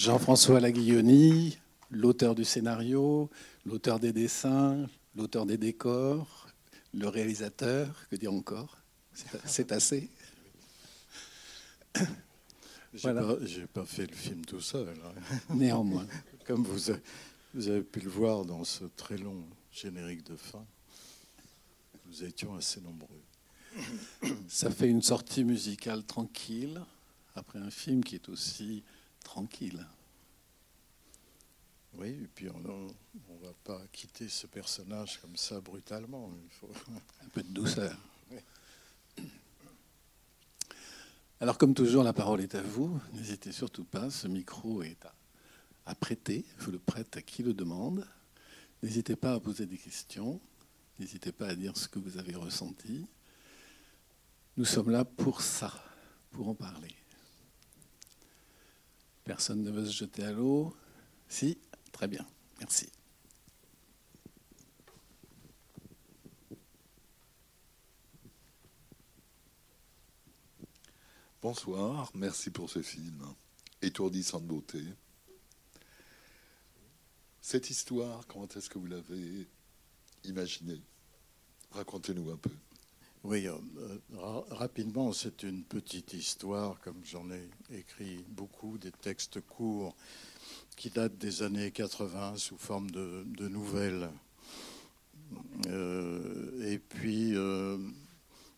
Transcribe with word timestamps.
Jean-François 0.00 0.60
Laguilloni, 0.60 1.58
l'auteur 1.90 2.34
du 2.34 2.42
scénario, 2.42 3.28
l'auteur 3.66 4.00
des 4.00 4.14
dessins, 4.14 4.86
l'auteur 5.14 5.44
des 5.44 5.58
décors, 5.58 6.48
le 6.94 7.06
réalisateur, 7.06 8.08
que 8.08 8.16
dire 8.16 8.32
encore? 8.32 8.78
C'est 9.44 9.72
assez. 9.72 10.08
J'ai 12.94 13.08
n'ai 13.12 13.14
pas, 13.14 13.36
pas, 13.74 13.84
fait 13.84 14.06
le 14.06 14.16
film 14.16 14.42
tout 14.46 14.62
seul. 14.62 14.88
Hein. 14.88 15.36
Néanmoins. 15.54 16.06
Comme 16.46 16.62
vous, 16.62 16.94
vous 17.52 17.68
avez 17.68 17.82
pu 17.82 18.00
le 18.00 18.08
voir 18.08 18.46
dans 18.46 18.64
ce 18.64 18.84
très 18.96 19.18
long 19.18 19.44
générique 19.70 20.24
de 20.24 20.36
fin, 20.36 20.64
nous 22.06 22.24
étions 22.24 22.54
assez 22.54 22.80
nombreux. 22.80 23.22
Ça 24.48 24.70
fait 24.70 24.88
une 24.88 25.02
sortie 25.02 25.44
musicale 25.44 26.04
tranquille, 26.04 26.80
après 27.34 27.58
un 27.58 27.70
film 27.70 28.02
qui 28.02 28.14
est 28.14 28.30
aussi 28.30 28.82
tranquille. 29.22 29.86
Oui, 31.94 32.08
et 32.08 32.28
puis 32.34 32.48
on 32.50 32.60
ne 32.60 33.44
va 33.44 33.52
pas 33.64 33.80
quitter 33.92 34.28
ce 34.28 34.46
personnage 34.46 35.20
comme 35.20 35.36
ça 35.36 35.60
brutalement. 35.60 36.30
Il 36.44 36.50
faut 36.50 36.70
un 37.24 37.28
peu 37.28 37.42
de 37.42 37.48
douceur. 37.48 37.96
Alors 41.40 41.58
comme 41.58 41.74
toujours, 41.74 42.04
la 42.04 42.12
parole 42.12 42.40
est 42.42 42.54
à 42.54 42.62
vous. 42.62 43.00
N'hésitez 43.12 43.50
surtout 43.52 43.84
pas, 43.84 44.10
ce 44.10 44.28
micro 44.28 44.82
est 44.82 45.04
à, 45.04 45.14
à 45.86 45.94
prêter. 45.94 46.44
Je 46.58 46.70
le 46.70 46.78
prête 46.78 47.16
à 47.16 47.22
qui 47.22 47.42
le 47.42 47.54
demande. 47.54 48.06
N'hésitez 48.82 49.16
pas 49.16 49.34
à 49.34 49.40
poser 49.40 49.66
des 49.66 49.78
questions. 49.78 50.40
N'hésitez 50.98 51.32
pas 51.32 51.48
à 51.48 51.54
dire 51.54 51.76
ce 51.76 51.88
que 51.88 51.98
vous 51.98 52.18
avez 52.18 52.34
ressenti. 52.34 53.06
Nous 54.56 54.64
sommes 54.64 54.90
là 54.90 55.04
pour 55.04 55.40
ça, 55.40 55.72
pour 56.30 56.48
en 56.48 56.54
parler. 56.54 56.94
Personne 59.24 59.62
ne 59.62 59.70
veut 59.70 59.86
se 59.86 59.92
jeter 59.92 60.24
à 60.24 60.32
l'eau 60.32 60.74
Si 61.28 61.58
Très 61.92 62.08
bien, 62.08 62.26
merci. 62.58 62.88
Bonsoir, 71.42 72.10
merci 72.14 72.50
pour 72.50 72.68
ce 72.68 72.82
film, 72.82 73.26
étourdissant 73.80 74.40
de 74.40 74.46
beauté. 74.46 74.82
Cette 77.40 77.70
histoire, 77.70 78.26
comment 78.26 78.46
est-ce 78.48 78.68
que 78.68 78.78
vous 78.78 78.86
l'avez 78.86 79.48
imaginée? 80.24 80.82
Racontez-nous 81.70 82.30
un 82.30 82.36
peu. 82.36 82.50
Oui, 83.22 83.46
euh, 83.46 83.52
euh, 84.14 84.40
rapidement, 84.50 85.12
c'est 85.12 85.42
une 85.42 85.62
petite 85.62 86.14
histoire, 86.14 86.80
comme 86.80 87.04
j'en 87.04 87.30
ai 87.30 87.50
écrit 87.70 88.24
beaucoup, 88.28 88.78
des 88.78 88.92
textes 88.92 89.42
courts 89.42 89.94
qui 90.74 90.88
datent 90.88 91.18
des 91.18 91.42
années 91.42 91.70
80 91.70 92.36
sous 92.36 92.56
forme 92.56 92.90
de, 92.90 93.48
nouvelles. 93.48 94.08
Euh, 95.66 96.72
et 96.72 96.78
puis, 96.78 97.32
il 97.32 97.90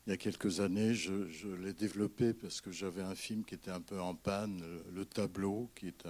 y 0.06 0.12
a 0.12 0.16
quelques 0.16 0.60
années, 0.60 0.94
je, 0.94 1.48
l'ai 1.60 1.72
développé 1.72 2.32
parce 2.32 2.60
que 2.60 2.70
j'avais 2.70 3.02
un 3.02 3.16
film 3.16 3.44
qui 3.44 3.56
était 3.56 3.72
un 3.72 3.80
peu 3.80 4.00
en 4.00 4.14
panne, 4.14 4.62
Le 4.94 5.04
Tableau, 5.04 5.70
qui 5.74 5.88
est 5.88 6.06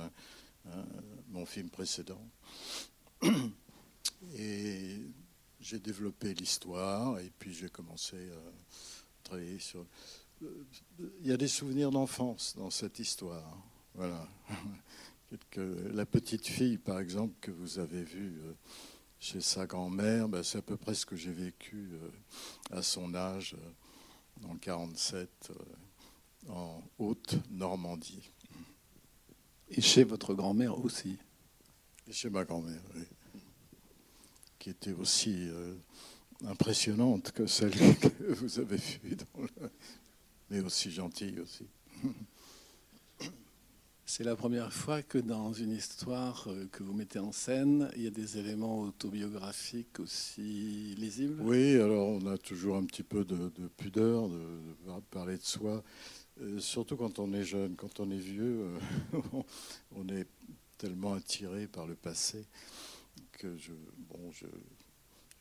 mon 1.30 1.46
film 1.46 1.70
précédent. 1.70 2.22
Et 4.36 4.98
j'ai 5.62 5.78
développé 5.78 6.34
l'histoire 6.34 7.18
et 7.20 7.30
puis 7.38 7.54
j'ai 7.54 7.68
commencé 7.68 8.16
à 8.16 9.22
travailler 9.22 9.58
sur. 9.58 9.86
Il 11.20 11.26
y 11.26 11.32
a 11.32 11.36
des 11.36 11.48
souvenirs 11.48 11.90
d'enfance 11.90 12.54
dans 12.56 12.70
cette 12.70 12.98
histoire. 12.98 13.56
Voilà. 13.94 14.28
La 15.56 16.04
petite 16.04 16.46
fille, 16.46 16.76
par 16.76 16.98
exemple, 16.98 17.34
que 17.40 17.50
vous 17.50 17.78
avez 17.78 18.02
vue 18.02 18.40
euh, 18.42 18.52
chez 19.18 19.40
sa 19.40 19.64
grand-mère, 19.66 20.28
ben, 20.28 20.42
c'est 20.42 20.58
à 20.58 20.62
peu 20.62 20.76
près 20.76 20.94
ce 20.94 21.06
que 21.06 21.16
j'ai 21.16 21.32
vécu 21.32 21.88
euh, 21.92 22.10
à 22.76 22.82
son 22.82 23.14
âge, 23.14 23.54
euh, 23.54 24.46
en 24.46 24.56
47, 24.56 25.52
en 26.50 26.82
Haute-Normandie. 26.98 28.30
Et 29.70 29.80
chez 29.80 30.04
votre 30.04 30.34
grand-mère 30.34 30.78
aussi 30.84 31.16
Et 32.08 32.12
chez 32.12 32.28
ma 32.28 32.44
grand-mère, 32.44 32.82
oui 32.94 33.04
qui 34.62 34.70
était 34.70 34.92
aussi 34.92 35.48
euh, 35.50 35.74
impressionnante 36.46 37.32
que 37.32 37.48
celle 37.48 37.72
que 38.00 38.32
vous 38.32 38.60
avez 38.60 38.76
vue, 38.76 39.16
mais 40.50 40.60
aussi 40.60 40.92
gentille 40.92 41.40
aussi. 41.40 41.66
C'est 44.06 44.22
la 44.22 44.36
première 44.36 44.72
fois 44.72 45.02
que 45.02 45.18
dans 45.18 45.52
une 45.52 45.72
histoire 45.72 46.46
euh, 46.46 46.68
que 46.70 46.84
vous 46.84 46.92
mettez 46.92 47.18
en 47.18 47.32
scène, 47.32 47.90
il 47.96 48.02
y 48.04 48.06
a 48.06 48.10
des 48.10 48.38
éléments 48.38 48.82
autobiographiques 48.82 49.98
aussi 49.98 50.94
lisibles? 50.96 51.42
Oui, 51.42 51.74
alors 51.74 52.10
on 52.10 52.24
a 52.28 52.38
toujours 52.38 52.76
un 52.76 52.84
petit 52.84 53.02
peu 53.02 53.24
de, 53.24 53.50
pudeur 53.76 54.28
de, 54.28 54.38
parler 55.10 55.38
de 55.38 55.42
soi, 55.42 55.82
euh, 56.40 56.60
surtout 56.60 56.96
quand 56.96 57.18
on 57.18 57.32
est 57.32 57.44
jeune. 57.44 57.74
Quand 57.74 57.98
on 57.98 58.08
est 58.12 58.16
vieux, 58.16 58.68
on 59.96 60.08
est 60.08 60.28
tellement 60.78 61.14
attiré 61.14 61.66
par 61.66 61.88
le 61.88 61.96
passé 61.96 62.44
je, 63.56 63.72
bon, 64.08 64.30
je 64.32 64.46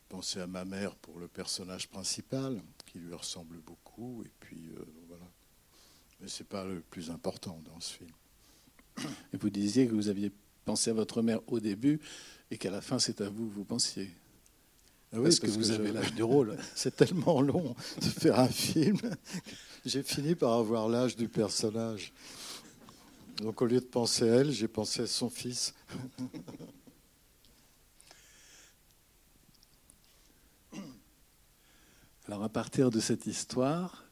pensais 0.08 0.40
à 0.40 0.46
ma 0.46 0.64
mère 0.64 0.94
pour 0.96 1.18
le 1.18 1.28
personnage 1.28 1.88
principal, 1.88 2.60
qui 2.86 2.98
lui 2.98 3.14
ressemble 3.14 3.58
beaucoup, 3.58 4.22
et 4.24 4.30
puis 4.40 4.70
euh, 4.76 4.84
voilà. 5.08 5.24
Mais 6.20 6.28
c'est 6.28 6.46
pas 6.46 6.64
le 6.64 6.80
plus 6.80 7.10
important 7.10 7.60
dans 7.64 7.80
ce 7.80 7.94
film. 7.94 8.10
Et 9.32 9.36
vous 9.38 9.50
disiez 9.50 9.86
que 9.86 9.94
vous 9.94 10.08
aviez 10.08 10.30
pensé 10.64 10.90
à 10.90 10.92
votre 10.94 11.22
mère 11.22 11.40
au 11.46 11.60
début, 11.60 12.00
et 12.50 12.58
qu'à 12.58 12.70
la 12.70 12.80
fin, 12.80 12.98
c'est 12.98 13.20
à 13.20 13.28
vous 13.28 13.48
que 13.48 13.54
vous 13.54 13.64
pensiez. 13.64 14.10
Ah 15.14 15.18
oui, 15.18 15.24
parce, 15.24 15.40
que 15.40 15.46
vous 15.46 15.70
avez 15.70 15.92
l'âge 15.92 16.14
du 16.14 16.22
rôle. 16.22 16.56
C'est 16.74 16.96
tellement 16.96 17.42
long 17.42 17.74
de 18.00 18.06
faire 18.06 18.40
un 18.40 18.48
film. 18.48 18.98
J'ai 19.84 20.02
fini 20.02 20.34
par 20.34 20.52
avoir 20.54 20.88
l'âge 20.88 21.16
du 21.16 21.28
personnage. 21.28 22.14
Donc 23.36 23.60
au 23.60 23.66
lieu 23.66 23.80
de 23.80 23.84
penser 23.84 24.28
à 24.28 24.36
elle, 24.36 24.52
j'ai 24.52 24.68
pensé 24.68 25.02
à 25.02 25.06
son 25.06 25.28
fils. 25.28 25.74
Alors 32.28 32.44
à 32.44 32.48
partir 32.48 32.90
de 32.90 33.00
cette 33.00 33.26
histoire, 33.26 34.04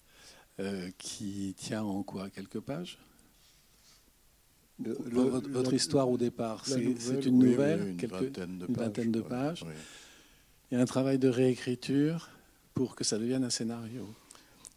euh, 0.61 0.91
qui 0.99 1.55
tient 1.57 1.83
en 1.83 2.03
quoi? 2.03 2.29
Quelques 2.29 2.61
pages? 2.61 2.99
Votre, 4.79 5.75
histoire 5.75 6.09
au 6.09 6.19
départ, 6.19 6.67
c'est 6.67 6.81
une 6.81 7.39
nouvelle, 7.39 7.97
une, 8.03 8.67
vingtaine 8.69 9.13
de 9.13 9.21
pages. 9.21 9.65
Il 10.71 10.75
y 10.75 10.79
a 10.79 10.83
un 10.83 10.87
travail 10.87 11.19
de 11.19 11.29
réécriture 11.29 12.31
pour 12.73 12.97
que 12.97 13.05
ça 13.05 13.19
devienne 13.19 13.45
un 13.45 13.51
scénario. 13.51 14.09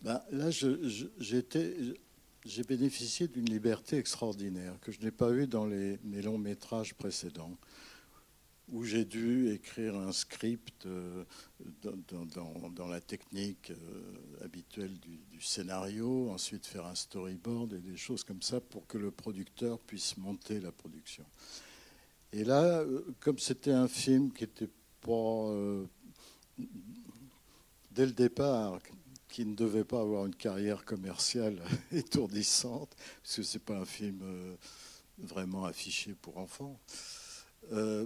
Ben, 0.01 0.21
là, 0.31 0.49
j'ai 0.49 2.63
bénéficié 2.63 3.29
d'une 3.29 3.45
liberté 3.45 3.97
extraordinaire 3.97 4.73
que 4.81 4.91
je 4.91 4.99
n'ai 4.99 5.11
pas 5.11 5.31
eue 5.31 5.47
dans 5.47 5.65
les, 5.65 5.97
les 6.05 6.21
longs 6.21 6.37
métrages 6.37 6.93
précédents 6.93 7.57
où 8.73 8.83
j'ai 8.83 9.05
dû 9.05 9.51
écrire 9.51 9.95
un 9.95 10.11
script 10.11 10.87
euh, 10.87 11.23
dans, 11.83 12.87
la 12.87 12.99
technique 12.99 13.69
euh, 13.69 14.43
habituelle 14.43 14.97
du, 14.99 15.39
scénario, 15.39 16.31
ensuite 16.31 16.65
faire 16.65 16.87
un 16.87 16.95
storyboard 16.95 17.73
et 17.73 17.79
des 17.79 17.97
choses 17.97 18.23
comme 18.23 18.41
ça 18.41 18.59
pour 18.59 18.87
que 18.87 18.97
le 18.97 19.11
producteur 19.11 19.77
puisse 19.79 20.17
monter 20.17 20.59
la 20.59 20.71
production. 20.71 21.23
Et 22.31 22.43
là, 22.43 22.79
euh, 22.79 23.01
comme 23.19 23.37
c'était 23.37 23.71
un 23.71 23.87
film 23.87 24.31
qui 24.31 24.45
était 24.45 24.69
pas, 25.01 25.51
dès 27.91 28.07
le 28.07 28.13
départ, 28.13 28.79
qui 29.29 29.45
ne 29.45 29.53
devait 29.53 29.83
pas 29.83 30.01
avoir 30.01 30.25
une 30.25 30.35
carrière 30.35 30.83
commerciale 30.83 31.61
étourdissante, 31.91 32.95
parce 33.21 33.35
que 33.35 33.43
c'est 33.43 33.63
pas 33.63 33.77
un 33.77 33.85
film 33.85 34.23
vraiment 35.19 35.65
affiché 35.65 36.15
pour 36.19 36.37
enfants. 36.37 36.79
Euh, 37.71 38.05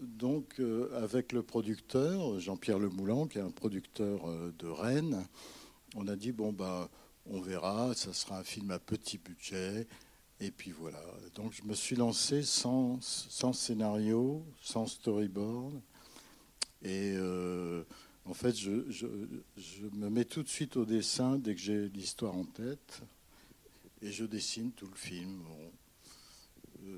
donc, 0.00 0.58
euh, 0.58 0.90
avec 1.02 1.32
le 1.32 1.42
producteur, 1.42 2.38
Jean-Pierre 2.40 2.78
Lemoulin, 2.78 3.28
qui 3.28 3.38
est 3.38 3.42
un 3.42 3.50
producteur 3.50 4.28
euh, 4.28 4.52
de 4.58 4.66
Rennes, 4.66 5.26
on 5.94 6.08
a 6.08 6.16
dit 6.16 6.32
bon, 6.32 6.52
bah, 6.52 6.90
on 7.26 7.40
verra, 7.40 7.94
ça 7.94 8.12
sera 8.12 8.38
un 8.38 8.44
film 8.44 8.70
à 8.70 8.78
petit 8.78 9.18
budget. 9.18 9.86
Et 10.40 10.50
puis 10.50 10.70
voilà. 10.70 11.02
Donc, 11.34 11.52
je 11.52 11.62
me 11.62 11.74
suis 11.74 11.96
lancé 11.96 12.42
sans, 12.42 13.00
scénario, 13.00 14.44
sans 14.60 14.86
storyboard. 14.86 15.80
Et 16.82 17.16
en 18.26 18.34
fait, 18.34 18.54
je, 18.54 18.90
je, 18.90 19.86
me 19.94 20.10
mets 20.10 20.26
tout 20.26 20.42
de 20.42 20.48
suite 20.48 20.76
au 20.76 20.84
dessin 20.84 21.38
dès 21.38 21.54
que 21.54 21.60
j'ai 21.60 21.88
l'histoire 21.88 22.36
en 22.36 22.44
tête. 22.44 23.00
Et 24.02 24.12
je 24.12 24.26
dessine 24.26 24.72
tout 24.72 24.86
le 24.86 24.94
film 24.94 25.42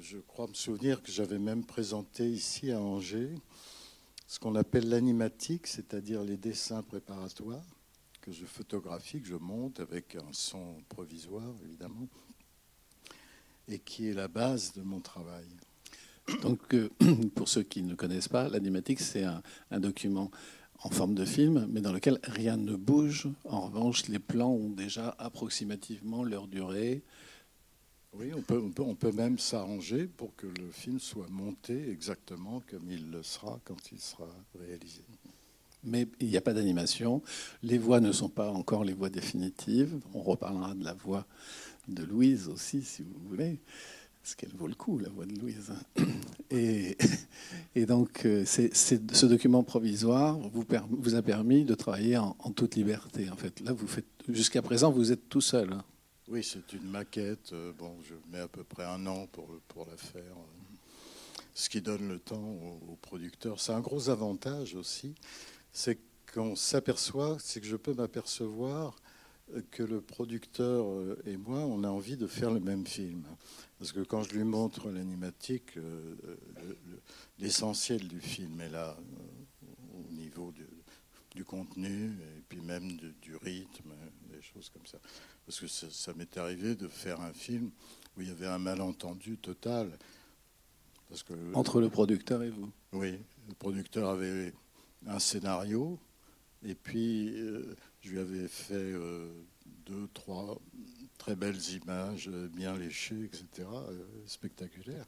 je 0.01 0.19
crois 0.19 0.47
me 0.47 0.55
souvenir 0.55 1.03
que 1.03 1.11
j'avais 1.11 1.39
même 1.39 1.65
présenté 1.65 2.29
ici 2.29 2.71
à 2.71 2.81
Angers 2.81 3.35
ce 4.27 4.39
qu'on 4.39 4.55
appelle 4.57 4.89
l'animatique, 4.89 5.67
c'est-à-dire 5.67 6.23
les 6.23 6.37
dessins 6.37 6.83
préparatoires 6.83 7.65
que 8.21 8.31
je 8.31 8.45
photographie, 8.45 9.23
que 9.23 9.29
je 9.29 9.37
monte 9.37 9.81
avec 9.81 10.17
un 10.17 10.33
son 10.33 10.83
provisoire, 10.89 11.55
évidemment. 11.65 12.07
et 13.69 13.79
qui 13.79 14.09
est 14.09 14.15
la 14.15 14.29
base 14.29 14.73
de 14.75 14.83
mon 14.83 15.01
travail. 15.01 15.47
Donc, 16.43 16.75
euh, 16.75 16.91
pour 17.35 17.49
ceux 17.49 17.63
qui 17.63 17.83
ne 17.83 17.95
connaissent 17.95 18.29
pas, 18.29 18.49
l'animatique, 18.49 19.01
c'est 19.01 19.25
un, 19.25 19.43
un, 19.71 19.81
document 19.81 20.31
en 20.83 20.91
forme 20.91 21.15
de 21.15 21.25
film, 21.25 21.67
mais 21.71 21.81
dans 21.81 21.93
lequel 21.93 22.19
rien 22.23 22.57
ne 22.57 22.77
bouge. 22.77 23.29
En 23.45 23.63
revanche, 23.63 24.09
les 24.09 24.19
plans 24.19 24.53
ont 24.53 24.71
déjà 24.71 25.15
approximativement 25.19 26.23
leur 26.23 26.49
durée. 26.49 27.03
Oui, 28.19 28.33
on 28.35 28.95
peut, 28.95 29.13
même 29.13 29.39
s'arranger 29.39 30.07
pour 30.07 30.35
que 30.35 30.47
le 30.47 30.71
film 30.73 30.99
soit 30.99 31.29
monté 31.31 31.89
exactement 31.91 32.63
comme 32.69 32.91
il 32.91 33.11
le 33.11 33.23
sera 33.23 33.61
quand 33.65 33.93
il 33.93 34.01
sera 34.01 34.29
réalisé. 34.59 35.03
Mais 35.85 36.09
il 36.19 36.27
n'y 36.29 36.37
a 36.37 36.41
pas 36.41 36.53
d'animation. 36.53 37.23
Les 37.63 37.79
voix 37.79 38.01
ne 38.01 38.11
sont 38.11 38.29
pas 38.29 38.51
encore 38.51 38.83
les 38.83 38.93
voix 38.93 39.09
définitives. 39.09 40.01
On 40.15 40.23
reparlera 40.23 40.75
de 40.75 40.83
la 40.83 40.95
voix 40.95 41.27
de 41.87 42.03
Louise 42.03 42.49
aussi, 42.49 42.83
si 42.83 43.03
vous 43.03 43.29
voulez 43.29 43.61
parce 44.29 44.35
qu'elle 44.35 44.55
vaut 44.59 44.67
le 44.67 44.75
coup, 44.75 44.99
la 44.99 45.09
voix 45.09 45.25
de 45.25 45.35
Louise. 45.41 45.73
Et, 46.51 47.87
donc, 47.87 48.27
euh, 48.27 48.45
ce 48.45 49.25
document 49.25 49.63
provisoire 49.63 50.39
vous, 50.53 51.15
a 51.15 51.23
permis 51.23 51.65
de 51.65 51.75
travailler 51.75 52.19
en, 52.19 52.35
toute 52.55 52.77
liberté. 52.77 53.31
En 53.31 53.37
fait, 53.37 53.63
jusqu'à 54.29 54.61
présent, 54.61 54.91
vous 54.91 55.13
êtes 55.13 55.31
tout 55.31 55.41
seul. 55.41 55.71
Oui, 56.31 56.45
c'est 56.45 56.75
une 56.75 56.91
maquette. 56.91 57.55
Euh, 57.55 57.73
bon, 57.73 57.97
je 58.03 58.15
mets 58.31 58.41
à 58.41 58.49
peu 58.49 58.63
près 58.63 58.85
un 58.85 59.07
an 59.07 59.27
pour, 59.29 59.49
pour 59.67 59.87
la 59.87 59.97
faire, 59.97 60.37
ce 61.55 61.71
qui 61.71 61.81
donne 61.81 62.07
le 62.07 62.19
temps 62.19 62.53
aux, 62.87 62.97
producteurs. 63.01 63.59
C'est 63.61 63.73
un 63.73 63.81
gros 63.81 64.11
avantage 64.11 64.75
aussi, 64.75 65.15
c'est 65.73 65.99
qu'on 66.35 66.55
s'aperçoit, 66.55 67.39
c'est 67.41 67.63
que 67.63 67.67
je 67.67 67.77
peux 67.77 67.95
m'apercevoir 67.95 68.95
que 69.71 69.83
le 69.83 70.03
producteur 70.03 70.87
et 71.25 71.39
moi, 71.39 71.61
on 71.61 71.83
a 71.83 71.89
envie 71.89 72.19
de 72.19 72.27
faire 72.27 72.51
le 72.51 72.61
même 72.61 72.87
film. 72.87 73.25
Parce 73.79 73.93
que 73.93 74.01
quand 74.01 74.23
je 74.25 74.35
lui 74.35 74.45
montre 74.45 74.91
l'animatique, 74.91 75.79
euh, 75.79 76.15
l'essentiel 77.39 78.07
du 78.07 78.21
film 78.21 78.61
est 78.61 78.69
là, 78.69 78.99
euh, 78.99 79.67
au 79.99 80.13
niveau 80.13 80.53
du, 80.53 80.67
du, 81.35 81.45
contenu, 81.45 82.11
et 82.37 82.43
puis 82.47 82.61
même 82.61 82.99
du, 83.23 83.37
rythme, 83.37 83.95
des 84.31 84.43
choses 84.43 84.69
comme 84.69 84.85
ça. 84.85 84.99
Parce 85.49 85.61
que 85.61 85.67
ça, 85.67 85.89
ça 85.91 86.13
m'est 86.15 86.37
arrivé 86.37 86.77
de 86.77 86.87
faire 86.87 87.21
un 87.21 87.33
film 87.33 87.71
où 88.17 88.21
il 88.21 88.29
y 88.29 88.31
avait 88.31 88.47
un 88.47 88.59
malentendu 88.59 89.37
total. 89.39 89.91
Parce 91.09 91.25
que, 91.25 91.33
Entre 91.55 91.81
le 91.81 91.89
producteur 91.89 92.43
et 92.45 92.51
vous 92.51 92.71
Oui, 92.93 93.19
le 93.49 93.55
producteur 93.55 94.11
avait 94.11 94.53
un 95.09 95.19
scénario, 95.19 95.99
et 96.63 96.77
puis... 96.77 97.33
Euh, 97.41 97.75
je 98.01 98.11
lui 98.11 98.21
avais 98.21 98.49
fait 98.49 98.75
euh, 98.75 99.29
deux, 99.87 100.09
trois 100.15 100.61
très 101.19 101.37
belles 101.37 101.61
images, 101.71 102.29
euh, 102.33 102.49
bien 102.49 102.77
léchées, 102.77 103.25
etc., 103.25 103.69
euh, 103.69 104.05
spectaculaires. 104.27 105.07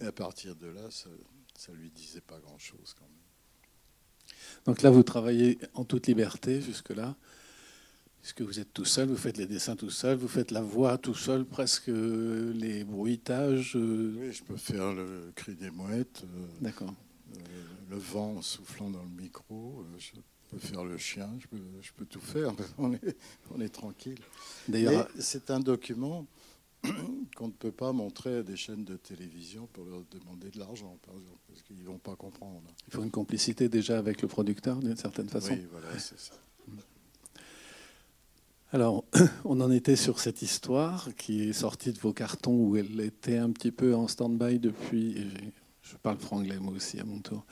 Et 0.00 0.06
à 0.06 0.12
partir 0.12 0.54
de 0.54 0.68
là, 0.68 0.82
ça 0.90 1.72
ne 1.72 1.76
lui 1.76 1.90
disait 1.90 2.20
pas 2.20 2.38
grand-chose 2.38 2.94
quand 2.96 3.04
même. 3.04 4.36
Donc 4.64 4.82
là, 4.82 4.90
vous 4.90 5.02
travaillez 5.02 5.58
en 5.74 5.84
toute 5.84 6.06
liberté 6.06 6.60
jusque-là 6.60 7.16
puisque 8.22 8.42
vous 8.42 8.60
êtes 8.60 8.72
tout 8.72 8.84
seul, 8.84 9.08
vous 9.08 9.16
faites 9.16 9.36
les 9.36 9.46
dessins 9.46 9.76
tout 9.76 9.90
seul, 9.90 10.16
vous 10.16 10.28
faites 10.28 10.50
la 10.50 10.62
voix 10.62 10.98
tout 10.98 11.14
seul, 11.14 11.44
presque 11.44 11.88
les 11.88 12.84
bruitages. 12.84 13.76
Oui, 13.76 14.32
je 14.32 14.42
peux 14.42 14.56
faire 14.56 14.92
le 14.92 15.32
cri 15.34 15.54
des 15.54 15.70
mouettes. 15.70 16.24
D'accord. 16.60 16.94
le 17.90 17.96
vent 17.96 18.42
soufflant 18.42 18.90
dans 18.90 19.02
le 19.02 19.22
micro. 19.22 19.84
Je 19.98 20.20
je 20.50 20.56
peux 20.56 20.66
faire 20.66 20.84
le 20.84 20.96
chien, 20.96 21.28
je 21.38 21.46
peux, 21.46 21.62
je 21.82 21.92
peux 21.92 22.06
tout 22.06 22.20
faire, 22.20 22.54
on 22.78 22.92
est, 22.92 23.16
on 23.50 23.60
est 23.60 23.68
tranquille. 23.68 24.18
D'ailleurs, 24.66 25.08
c'est 25.18 25.50
un 25.50 25.60
document 25.60 26.26
qu'on 27.36 27.48
ne 27.48 27.52
peut 27.52 27.72
pas 27.72 27.92
montrer 27.92 28.38
à 28.38 28.42
des 28.42 28.56
chaînes 28.56 28.84
de 28.84 28.96
télévision 28.96 29.66
pour 29.72 29.84
leur 29.84 30.02
demander 30.10 30.50
de 30.50 30.58
l'argent, 30.58 30.96
par 31.04 31.14
exemple, 31.16 31.40
parce 31.48 31.62
qu'ils 31.62 31.76
ne 31.78 31.84
vont 31.84 31.98
pas 31.98 32.16
comprendre. 32.16 32.62
Il 32.86 32.94
faut 32.94 33.02
une 33.02 33.10
complicité 33.10 33.68
déjà 33.68 33.98
avec 33.98 34.22
le 34.22 34.28
producteur, 34.28 34.78
d'une 34.78 34.96
certaine 34.96 35.28
façon. 35.28 35.52
Oui, 35.52 35.66
voilà, 35.70 35.98
c'est 35.98 36.18
ça. 36.18 36.34
Alors, 38.70 39.04
on 39.44 39.60
en 39.60 39.70
était 39.70 39.96
sur 39.96 40.20
cette 40.20 40.42
histoire 40.42 41.08
qui 41.16 41.48
est 41.48 41.52
sortie 41.54 41.92
de 41.92 41.98
vos 41.98 42.12
cartons 42.12 42.54
où 42.54 42.76
elle 42.76 43.00
était 43.00 43.38
un 43.38 43.50
petit 43.50 43.72
peu 43.72 43.94
en 43.94 44.08
stand-by 44.08 44.58
depuis. 44.58 45.26
Je 45.82 45.96
parle 45.96 46.18
franglais 46.18 46.58
moi 46.58 46.74
aussi 46.74 47.00
à 47.00 47.04
mon 47.04 47.20
tour. 47.20 47.46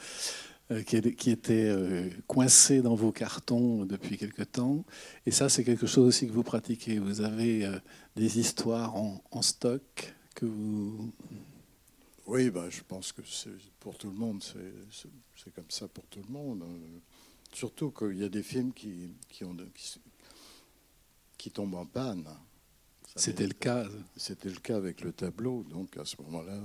Euh, 0.73 0.83
qui, 0.83 1.31
était 1.31 1.69
euh, 1.69 2.11
coincé 2.27 2.83
dans 2.83 2.97
vos 2.97 3.13
cartons 3.13 3.85
depuis 3.85 4.19
quelque 4.19 4.43
temps. 4.43 4.85
Et 5.25 5.31
ça, 5.31 5.49
c'est 5.49 5.63
quelque 5.63 5.87
chose 5.87 6.09
aussi 6.09 6.27
que 6.27 6.33
vous 6.33 6.43
pratiquez. 6.43 6.99
Vous 6.99 7.21
avez 7.21 7.65
euh, 7.65 7.79
des 8.17 8.41
histoires 8.41 8.97
en, 8.97 9.43
stock 9.43 10.13
que 10.35 10.45
vous... 10.45 11.13
Oui, 12.27 12.51
bah, 12.51 12.69
je 12.69 12.81
pense 12.83 13.13
que 13.13 13.23
c'est 13.25 13.51
pour 13.79 13.97
tout 13.97 14.11
le 14.11 14.17
monde, 14.17 14.43
c'est 14.43 15.55
comme 15.55 15.71
ça 15.71 15.87
pour 15.87 16.05
tout 16.07 16.21
le 16.27 16.33
monde. 16.33 16.65
Surtout 17.53 17.93
qu'il 17.93 18.19
y 18.19 18.25
a 18.25 18.29
des 18.29 18.43
films 18.43 18.73
qui, 18.73 19.15
qui, 19.29 19.45
ont, 19.45 19.57
qui 21.37 21.51
tombent 21.51 21.75
en 21.75 21.87
panne. 21.87 22.29
C'était 23.15 23.47
le 23.47 23.55
cas. 23.55 23.87
C'était 24.17 24.51
le 24.51 24.61
cas 24.61 24.77
avec 24.77 25.01
le 25.01 25.13
tableau. 25.13 25.65
Donc 25.65 25.97
à 25.97 26.05
ce 26.05 26.21
moment-là, 26.23 26.59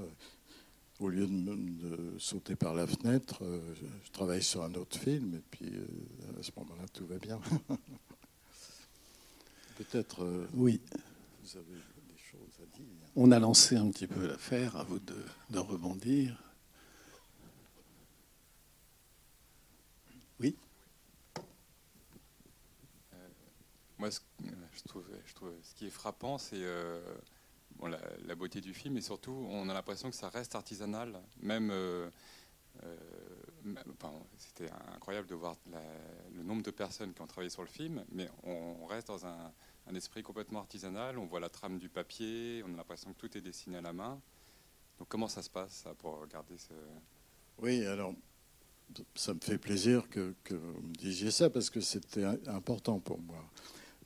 au 0.99 1.09
lieu 1.09 1.25
de, 1.25 1.55
de, 1.55 2.19
sauter 2.19 2.55
par 2.55 2.75
la 2.75 2.85
fenêtre, 2.85 3.43
euh, 3.43 3.73
je, 3.75 3.85
je, 4.05 4.11
travaille 4.11 4.43
sur 4.43 4.63
un 4.63 4.73
autre 4.75 4.99
film 4.99 5.35
et 5.35 5.41
puis 5.49 5.73
euh, 5.73 6.39
à 6.39 6.43
ce 6.43 6.51
moment-là, 6.57 6.85
tout 6.93 7.07
va 7.07 7.17
bien. 7.17 7.39
Peut-être. 9.77 10.23
Euh, 10.23 10.47
oui. 10.53 10.79
Vous 11.43 11.57
avez 11.57 11.75
des 11.75 12.17
choses 12.17 12.59
à 12.61 12.77
dire. 12.77 12.85
On 13.15 13.31
a 13.31 13.39
lancé 13.39 13.77
un 13.77 13.89
petit 13.89 14.07
peu 14.07 14.27
l'affaire, 14.27 14.75
à 14.75 14.83
vous 14.83 14.99
de, 14.99 15.15
de 15.49 15.59
rebondir. 15.59 16.37
Oui. 20.39 20.55
moi, 23.97 24.11
ce, 24.11 24.19
je 24.73 25.33
trouve, 25.33 25.53
ce 25.63 25.75
qui 25.75 25.87
est 25.87 25.91
frappant, 25.91 26.37
c'est 26.37 26.63
bon, 27.77 27.87
la, 27.87 28.35
beauté 28.35 28.61
du 28.61 28.73
film 28.73 28.97
et 28.97 29.01
surtout 29.01 29.45
on 29.49 29.69
a 29.69 29.73
l'impression 29.73 30.09
que 30.09 30.15
ça 30.15 30.29
reste 30.29 30.55
artisanal. 30.55 31.21
Même, 31.41 31.69
euh, 31.71 32.09
euh, 32.83 32.95
c'était 34.37 34.69
incroyable 34.93 35.27
de 35.27 35.35
voir 35.35 35.55
le 36.33 36.43
nombre 36.43 36.63
de 36.63 36.71
personnes 36.71 37.13
qui 37.13 37.21
ont 37.21 37.27
travaillé 37.27 37.49
sur 37.49 37.61
le 37.61 37.67
film, 37.67 38.03
mais 38.11 38.29
on, 38.43 38.85
reste 38.85 39.07
dans 39.07 39.25
un, 39.25 39.51
esprit 39.93 40.23
complètement 40.23 40.59
artisanal. 40.59 41.17
On 41.17 41.25
voit 41.25 41.41
la 41.41 41.49
trame 41.49 41.77
du 41.77 41.89
papier, 41.89 42.63
on 42.65 42.73
a 42.73 42.77
l'impression 42.77 43.11
que 43.13 43.17
tout 43.17 43.37
est 43.37 43.41
dessiné 43.41 43.77
à 43.77 43.81
la 43.81 43.93
main. 43.93 44.21
Donc 44.99 45.09
comment 45.09 45.27
ça 45.27 45.41
se 45.41 45.49
passe 45.49 45.73
ça, 45.83 45.93
pour 45.95 46.19
regarder 46.19 46.57
ce... 46.57 46.73
Oui, 47.57 47.85
alors 47.85 48.13
ça 49.15 49.33
me 49.33 49.39
fait 49.39 49.57
plaisir 49.57 50.09
que 50.09 50.33
vous 50.49 50.81
me 50.81 50.93
disiez 50.93 51.31
ça 51.31 51.49
parce 51.49 51.69
que 51.69 51.81
c'était 51.81 52.25
important 52.47 52.99
pour 52.99 53.19
moi. 53.19 53.43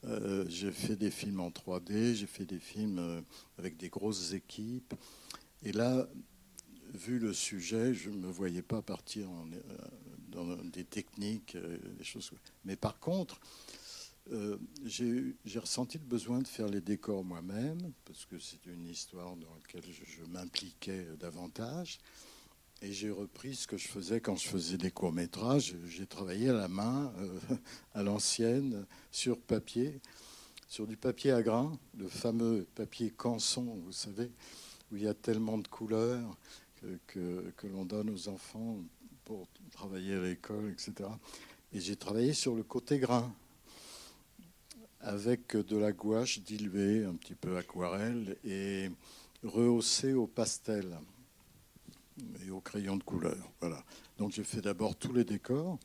Euh, 0.07 0.45
j'ai 0.47 0.71
fait 0.71 0.95
des 0.95 1.09
films 1.09 1.39
en 1.39 1.50
3D, 1.50 2.13
j'ai 2.13 2.27
fait 2.27 2.45
des 2.45 2.59
films 2.59 3.00
euh, 3.00 3.21
avec 3.57 3.77
des 3.77 3.89
grosses 3.89 4.33
équipes. 4.33 4.93
Et 5.63 5.71
là, 5.71 6.07
vu 6.93 7.17
le 7.17 7.33
sujet, 7.33 7.93
je 7.93 8.09
ne 8.09 8.17
me 8.17 8.27
voyais 8.27 8.62
pas 8.62 8.81
partir 8.81 9.27
euh, 9.27 9.62
dans 10.29 10.55
des 10.65 10.83
techniques, 10.83 11.57
des 11.57 12.03
choses. 12.03 12.31
Mais 12.65 12.75
par 12.75 13.00
contre, 13.00 13.39
j'ai 14.83 15.35
ressenti 15.55 15.97
le 15.97 16.03
besoin 16.03 16.39
de 16.39 16.47
faire 16.47 16.67
les 16.67 16.81
décors 16.81 17.24
moi-même, 17.24 17.93
parce 18.05 18.25
que 18.25 18.39
c'est 18.39 18.65
une 18.65 18.88
histoire 18.88 19.35
dans 19.35 19.53
laquelle 19.55 19.83
je 19.91 20.24
m'impliquais 20.25 21.05
davantage. 21.19 22.00
Et 22.82 22.91
j'ai 22.91 23.10
repris 23.10 23.55
ce 23.55 23.67
que 23.67 23.77
je 23.77 23.88
faisais 23.88 24.20
quand 24.20 24.36
je 24.36 24.48
faisais 24.48 24.77
des 24.77 24.91
courts-métrages. 24.91 25.75
J'ai 25.88 26.05
travaillé 26.05 26.50
à 26.50 26.53
la 26.53 26.67
main, 26.67 27.12
euh, 27.17 27.39
à 27.94 28.03
l'ancienne, 28.03 28.86
sur 29.12 29.39
papier, 29.39 30.01
sur 30.67 30.86
du 30.86 30.98
papier 30.98 31.32
à 31.32 31.41
grains, 31.41 31.77
le 31.98 32.08
fameux 32.08 32.67
papier 32.75 33.12
canson, 33.12 33.63
vous 33.86 33.91
savez, 33.91 34.29
où 34.91 34.98
il 34.98 35.03
y 35.03 35.08
a 35.08 35.13
tellement 35.13 35.58
de 35.58 35.67
couleurs 35.67 36.38
que, 36.82 37.00
que, 37.08 37.53
que 37.55 37.67
l'on 37.67 37.86
donne 37.86 38.10
aux 38.10 38.27
enfants 38.27 38.77
pour 39.24 39.48
travailler 39.72 40.15
à 40.15 40.22
l'école, 40.22 40.72
etc. 40.72 41.10
Et 41.74 41.79
j'ai 41.79 41.96
travaillé 41.96 42.34
sur 42.34 42.55
le 42.55 42.63
côté 42.63 43.00
grain, 43.00 43.34
avec 45.00 45.55
de 45.55 45.77
la 45.77 45.91
gouache 45.91 46.39
diluée, 46.39 47.05
un 47.05 47.15
petit 47.15 47.36
peu 47.36 47.58
aquarelle, 47.58 48.38
et 48.44 48.91
rehaussée 49.44 50.13
au 50.13 50.27
pastel 50.27 50.98
et 52.45 52.51
au 52.51 52.62
crayon 52.62 52.98
de 52.98 53.03
couleur. 53.03 53.51
Voilà. 53.60 53.84
Donc 54.17 54.31
j'ai 54.31 54.43
fait 54.43 54.62
d'abord 54.62 54.95
tous 54.95 55.13
les 55.13 55.24
décors. 55.24 55.77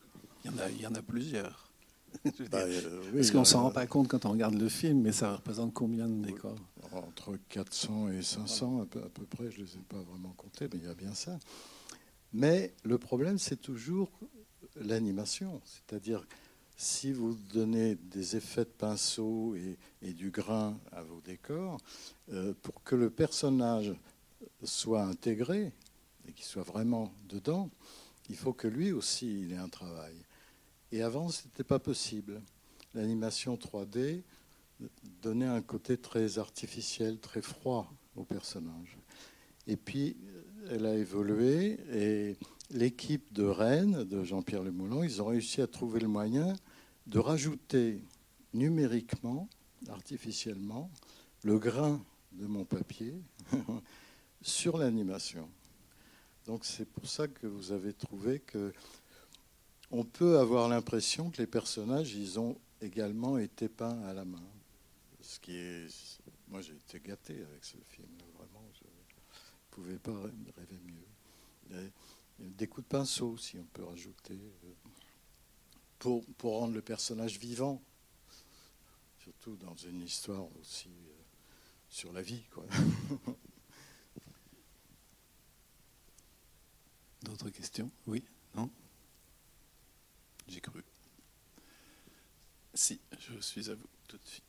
Il 0.45 0.51
y 0.51 0.55
en 0.55 0.59
a, 0.59 0.71
il 0.71 0.81
y 0.81 0.87
en 0.87 0.95
a 0.95 1.03
plusieurs. 1.03 1.71
bah, 2.51 2.59
euh, 2.59 3.01
oui, 3.07 3.17
Parce 3.17 3.31
qu'on 3.31 3.41
ne 3.41 3.45
s'en 3.45 3.63
rend 3.63 3.71
pas 3.71 3.87
compte 3.87 4.09
quand 4.09 4.25
on 4.25 4.33
regarde 4.33 4.55
le 4.55 4.69
film, 4.69 5.01
mais 5.01 5.13
ça 5.13 5.37
représente 5.37 5.73
combien 5.73 6.09
de 6.09 6.25
décors? 6.25 6.59
Entre 6.93 7.39
400 7.49 8.11
et 8.11 8.23
500 8.23 8.83
à 8.83 8.87
peu, 8.87 9.01
à 9.01 9.09
peu 9.09 9.25
près, 9.25 9.51
je 9.51 9.61
ne 9.61 9.67
les 9.67 9.75
ai 9.75 9.83
pas 9.89 10.01
vraiment 10.01 10.35
comptés, 10.37 10.69
mais 10.73 10.79
il 10.79 10.87
y 10.87 10.91
a 10.91 10.95
bien 10.95 11.15
ça. 11.15 11.39
Mais 12.33 12.75
le 12.85 12.99
problème, 12.99 13.39
c'est 13.39 13.61
toujours 13.61 14.11
l'animation. 14.77 15.61
C'est-à-dire, 15.65 16.27
si 16.77 17.13
vous 17.13 17.35
donnez 17.53 17.97
des 17.97 18.37
effets 18.37 18.65
de 18.65 18.71
pinceau 18.71 19.55
et, 20.03 20.13
du 20.13 20.31
grain 20.31 20.79
à 20.93 21.03
vos 21.03 21.21
décors, 21.21 21.79
euh, 22.33 22.55
pour 22.63 22.83
que 22.83 22.97
le 22.97 23.11
personnage 23.11 23.95
soit 24.65 25.03
intégré 25.03 25.73
et 26.27 26.33
qu'il 26.33 26.45
soit 26.45 26.63
vraiment 26.63 27.13
dedans, 27.29 27.71
il 28.29 28.37
faut 28.37 28.53
que 28.53 28.69
lui 28.69 28.93
aussi 28.93 29.43
il 29.43 29.53
ait 29.53 29.57
un 29.57 29.69
travail. 29.69 30.15
Et 30.93 31.03
avant, 31.03 31.29
ce 31.29 31.45
n'était 31.45 31.65
pas 31.65 31.79
possible. 31.79 32.41
L'animation 32.95 33.57
3D 33.57 34.23
donnait 35.23 35.47
un 35.47 35.63
côté 35.63 35.97
très 35.97 36.39
artificiel, 36.39 37.19
très 37.19 37.43
froid 37.43 37.93
au 38.17 38.25
personnage. 38.25 38.99
Et 39.67 39.77
puis, 39.77 40.17
elle 40.69 40.87
a 40.87 40.95
évolué 40.95 41.79
et 41.93 42.37
l'équipe 42.71 43.33
de 43.33 43.45
Rennes, 43.45 44.05
de 44.05 44.25
Jean-Pierre 44.25 44.63
Lemoulin, 44.63 45.05
ils 45.05 45.21
ont 45.23 45.27
réussi 45.27 45.61
à 45.61 45.67
trouver 45.67 46.01
le 46.01 46.09
moyen 46.09 46.55
de 47.07 47.19
rajouter 47.19 48.03
numériquement, 48.55 49.49
artificiellement, 49.89 50.91
le 51.43 51.59
grain 51.59 52.05
de 52.33 52.47
mon 52.47 52.65
papier 52.65 53.15
sur 54.43 54.79
l'animation. 54.79 55.49
Donc 56.47 56.65
c'est 56.65 56.87
pour 56.87 57.07
ça 57.07 57.29
que 57.29 57.47
vous 57.47 57.73
avez 57.73 57.93
trouvé 57.93 58.41
que 58.41 58.73
on 59.91 60.05
peut 60.05 60.39
avoir 60.39 60.69
l'impression 60.69 61.31
que 61.31 61.39
les 61.39 61.47
personnages, 61.47 62.15
ils 62.15 62.39
ont 62.39 62.57
également 62.81 63.39
été 63.39 63.69
peints 63.69 64.01
à 64.03 64.13
la 64.13 64.25
main. 64.25 64.43
Ce 65.21 65.39
qui 65.41 65.57
est, 65.57 65.89
moi 66.49 66.61
j'ai 66.61 66.75
été 66.75 67.01
gâté 67.01 67.35
avec 67.35 67.65
ce 67.65 67.77
film. 67.89 68.09
Vraiment, 68.35 68.65
je 68.73 68.85
ne 68.85 69.71
pouvais 69.71 69.99
pas 69.99 70.15
rêver 70.57 70.81
mieux. 70.85 71.91
Des 72.39 72.67
coups 72.67 72.87
de 72.87 72.89
pinceau, 72.89 73.37
si 73.37 73.59
on 73.59 73.65
peut 73.65 73.85
rajouter 73.85 74.39
pour, 76.01 76.25
rendre 76.43 76.75
le 76.75 76.83
personnage 76.83 77.39
vivant, 77.39 77.83
surtout 79.23 79.57
dans 79.57 79.77
une 79.77 80.03
histoire 80.03 80.47
aussi 80.59 80.89
euh, 80.89 81.23
sur 81.89 82.13
la 82.13 82.23
vie. 82.23 82.43
D'autres 87.23 87.51
questions? 87.51 87.91
Oui 88.07 88.25
Non? 88.55 88.71
J'ai 90.49 90.61
cru. 90.61 90.83
Si, 92.75 93.01
je 93.19 93.41
suis 93.41 93.71
à 93.71 93.75
vous 93.75 93.87
tout 94.09 94.17
de 94.17 94.27
suite. 94.27 94.45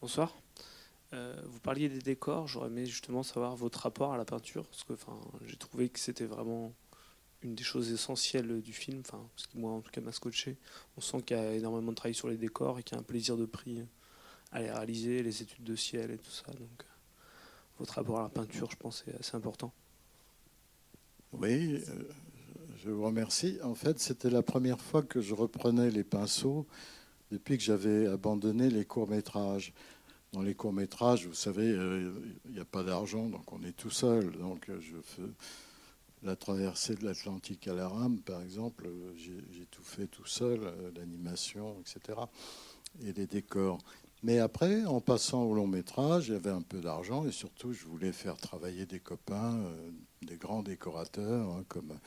Bonsoir. 0.00 0.34
Euh, 1.12 1.40
vous 1.44 1.60
parliez 1.60 1.88
des 1.88 2.00
décors, 2.00 2.48
j'aurais 2.48 2.68
aimé 2.68 2.86
justement 2.86 3.22
savoir 3.22 3.54
votre 3.54 3.80
rapport 3.80 4.12
à 4.12 4.16
la 4.16 4.24
peinture, 4.24 4.66
parce 4.66 4.82
que 4.82 4.94
j'ai 5.46 5.56
trouvé 5.56 5.88
que 5.88 5.98
c'était 5.98 6.24
vraiment 6.24 6.72
une 7.42 7.54
des 7.54 7.64
choses 7.64 7.90
essentielles 7.92 8.60
du 8.60 8.72
film, 8.72 9.00
enfin, 9.00 9.26
ce 9.36 9.48
qui 9.48 9.58
moi 9.58 9.72
en 9.72 9.80
tout 9.80 9.90
cas 9.90 10.00
m'a 10.00 10.12
scotché. 10.12 10.56
On 10.96 11.00
sent 11.00 11.22
qu'il 11.22 11.36
y 11.36 11.40
a 11.40 11.54
énormément 11.54 11.90
de 11.90 11.96
travail 11.96 12.14
sur 12.14 12.28
les 12.28 12.36
décors 12.36 12.78
et 12.78 12.82
qu'il 12.82 12.94
y 12.94 12.98
a 12.98 13.00
un 13.00 13.04
plaisir 13.04 13.36
de 13.36 13.46
prix 13.46 13.84
à 14.52 14.60
les 14.60 14.70
réaliser, 14.70 15.22
les 15.22 15.42
études 15.42 15.64
de 15.64 15.76
ciel 15.76 16.10
et 16.10 16.18
tout 16.18 16.30
ça. 16.30 16.52
Donc 16.52 16.84
votre 17.78 17.94
rapport 17.94 18.20
à 18.20 18.22
la 18.22 18.28
peinture, 18.28 18.70
je 18.70 18.76
pense, 18.76 19.04
est 19.08 19.18
assez 19.18 19.36
important. 19.36 19.72
Oui, 21.32 21.82
euh, 21.88 22.02
je 22.84 22.90
vous 22.90 23.04
remercie. 23.04 23.58
En 23.62 23.74
fait, 23.74 23.98
c'était 23.98 24.30
la 24.30 24.42
première 24.42 24.80
fois 24.80 25.02
que 25.02 25.20
je 25.20 25.34
reprenais 25.34 25.90
les 25.90 26.04
pinceaux 26.04 26.66
depuis 27.30 27.56
que 27.56 27.64
j'avais 27.64 28.06
abandonné 28.06 28.68
les 28.68 28.84
courts-métrages. 28.84 29.72
Dans 30.32 30.42
les 30.42 30.54
courts-métrages, 30.54 31.26
vous 31.26 31.34
savez, 31.34 31.70
euh, 31.70 32.12
il 32.46 32.52
n'y 32.52 32.60
a 32.60 32.64
pas 32.64 32.82
d'argent, 32.82 33.28
donc 33.28 33.50
on 33.52 33.62
est 33.62 33.76
tout 33.76 33.90
seul. 33.90 34.32
Donc 34.32 34.68
euh, 34.68 34.78
je 34.80 34.96
fais 35.02 35.22
la 36.22 36.36
traversée 36.36 36.94
de 36.94 37.04
l'Atlantique 37.04 37.66
à 37.68 37.74
la 37.74 37.88
rame, 37.88 38.20
par 38.20 38.42
exemple, 38.42 38.86
euh, 38.86 39.12
j'ai 39.16 39.66
tout 39.70 39.82
fait 39.82 40.06
tout 40.06 40.26
seul, 40.26 40.60
l'animation, 40.96 41.76
etc. 41.80 42.18
Et 43.04 43.12
les 43.12 43.26
décors. 43.26 43.78
Mais 44.22 44.38
après, 44.38 44.84
en 44.84 45.00
passant 45.00 45.42
au 45.42 45.54
long 45.54 45.66
métrage, 45.66 46.30
avait 46.30 46.50
un 46.50 46.62
peu 46.62 46.80
d'argent 46.80 47.26
et 47.26 47.32
surtout, 47.32 47.72
je 47.72 47.86
voulais 47.86 48.12
faire 48.12 48.36
travailler 48.36 48.86
des 48.86 49.00
copains, 49.00 49.58
des 50.20 50.36
grands 50.36 50.62
décorateurs, 50.62 51.48
hein, 51.50 51.64
comme 51.66 51.98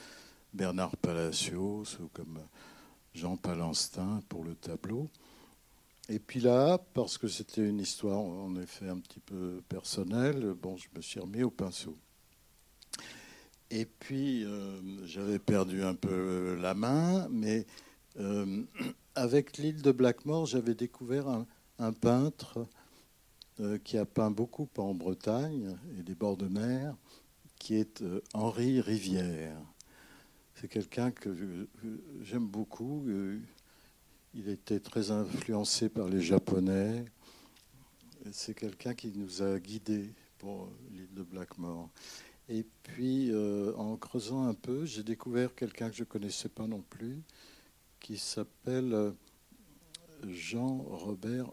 Bernard 0.53 0.95
Palacios 0.95 1.84
ou 2.01 2.07
comme 2.13 2.39
Jean 3.13 3.36
Palanstin 3.36 4.22
pour 4.29 4.45
le 4.45 4.55
tableau. 4.55 5.10
Et 6.07 6.19
puis 6.19 6.39
là, 6.39 6.77
parce 6.93 7.17
que 7.17 7.27
c'était 7.27 7.67
une 7.67 7.79
histoire 7.79 8.19
en 8.19 8.55
effet 8.57 8.88
un 8.88 9.00
petit 9.00 9.19
peu 9.19 9.62
personnelle, 9.67 10.53
bon, 10.53 10.77
je 10.77 10.88
me 10.95 11.01
suis 11.01 11.19
remis 11.19 11.43
au 11.43 11.50
pinceau. 11.50 11.98
Et 13.75 13.84
puis, 13.84 14.46
euh, 14.46 14.79
j'avais 15.05 15.38
perdu 15.38 15.84
un 15.84 15.96
peu 15.96 16.58
la 16.62 16.74
main, 16.74 17.27
mais 17.29 17.65
euh, 18.17 18.63
avec 19.15 19.58
l'île 19.58 19.82
de 19.82 19.91
Blackmore, 19.91 20.46
j'avais 20.46 20.75
découvert 20.75 21.27
un, 21.77 21.91
peintre 21.91 22.67
euh, 23.60 23.77
qui 23.84 23.98
a 23.98 24.05
peint 24.05 24.32
beaucoup 24.32 24.70
en 24.77 24.94
Bretagne 24.94 25.75
et 26.00 26.03
des 26.03 26.15
bords 26.15 26.38
de 26.38 26.48
mer, 26.48 26.96
qui 27.60 27.75
est 27.75 28.01
Henri 28.34 28.79
Rivière. 28.79 29.60
C'est 30.53 30.70
quelqu'un 30.70 31.12
que 31.12 31.67
j'aime 32.22 32.48
beaucoup. 32.48 33.03
Euh, 33.10 33.41
il 34.34 34.48
était 34.48 34.79
très 34.79 35.12
influencé 35.12 35.89
par 35.89 36.08
les 36.08 36.22
Japonais. 36.22 37.03
C'est 38.32 38.53
quelqu'un 38.53 38.94
qui 38.94 39.12
nous 39.13 39.41
a 39.41 39.60
guidés 39.60 40.13
pour 40.38 40.70
l'île 40.94 41.13
de 41.13 41.24
Blackmore. 41.24 41.89
Et 42.50 42.66
puis, 42.84 43.32
euh, 43.32 43.74
en 43.75 43.98
creusant 43.98 44.48
un 44.48 44.54
peu, 44.54 44.86
j'ai 44.86 45.04
découvert 45.04 45.56
quelqu'un 45.56 45.90
que 45.90 45.96
je 45.96 46.04
ne 46.04 46.08
connaissais 46.08 46.50
pas 46.50 46.68
non 46.68 46.82
plus, 46.82 47.22
qui 48.00 48.18
s'appelle 48.18 48.94
euh, 48.94 49.12
Jean-Robert, 50.28 51.50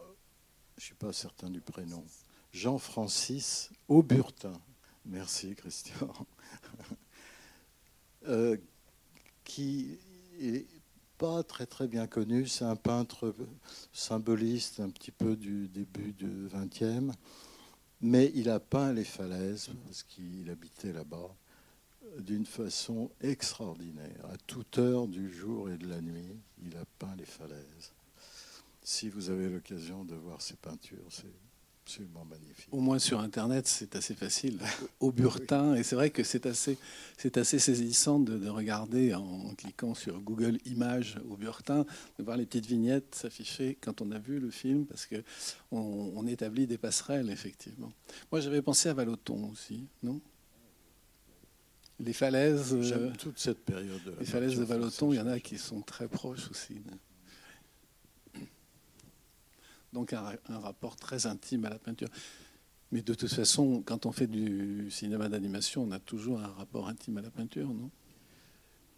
je 0.76 0.82
ne 0.82 0.84
suis 0.84 0.94
pas 0.94 1.12
certain 1.12 1.48
du 1.48 1.60
prénom, 1.60 2.04
Jean-Francis 2.52 3.70
Auburtin. 3.88 4.60
Merci, 5.06 5.54
Christian. 5.54 6.12
qui 9.44 9.98
est 10.40 10.66
pas 11.22 11.44
très 11.44 11.66
très 11.66 11.86
bien 11.86 12.08
connu. 12.08 12.48
C'est 12.48 12.64
un 12.64 12.74
peintre 12.74 13.32
symboliste 13.92 14.80
un 14.80 14.90
petit 14.90 15.12
peu 15.12 15.36
du 15.36 15.68
début 15.68 16.12
du 16.12 16.48
XXe, 16.52 17.14
mais 18.02 18.32
il 18.34 18.50
a 18.50 18.58
peint 18.58 18.92
les 18.92 19.04
falaises 19.04 19.70
parce 19.86 20.02
qu'il 20.02 20.50
habitait 20.50 20.92
là-bas 20.92 21.34
d'une 22.18 22.44
façon 22.44 23.10
extraordinaire. 23.20 24.26
À 24.30 24.36
toute 24.46 24.78
heure 24.78 25.06
du 25.06 25.32
jour 25.32 25.70
et 25.70 25.78
de 25.78 25.88
la 25.88 26.00
nuit, 26.00 26.36
il 26.64 26.76
a 26.76 26.84
peint 26.98 27.14
les 27.16 27.24
falaises. 27.24 27.92
Si 28.82 29.08
vous 29.08 29.30
avez 29.30 29.48
l'occasion 29.48 30.04
de 30.04 30.16
voir 30.16 30.42
ses 30.42 30.56
peintures, 30.56 31.06
c'est 31.10 31.32
absolument 31.84 32.24
magnifique. 32.24 32.68
Au 32.70 32.80
moins 32.80 32.98
sur 32.98 33.20
Internet, 33.20 33.66
c'est 33.66 33.96
assez 33.96 34.14
facile. 34.14 34.58
Au 35.00 35.10
Burtin, 35.10 35.74
et 35.74 35.82
c'est 35.82 35.96
vrai 35.96 36.10
que 36.10 36.22
c'est 36.22 36.46
assez, 36.46 36.78
c'est 37.18 37.36
assez 37.36 37.58
saisissant 37.58 38.18
de, 38.18 38.48
regarder 38.48 39.14
en 39.14 39.54
cliquant 39.56 39.94
sur 39.94 40.20
Google 40.20 40.58
Images 40.64 41.18
au 41.28 41.36
Burtin, 41.36 41.84
de 42.18 42.24
voir 42.24 42.36
les 42.36 42.46
petites 42.46 42.66
vignettes 42.66 43.14
s'afficher 43.14 43.76
quand 43.80 44.00
on 44.00 44.10
a 44.12 44.18
vu 44.18 44.38
le 44.38 44.50
film, 44.50 44.86
parce 44.86 45.06
que 45.06 45.22
on, 45.70 46.26
établit 46.26 46.66
des 46.66 46.78
passerelles 46.78 47.30
effectivement. 47.30 47.92
Moi, 48.30 48.40
j'avais 48.40 48.62
pensé 48.62 48.88
à 48.88 48.94
Valoton 48.94 49.50
aussi, 49.50 49.86
non? 50.02 50.20
Les 51.98 52.12
falaises. 52.12 52.80
J'aime 52.80 53.08
euh, 53.08 53.16
toute 53.18 53.38
cette 53.38 53.64
période. 53.64 54.02
De 54.04 54.14
les 54.18 54.24
falaises 54.24 54.58
de 54.58 54.64
Valoton, 54.64 55.12
il 55.12 55.16
y 55.16 55.20
en 55.20 55.26
a 55.26 55.40
qui 55.40 55.58
sont 55.58 55.82
très 55.82 56.08
proches 56.08 56.48
aussi 56.50 56.80
donc 59.92 60.12
un, 60.12 60.58
rapport 60.58 60.96
très 60.96 61.26
intime 61.26 61.64
à 61.64 61.70
la 61.70 61.78
peinture. 61.78 62.08
Mais 62.90 63.02
de 63.02 63.14
toute 63.14 63.32
façon, 63.32 63.82
quand 63.84 64.06
on 64.06 64.12
fait 64.12 64.26
du 64.26 64.90
cinéma 64.90 65.28
d'animation, 65.28 65.82
on 65.82 65.90
a 65.92 65.98
toujours 65.98 66.40
un 66.40 66.48
rapport 66.48 66.88
intime 66.88 67.18
à 67.18 67.22
la 67.22 67.30
peinture, 67.30 67.68
non? 67.68 67.90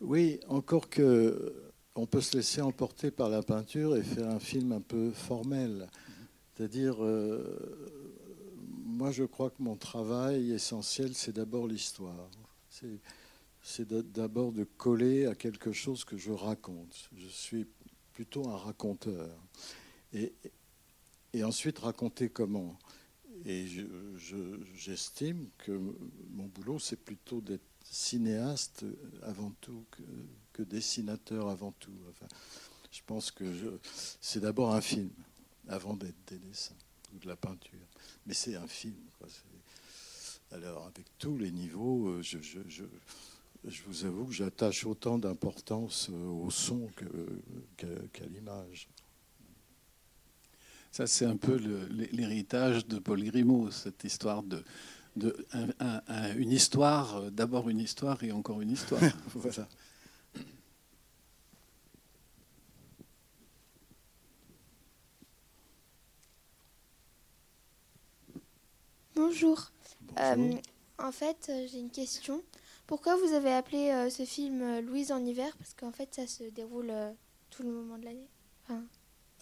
Oui, 0.01 0.41
encore 0.49 0.91
que 0.91 1.73
on 1.95 2.07
peut 2.07 2.21
se 2.21 2.37
laisser 2.37 2.61
emporter 2.61 3.13
par 3.13 3.29
la 3.29 3.43
peinture 3.43 3.97
et 3.97 4.03
faire 4.03 4.29
un 4.29 4.41
film 4.41 4.73
un 4.73 4.81
peu 4.81 5.11
formel. 5.13 5.89
C'est-à-dire, 6.55 7.05
euh, 7.05 7.57
moi 8.85 9.13
je 9.13 9.25
crois 9.25 9.51
que 9.51 9.63
mon 9.63 9.77
travail 9.77 10.51
essentiel, 10.51 11.15
c'est 11.15 11.33
d'abord 11.33 11.69
l'histoire. 11.69 12.29
C'est 13.63 13.89
d'abord 13.89 14.53
de 14.53 14.65
coller 14.65 15.27
à 15.27 15.35
quelque 15.35 15.73
chose 15.73 16.05
que 16.05 16.17
je 16.17 16.33
raconte. 16.33 17.09
Je 17.17 17.29
suis 17.29 17.67
plutôt 18.13 18.49
un 18.49 18.57
raconteur. 18.57 19.31
Et, 20.13 20.33
et 21.35 21.43
ensuite 21.43 21.81
raconter 21.81 22.31
comment. 22.31 22.79
Et 23.45 23.67
j'estime 24.75 25.49
que 25.59 25.73
mon 26.31 26.47
boulot, 26.47 26.79
c'est 26.79 26.97
plutôt 26.97 27.41
d'être 27.43 27.67
cinéaste 27.85 28.87
avant 29.23 29.53
tout 29.61 29.85
que, 30.53 30.63
dessinateur 30.63 31.49
avant 31.49 31.73
tout. 31.73 31.93
Enfin, 32.09 32.27
je 32.91 33.01
pense 33.05 33.31
que 33.31 33.45
c'est 34.21 34.41
d'abord 34.41 34.75
un 34.75 34.81
film 34.81 35.11
avant 35.69 35.95
d'être 35.95 36.17
des 36.29 36.39
dessins 36.39 36.77
ou 37.13 37.19
de 37.19 37.27
la 37.27 37.37
peinture. 37.37 37.87
mais 38.25 38.35
c'est 38.35 38.55
un 38.55 38.69
film. 38.69 38.97
Alors, 40.53 40.87
avec 40.87 41.07
tous 41.19 41.37
les 41.37 41.51
niveaux, 41.51 42.23
je, 42.23 42.39
vous 43.87 44.05
avoue 44.05 44.27
que 44.27 44.33
j'attache 44.33 44.87
autant 44.87 45.19
d'importance 45.19 46.09
au 46.11 46.51
son 46.51 46.89
qu'à 47.77 48.27
l'image. 48.27 48.89
Ça, 50.95 51.09
c'est 51.09 51.25
un 51.25 51.37
peu 51.37 51.57
l'héritage 52.13 52.87
de 52.87 53.01
Paul 53.01 53.21
Grimaud, 53.25 53.73
cette 53.73 54.05
histoire 54.05 54.45
de, 54.45 54.63
de 55.17 55.37
une 56.39 56.53
histoire, 56.53 57.17
euh, 57.17 57.31
d'abord 57.31 57.69
une 57.69 57.81
histoire 57.81 58.23
et 58.23 58.31
encore 58.31 58.61
une 58.61 58.71
histoire. 58.71 59.01
voilà. 59.35 59.67
Bonjour. 69.17 69.73
Euh, 70.21 70.53
en 70.99 71.11
fait, 71.11 71.49
euh, 71.49 71.67
j'ai 71.73 71.81
une 71.81 71.91
question. 71.91 72.41
Pourquoi 72.87 73.17
vous 73.17 73.33
avez 73.33 73.53
appelé 73.53 74.09
ce 74.11 74.25
film 74.25 74.79
Louise 74.79 75.11
en 75.11 75.27
hiver? 75.27 75.57
Parce 75.57 75.75
qu'en 75.75 75.91
fait, 75.91 76.15
ça 76.15 76.29
se 76.29 76.45
déroule 76.45 76.93
tout 77.51 77.65
le 77.65 77.73
moment 77.73 77.99
de 77.99 78.05
l'année. 78.05 78.29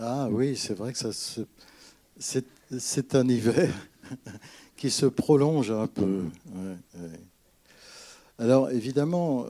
Ah 0.04 0.28
oui, 0.28 0.56
c'est 0.56 0.74
vrai 0.74 0.92
que 0.92 0.98
c'est 2.18 3.14
un 3.14 3.28
hiver 3.28 3.72
qui 4.76 4.90
se 4.90 5.06
prolonge 5.06 5.70
un 5.70 5.86
peu. 5.86 6.24
Alors 8.36 8.72
évidemment, 8.72 9.46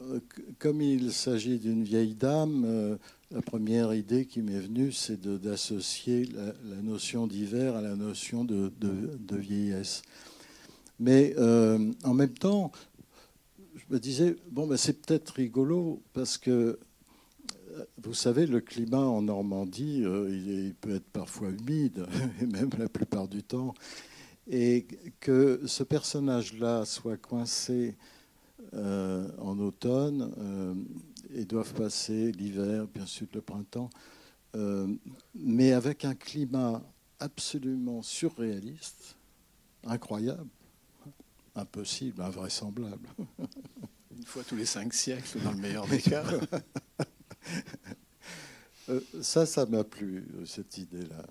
comme 0.58 0.82
il 0.82 1.10
s'agit 1.14 1.58
d'une 1.58 1.84
vieille 1.84 2.14
dame, 2.14 2.64
euh, 2.66 2.96
la 3.30 3.40
première 3.40 3.94
idée 3.94 4.26
qui 4.26 4.42
m'est 4.42 4.60
venue, 4.60 4.92
c'est 4.92 5.18
d'associer 5.22 6.28
la, 6.34 6.82
notion 6.82 7.26
d'hiver 7.26 7.74
à 7.74 7.80
la 7.80 7.96
notion 7.96 8.44
de, 8.44 8.70
vieillesse. 9.32 10.02
Mais 11.00 11.34
euh, 11.38 11.90
en 12.04 12.12
même 12.12 12.34
temps, 12.34 12.72
je 13.74 13.84
me 13.88 13.98
disais, 13.98 14.36
bon, 14.50 14.66
ben, 14.66 14.76
c'est 14.76 15.00
peut-être 15.00 15.30
rigolo 15.30 16.02
parce 16.12 16.36
que 16.36 16.78
vous 18.02 18.14
savez, 18.14 18.46
le 18.46 18.60
climat 18.60 19.04
en 19.04 19.22
Normandie, 19.22 20.02
euh, 20.04 20.28
il, 20.30 20.74
peut 20.74 20.96
être 20.96 21.10
parfois 21.12 21.48
humide, 21.48 22.06
et 22.40 22.46
même 22.46 22.70
la 22.78 22.88
plupart 22.88 23.28
du 23.28 23.42
temps. 23.42 23.74
Et 24.50 24.86
que 25.20 25.60
ce 25.66 25.82
personnage-là 25.82 26.84
soit 26.84 27.16
coincé 27.16 27.96
euh, 28.74 29.28
en 29.38 29.58
automne 29.58 30.32
euh, 30.38 30.74
et 31.34 31.44
doivent 31.44 31.74
passer 31.74 32.32
l'hiver, 32.32 32.86
bien 32.92 33.06
sûr 33.06 33.26
le 33.34 33.40
printemps, 33.40 33.90
mais 35.34 35.72
avec 35.72 36.04
un 36.04 36.14
climat 36.14 36.82
absolument 37.18 38.02
surréaliste, 38.02 39.16
incroyable, 39.84 40.50
impossible, 41.54 42.20
invraisemblable. 42.20 43.08
Une 44.14 44.24
fois 44.26 44.42
tous 44.44 44.56
les 44.56 44.66
cinq 44.66 44.92
siècles, 44.92 45.40
dans 45.42 45.52
le 45.52 45.56
meilleur 45.56 45.86
des 45.88 46.02
cas. 46.02 46.24
Euh, 48.88 49.00
ça, 49.20 49.46
ça 49.46 49.64
m'a 49.64 49.84
plu, 49.84 50.26
cette 50.44 50.76
idée-là. 50.76 51.24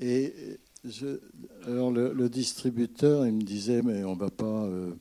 Et 0.00 0.58
je, 0.84 1.20
alors 1.66 1.90
le, 1.90 2.28
distributeur, 2.30 3.26
il 3.26 3.34
me 3.34 3.42
disait, 3.42 3.82
mais 3.82 4.04
on 4.04 4.14
ne 4.14 4.20
va 4.20 4.30
pas 4.30 4.64
euh, 4.64 4.94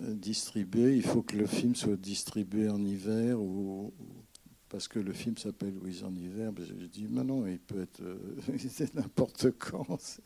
distribuer, 0.00 0.96
il 0.96 1.02
faut 1.02 1.20
que 1.22 1.36
le 1.36 1.46
film 1.46 1.74
soit 1.74 1.96
distribué 1.96 2.70
en 2.70 2.82
hiver, 2.84 3.40
ou, 3.40 3.92
parce 4.68 4.88
que 4.88 4.98
le 4.98 5.12
film 5.12 5.36
s'appelle 5.36 5.74
Louise 5.74 6.04
en 6.04 6.14
hiver. 6.14 6.52
Ben, 6.52 6.64
j'ai 6.66 6.88
dit, 6.88 7.06
mais 7.08 7.24
non, 7.24 7.46
il 7.46 7.58
peut 7.58 7.80
être 7.82 8.00
euh, 8.02 8.18
n'importe 8.94 9.50
quand. 9.58 9.98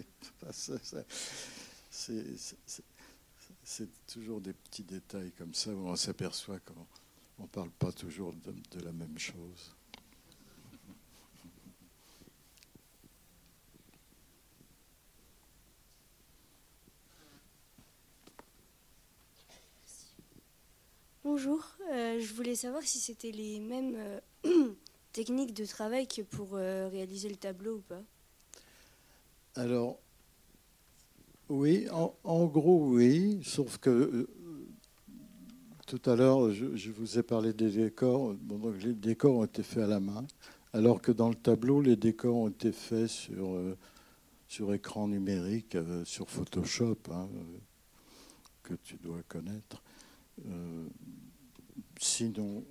C'est 3.64 4.06
toujours 4.06 4.40
des 4.40 4.52
petits 4.52 4.82
détails 4.82 5.32
comme 5.32 5.54
ça 5.54 5.70
où 5.72 5.86
on 5.86 5.96
s'aperçoit 5.96 6.58
quand 6.60 6.86
on 7.42 7.46
ne 7.46 7.48
parle 7.48 7.70
pas 7.70 7.90
toujours 7.90 8.32
de, 8.32 8.84
la 8.84 8.92
même 8.92 9.18
chose. 9.18 9.74
Bonjour, 21.24 21.64
euh, 21.90 22.20
je 22.20 22.32
voulais 22.34 22.54
savoir 22.54 22.82
si 22.84 22.98
c'était 22.98 23.32
les 23.32 23.58
mêmes 23.58 23.96
euh, 23.96 24.74
techniques 25.12 25.54
de 25.54 25.64
travail 25.64 26.06
que 26.06 26.22
pour 26.22 26.50
euh, 26.54 26.88
réaliser 26.88 27.28
le 27.28 27.36
tableau 27.36 27.76
ou 27.76 27.80
pas. 27.80 28.02
Alors, 29.56 29.98
oui, 31.48 31.88
en 31.90 32.46
gros 32.46 32.86
oui, 32.88 33.42
sauf 33.44 33.78
que 33.78 34.28
tout 35.92 36.10
à 36.10 36.16
l'heure, 36.16 36.50
je, 36.50 36.90
vous 36.90 37.18
ai 37.18 37.22
parlé 37.22 37.52
des 37.52 37.70
décors. 37.70 38.34
les 38.82 38.94
décors 38.94 39.36
ont 39.36 39.44
été 39.44 39.62
faits 39.62 39.84
à 39.84 39.86
la 39.86 40.00
main, 40.00 40.26
alors 40.72 41.02
que 41.02 41.12
dans 41.12 41.28
le 41.28 41.34
tableau, 41.34 41.82
les 41.82 41.96
décors 41.96 42.34
ont 42.34 42.48
été 42.48 42.72
faits 42.72 43.08
sur, 43.08 43.52
euh, 43.52 43.76
sur 44.48 44.72
écran 44.72 45.06
numérique, 45.06 45.74
euh, 45.74 46.02
sur 46.06 46.30
Photoshop, 46.30 46.96
hein, 47.10 47.28
euh, 47.34 47.58
que 48.62 48.72
tu 48.82 48.96
dois 48.96 49.22
connaître. 49.28 49.82
sinon, 52.00 52.64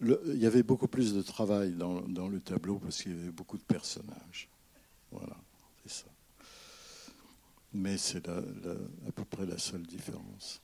il 0.00 0.38
y 0.38 0.46
avait 0.46 0.62
beaucoup 0.62 0.88
plus 0.88 1.12
de 1.12 1.20
travail 1.20 1.72
dans, 1.72 2.00
dans 2.00 2.28
le 2.28 2.40
tableau 2.40 2.78
parce 2.78 3.02
qu'il 3.02 3.12
y 3.14 3.20
avait 3.20 3.32
beaucoup 3.32 3.58
de 3.58 3.64
personnages. 3.64 4.48
Voilà, 5.10 5.36
c'est 5.82 5.92
ça. 5.92 6.10
Mais 7.74 7.98
c'est 7.98 8.30
à 8.30 8.42
peu 9.14 9.26
près 9.26 9.44
la 9.44 9.58
seule 9.58 9.82
différence. 9.82 10.62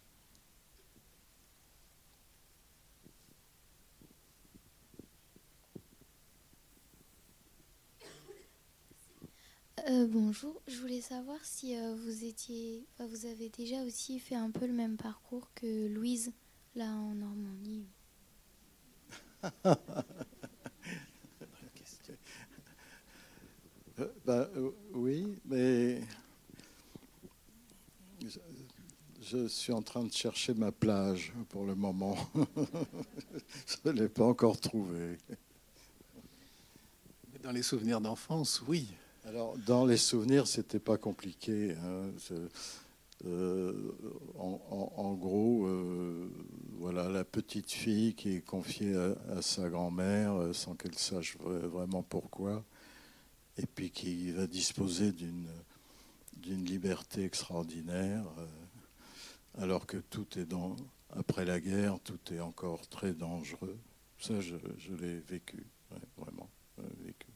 Euh, 9.89 10.09
bonjour, 10.09 10.61
je 10.67 10.81
voulais 10.81 11.01
savoir 11.01 11.39
si 11.45 11.77
euh, 11.77 11.95
vous 11.95 12.25
étiez, 12.25 12.85
vous 12.99 13.25
avez 13.25 13.51
déjà 13.51 13.85
aussi 13.85 14.19
fait 14.19 14.35
un 14.35 14.51
peu 14.51 14.67
le 14.67 14.73
même 14.73 14.97
parcours 14.97 15.49
que 15.55 15.87
Louise 15.87 16.33
là 16.75 16.87
en 16.87 17.15
Normandie. 17.15 17.87
Euh, 23.99 24.09
bah, 24.27 24.51
oui, 24.93 25.39
mais 25.47 26.03
je, 29.23 29.47
suis 29.47 29.73
en 29.73 29.81
train 29.81 30.05
de 30.05 30.13
chercher 30.13 30.53
ma 30.53 30.71
plage 30.71 31.33
pour 31.49 31.65
le 31.65 31.75
moment. 31.75 32.19
je 32.35 33.89
ne 33.89 33.93
l'ai 33.93 34.09
pas 34.11 34.27
encore 34.27 34.61
trouvée. 34.61 35.17
Dans 37.43 37.53
les 37.53 37.63
souvenirs 37.63 38.03
d'enfance, 38.03 38.63
oui. 38.69 38.87
Alors, 39.27 39.59
dans 39.59 39.85
les 39.85 39.97
souvenirs, 39.97 40.47
c'était 40.47 40.79
pas 40.79 40.99
compliqué. 40.99 41.75
Hein. 41.83 42.13
Euh, 43.25 43.73
en, 44.39 45.15
gros, 45.15 45.67
euh, 45.67 46.31
voilà, 46.79 47.09
la 47.09 47.25
petite 47.25 47.73
fille 47.73 48.15
qui 48.15 48.37
est 48.37 48.41
confiée 48.41 48.95
à, 48.95 49.43
sa 49.43 49.69
grand-mère 49.69 50.35
euh, 50.35 50.53
sans 50.53 50.77
qu'elle 50.77 50.95
sache 50.95 51.37
vraiment 51.39 52.05
pourquoi, 52.05 52.63
et 53.59 53.67
puis 53.67 53.91
qui 53.91 54.31
va 54.31 54.47
disposer 54.47 55.13
d'une 55.13 55.49
d'une 56.37 56.65
liberté 56.65 57.25
extraordinaire, 57.25 58.23
alors 59.59 59.87
que 59.87 59.97
tout 59.97 60.39
est 60.39 60.45
dans 60.45 60.77
après 61.11 61.47
la 61.47 61.59
guerre, 61.59 61.99
tout 61.99 62.21
est 62.31 62.41
encore 62.41 62.87
très 62.89 63.15
dangereux. 63.15 63.77
Ça, 64.21 64.41
je, 64.41 64.55
l'ai 65.01 65.19
vécu, 65.21 65.67
vraiment 66.17 66.49
vécu. 66.99 67.36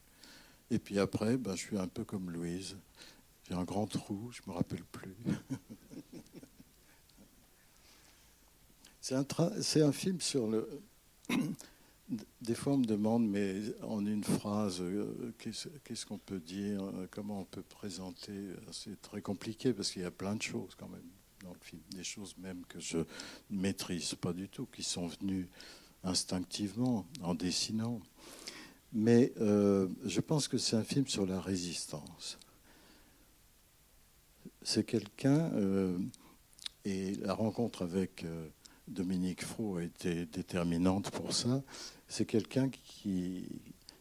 Et 0.71 0.79
puis 0.79 0.97
après, 0.99 1.35
ben, 1.35 1.51
je 1.51 1.59
suis 1.59 1.77
un 1.77 1.87
peu 1.87 2.05
comme 2.05 2.31
Louise. 2.31 2.77
J'ai 3.43 3.53
un 3.53 3.65
grand 3.65 3.87
trou, 3.87 4.31
je 4.31 4.41
ne 4.47 4.51
me 4.51 4.57
rappelle 4.57 4.85
plus. 4.85 5.13
c'est 9.01 9.15
un, 9.15 9.25
un, 9.27 9.91
film 9.91 10.21
sur 10.21 10.47
le. 10.47 10.67
Des 12.41 12.55
fois, 12.55 12.73
on 12.73 12.77
me 12.77 12.85
demande, 12.85 13.27
mais 13.27 13.61
en 13.83 14.05
une 14.05 14.23
phrase, 14.23 14.79
euh, 14.79 15.33
qu'est-ce 15.37 16.05
qu'on 16.05 16.17
peut 16.17 16.39
dire 16.39 16.81
Comment 17.09 17.41
on 17.41 17.45
peut 17.45 17.63
présenter 17.63 18.33
C'est 18.71 19.01
très 19.01 19.21
compliqué 19.21 19.73
parce 19.73 19.91
qu'il 19.91 20.01
y 20.01 20.05
a 20.05 20.11
plein 20.11 20.35
de 20.35 20.41
choses 20.41 20.75
quand 20.77 20.89
même 20.89 21.09
dans 21.43 21.51
le 21.51 21.59
film. 21.59 21.81
Des 21.91 22.03
choses 22.03 22.35
même 22.37 22.65
que 22.67 22.79
je 22.79 22.97
ne 22.97 23.05
maîtrise 23.49 24.15
pas 24.15 24.31
du 24.31 24.47
tout, 24.47 24.67
qui 24.67 24.83
sont 24.83 25.07
venues 25.07 25.49
instinctivement 26.03 27.05
en 27.21 27.35
dessinant. 27.35 28.01
Mais 28.93 29.31
euh, 29.39 29.87
je 30.05 30.19
pense 30.19 30.47
que 30.47 30.57
c'est 30.57 30.75
un 30.75 30.83
film 30.83 31.07
sur 31.07 31.25
la 31.25 31.39
résistance. 31.39 32.37
C'est 34.63 34.83
quelqu'un, 34.83 35.51
euh, 35.53 35.97
et 36.83 37.15
la 37.15 37.33
rencontre 37.33 37.83
avec 37.83 38.23
euh, 38.23 38.47
Dominique 38.87 39.43
Fro 39.43 39.77
a 39.77 39.83
été 39.83 40.25
déterminante 40.25 41.09
pour 41.11 41.33
ça, 41.33 41.63
c'est 42.07 42.25
quelqu'un 42.25 42.69
qui, 42.69 43.47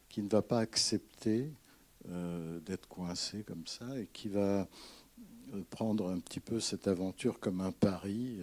qui 0.08 0.22
ne 0.22 0.28
va 0.28 0.42
pas 0.42 0.58
accepter 0.58 1.50
d'être 2.64 2.88
coincé 2.88 3.44
comme 3.44 3.66
ça 3.66 3.86
et 3.98 4.08
qui 4.10 4.28
va 4.28 4.66
prendre 5.68 6.08
un 6.08 6.18
petit 6.18 6.40
peu 6.40 6.58
cette 6.58 6.88
aventure 6.88 7.38
comme 7.38 7.60
un 7.60 7.72
pari. 7.72 8.38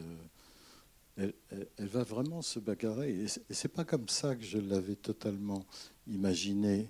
Elle, 1.17 1.34
va 1.80 2.03
vraiment 2.03 2.41
se 2.41 2.60
bagarrer. 2.60 3.25
Et 3.49 3.53
c'est 3.53 3.73
pas 3.73 3.86
comme 3.86 4.08
ça 4.08 4.36
que 4.36 4.43
je 4.43 4.60
l'avais 4.60 4.95
totalement 4.95 5.65
imaginé 6.08 6.89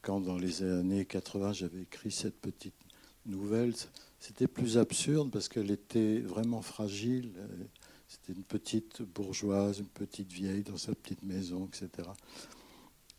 quand 0.00 0.20
dans 0.20 0.38
les 0.38 0.62
années 0.62 1.04
80 1.04 1.52
j'avais 1.52 1.82
écrit 1.82 2.10
cette 2.10 2.40
petite 2.40 2.74
nouvelle. 3.26 3.74
C'était 4.18 4.48
plus 4.48 4.78
absurde 4.78 5.30
parce 5.30 5.48
qu'elle 5.48 5.70
était 5.70 6.20
vraiment 6.20 6.62
fragile. 6.62 7.32
C'était 8.08 8.32
une 8.32 8.44
petite 8.44 9.02
bourgeoise, 9.02 9.78
une 9.80 9.86
petite 9.86 10.32
vieille 10.32 10.62
dans 10.62 10.76
sa 10.76 10.94
petite 10.94 11.22
maison, 11.22 11.66
etc. 11.66 12.08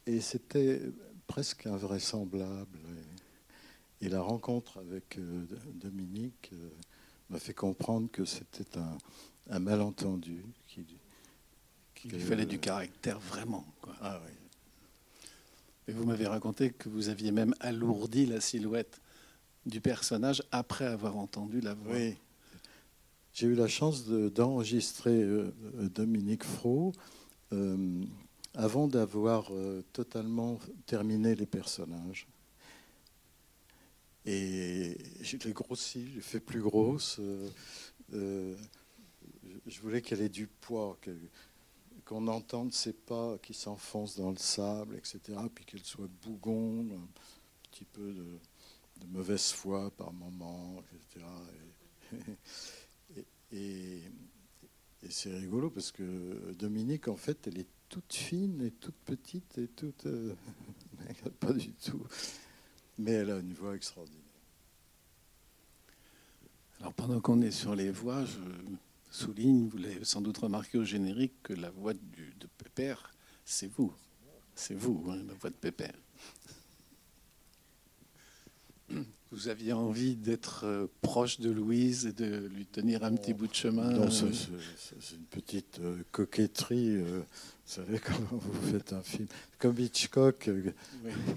Et 0.05 0.19
c'était 0.19 0.81
presque 1.27 1.67
invraisemblable. 1.67 2.79
Et 4.01 4.09
la 4.09 4.21
rencontre 4.21 4.79
avec 4.79 5.17
euh, 5.17 5.45
Dominique 5.75 6.51
euh, 6.53 6.69
m'a 7.29 7.39
fait 7.39 7.53
comprendre 7.53 8.11
que 8.11 8.25
c'était 8.25 8.77
un, 8.77 8.97
malentendu. 9.59 10.43
Qu'il 10.67 10.85
Il 12.13 12.19
fallait 12.19 12.45
du 12.45 12.59
caractère 12.59 13.19
vraiment. 13.19 13.65
Ah, 14.01 14.21
oui. 14.25 14.31
Et 15.87 15.91
vous 15.91 16.05
m'avez 16.05 16.27
raconté 16.27 16.71
que 16.71 16.89
vous 16.89 17.09
aviez 17.09 17.31
même 17.31 17.53
alourdi 17.59 18.25
la 18.25 18.39
silhouette 18.39 19.01
du 19.65 19.81
personnage 19.81 20.43
après 20.51 20.85
avoir 20.85 21.17
entendu 21.17 21.61
la 21.61 21.73
voix. 21.73 21.95
Oui. 21.95 22.15
J'ai 23.33 23.47
eu 23.47 23.55
la 23.55 23.67
chance 23.67 24.05
d'enregistrer 24.07 25.23
euh, 25.23 25.51
Dominique 25.93 26.43
Fro 26.43 26.93
avant 28.55 28.87
d'avoir 28.87 29.51
totalement 29.93 30.59
terminé 30.87 31.35
les 31.35 31.45
personnages. 31.45 32.27
Et 34.25 34.97
je 35.21 35.37
l'ai 35.37 35.51
grossi, 35.51 36.07
je 36.09 36.15
l'ai 36.15 36.21
fait 36.21 36.39
plus 36.39 36.61
grosse. 36.61 37.17
Euh, 37.19 37.49
euh, 38.13 38.55
je 39.67 39.81
voulais 39.81 40.01
qu'elle 40.01 40.21
ait 40.21 40.29
du 40.29 40.47
poids, 40.47 40.97
qu'on 42.05 42.27
entende 42.27 42.73
ses 42.73 42.93
pas 42.93 43.37
qui 43.39 43.53
s'enfoncent 43.53 44.17
dans 44.17 44.31
le 44.31 44.37
sable, 44.37 44.95
etc. 44.95 45.19
Puis 45.53 45.65
qu'elle 45.65 45.83
soit 45.83 46.09
bougon, 46.21 46.87
un 46.91 47.07
petit 47.71 47.85
peu 47.85 48.13
de, 48.13 49.05
mauvaise 49.07 49.51
foi 49.51 49.91
par 49.91 50.13
moment, 50.13 50.81
etc. 50.93 51.25
Et, 53.51 54.01
c'est 55.09 55.35
rigolo 55.35 55.69
parce 55.69 55.91
que 55.91 56.53
Dominique, 56.57 57.09
en 57.09 57.17
fait, 57.17 57.47
elle 57.47 57.59
est 57.59 57.67
toute 57.89 58.13
fine 58.13 58.61
et 58.61 58.71
toute 58.71 58.95
petite 59.05 59.57
et 59.57 59.67
toute. 59.67 60.05
Euh, 60.05 60.33
pas 61.41 61.51
du 61.51 61.73
tout 61.73 62.07
mais 62.97 63.11
elle 63.11 63.31
a 63.31 63.39
une 63.39 63.53
voix 63.53 63.75
extraordinaire. 63.75 64.19
Alors 66.79 66.93
pendant 66.93 67.19
qu'on 67.21 67.41
est 67.41 67.51
sur 67.51 67.75
les 67.75 67.91
voix, 67.91 68.25
je 68.25 68.39
souligne, 69.13 69.67
vous 69.69 69.77
l'avez 69.77 70.03
sans 70.03 70.21
doute 70.21 70.39
remarqué 70.39 70.77
au 70.77 70.83
générique, 70.83 71.33
que 71.43 71.53
la 71.53 71.69
voix 71.69 71.93
du, 71.93 72.33
de 72.39 72.47
Pépère, 72.57 73.11
c'est 73.45 73.71
vous. 73.71 73.93
C'est 74.55 74.73
vous, 74.75 75.05
hein, 75.09 75.21
la 75.27 75.33
voix 75.35 75.49
de 75.49 75.55
Pépère. 75.55 75.93
Vous 79.31 79.47
aviez 79.47 79.73
envie 79.73 80.15
d'être 80.15 80.65
euh, 80.65 80.87
proche 81.01 81.39
de 81.39 81.49
Louise 81.49 82.05
et 82.05 82.13
de 82.13 82.47
lui 82.53 82.67
tenir 82.67 83.03
un 83.03 83.15
petit 83.15 83.33
bout 83.33 83.47
de 83.47 83.53
chemin 83.53 83.89
Non, 83.89 84.11
c'est 84.11 85.15
une 85.15 85.25
petite 85.31 85.79
euh, 85.79 86.03
coquetterie. 86.11 86.97
Euh, 86.97 87.21
vous 87.21 87.25
savez 87.65 87.99
comment 87.99 88.39
vous 88.39 88.71
faites 88.71 88.93
un 88.93 89.01
film 89.01 89.27
Comme 89.57 89.79
Hitchcock 89.79 90.51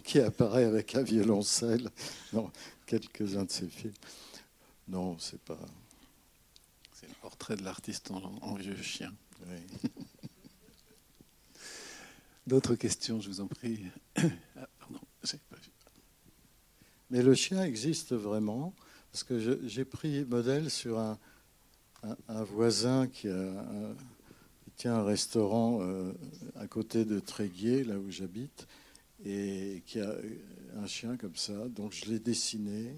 qui 0.05 0.21
apparaît 0.21 0.65
avec 0.65 0.95
un 0.95 1.03
violoncelle 1.03 1.89
dans 2.35 2.51
quelques-uns 2.85 3.45
de 3.45 3.51
ses 3.51 3.69
films. 3.69 3.95
Non, 4.89 5.17
c'est 5.19 5.41
pas. 5.41 5.59
Portrait 7.27 7.57
de 7.57 7.65
l'artiste 7.65 8.13
en, 8.13 8.55
vieux 8.55 8.81
chien. 8.81 9.13
D'autres 12.47 12.77
questions, 12.77 13.21
je 13.21 13.29
vous 13.29 13.41
en 13.41 13.49
prie. 13.49 13.81
Ah, 14.57 14.69
pardon, 14.79 15.01
pas 15.51 15.57
vu. 15.57 15.73
Mais 17.11 17.25
le 17.25 17.35
chien 17.35 17.65
existe 17.65 18.13
vraiment, 18.13 18.73
parce 19.11 19.25
que 19.25 19.59
j'ai 19.67 19.85
pris 19.85 20.25
modèle 20.25 20.71
sur 20.71 21.01
un, 21.01 21.19
voisin 22.45 23.09
qui, 23.09 23.27
tient 24.77 24.95
un 24.95 25.05
restaurant 25.05 25.81
euh, 25.81 26.13
à 26.55 26.69
côté 26.69 27.05
de 27.05 27.19
Tréguier, 27.19 27.83
là 27.83 27.99
où 27.99 28.09
j'habite, 28.09 28.69
et 29.25 29.83
qui 29.85 29.99
a 29.99 30.15
un 30.77 30.87
chien 30.87 31.17
comme 31.17 31.35
ça. 31.35 31.67
Donc 31.71 31.93
je 31.93 32.05
l'ai 32.05 32.21
dessiné. 32.21 32.95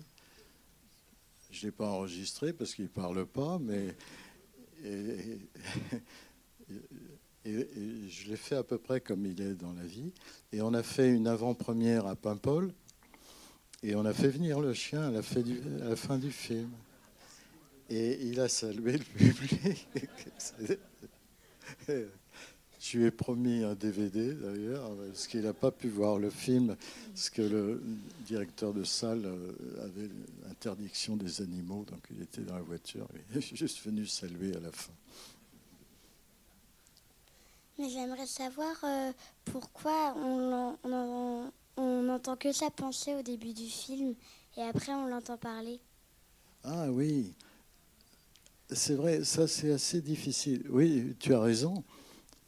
Je 1.50 1.60
ne 1.60 1.66
l'ai 1.66 1.72
pas 1.72 1.88
enregistré 1.88 2.52
parce 2.52 2.74
qu'il 2.74 2.84
ne 2.84 2.90
parle 2.90 3.24
pas, 3.26 3.58
mais 3.58 3.94
je 7.44 8.28
l'ai 8.28 8.36
fait 8.36 8.56
à 8.56 8.62
peu 8.62 8.78
près 8.78 9.00
comme 9.00 9.24
il 9.26 9.40
est 9.40 9.54
dans 9.54 9.72
la 9.72 9.84
vie. 9.84 10.12
Et 10.52 10.60
on 10.60 10.74
a 10.74 10.82
fait 10.82 11.08
une 11.08 11.26
avant-première 11.26 12.06
à 12.06 12.16
Paimpol 12.16 12.72
et 13.82 13.94
on 13.94 14.04
a 14.04 14.12
fait 14.12 14.28
venir 14.28 14.60
le 14.60 14.74
chien 14.74 15.02
à 15.02 15.10
la, 15.10 15.22
fin 15.22 15.40
du, 16.18 16.32
film. 16.32 16.70
Et 17.88 18.26
il 18.26 18.40
a 18.40 18.48
salué 18.48 18.98
le 18.98 19.04
public. 19.04 19.88
Je 22.90 22.96
lui 22.96 23.04
ai 23.04 23.10
promis 23.10 23.64
un 23.64 23.74
DVD 23.74 24.32
d'ailleurs, 24.32 24.90
parce 25.08 25.26
qu'il 25.26 25.42
n'a 25.42 25.52
pas 25.52 25.70
pu 25.70 25.88
voir 25.88 26.18
le 26.18 26.30
film, 26.30 26.74
parce 27.12 27.28
que 27.28 27.42
le 27.42 27.82
directeur 28.26 28.72
de 28.72 28.82
salle 28.82 29.26
euh, 29.26 29.84
avait 29.84 30.08
l'interdiction 30.46 31.14
des 31.14 31.42
animaux, 31.42 31.84
donc 31.84 32.00
il 32.10 32.22
était 32.22 32.40
dans 32.40 32.54
la 32.54 32.62
voiture. 32.62 33.06
Il 33.30 33.36
est 33.36 33.54
juste 33.54 33.84
venu 33.84 34.06
saluer 34.06 34.56
à 34.56 34.60
la 34.60 34.72
fin. 34.72 34.92
Mais 37.78 37.90
j'aimerais 37.90 38.26
savoir 38.26 38.74
euh, 38.82 39.12
pourquoi 39.44 40.14
on, 40.16 40.74
on, 40.84 41.52
on 41.76 42.02
n'entend 42.04 42.36
que 42.36 42.52
sa 42.52 42.70
pensée 42.70 43.14
au 43.14 43.22
début 43.22 43.52
du 43.52 43.66
film 43.66 44.14
et 44.56 44.62
après 44.62 44.92
on 44.94 45.08
l'entend 45.08 45.36
parler. 45.36 45.78
Ah 46.64 46.90
oui, 46.90 47.34
c'est 48.70 48.94
vrai, 48.94 49.24
ça 49.24 49.46
c'est 49.46 49.72
assez 49.72 50.00
difficile. 50.00 50.64
Oui, 50.70 51.14
tu 51.20 51.34
as 51.34 51.40
raison. 51.40 51.84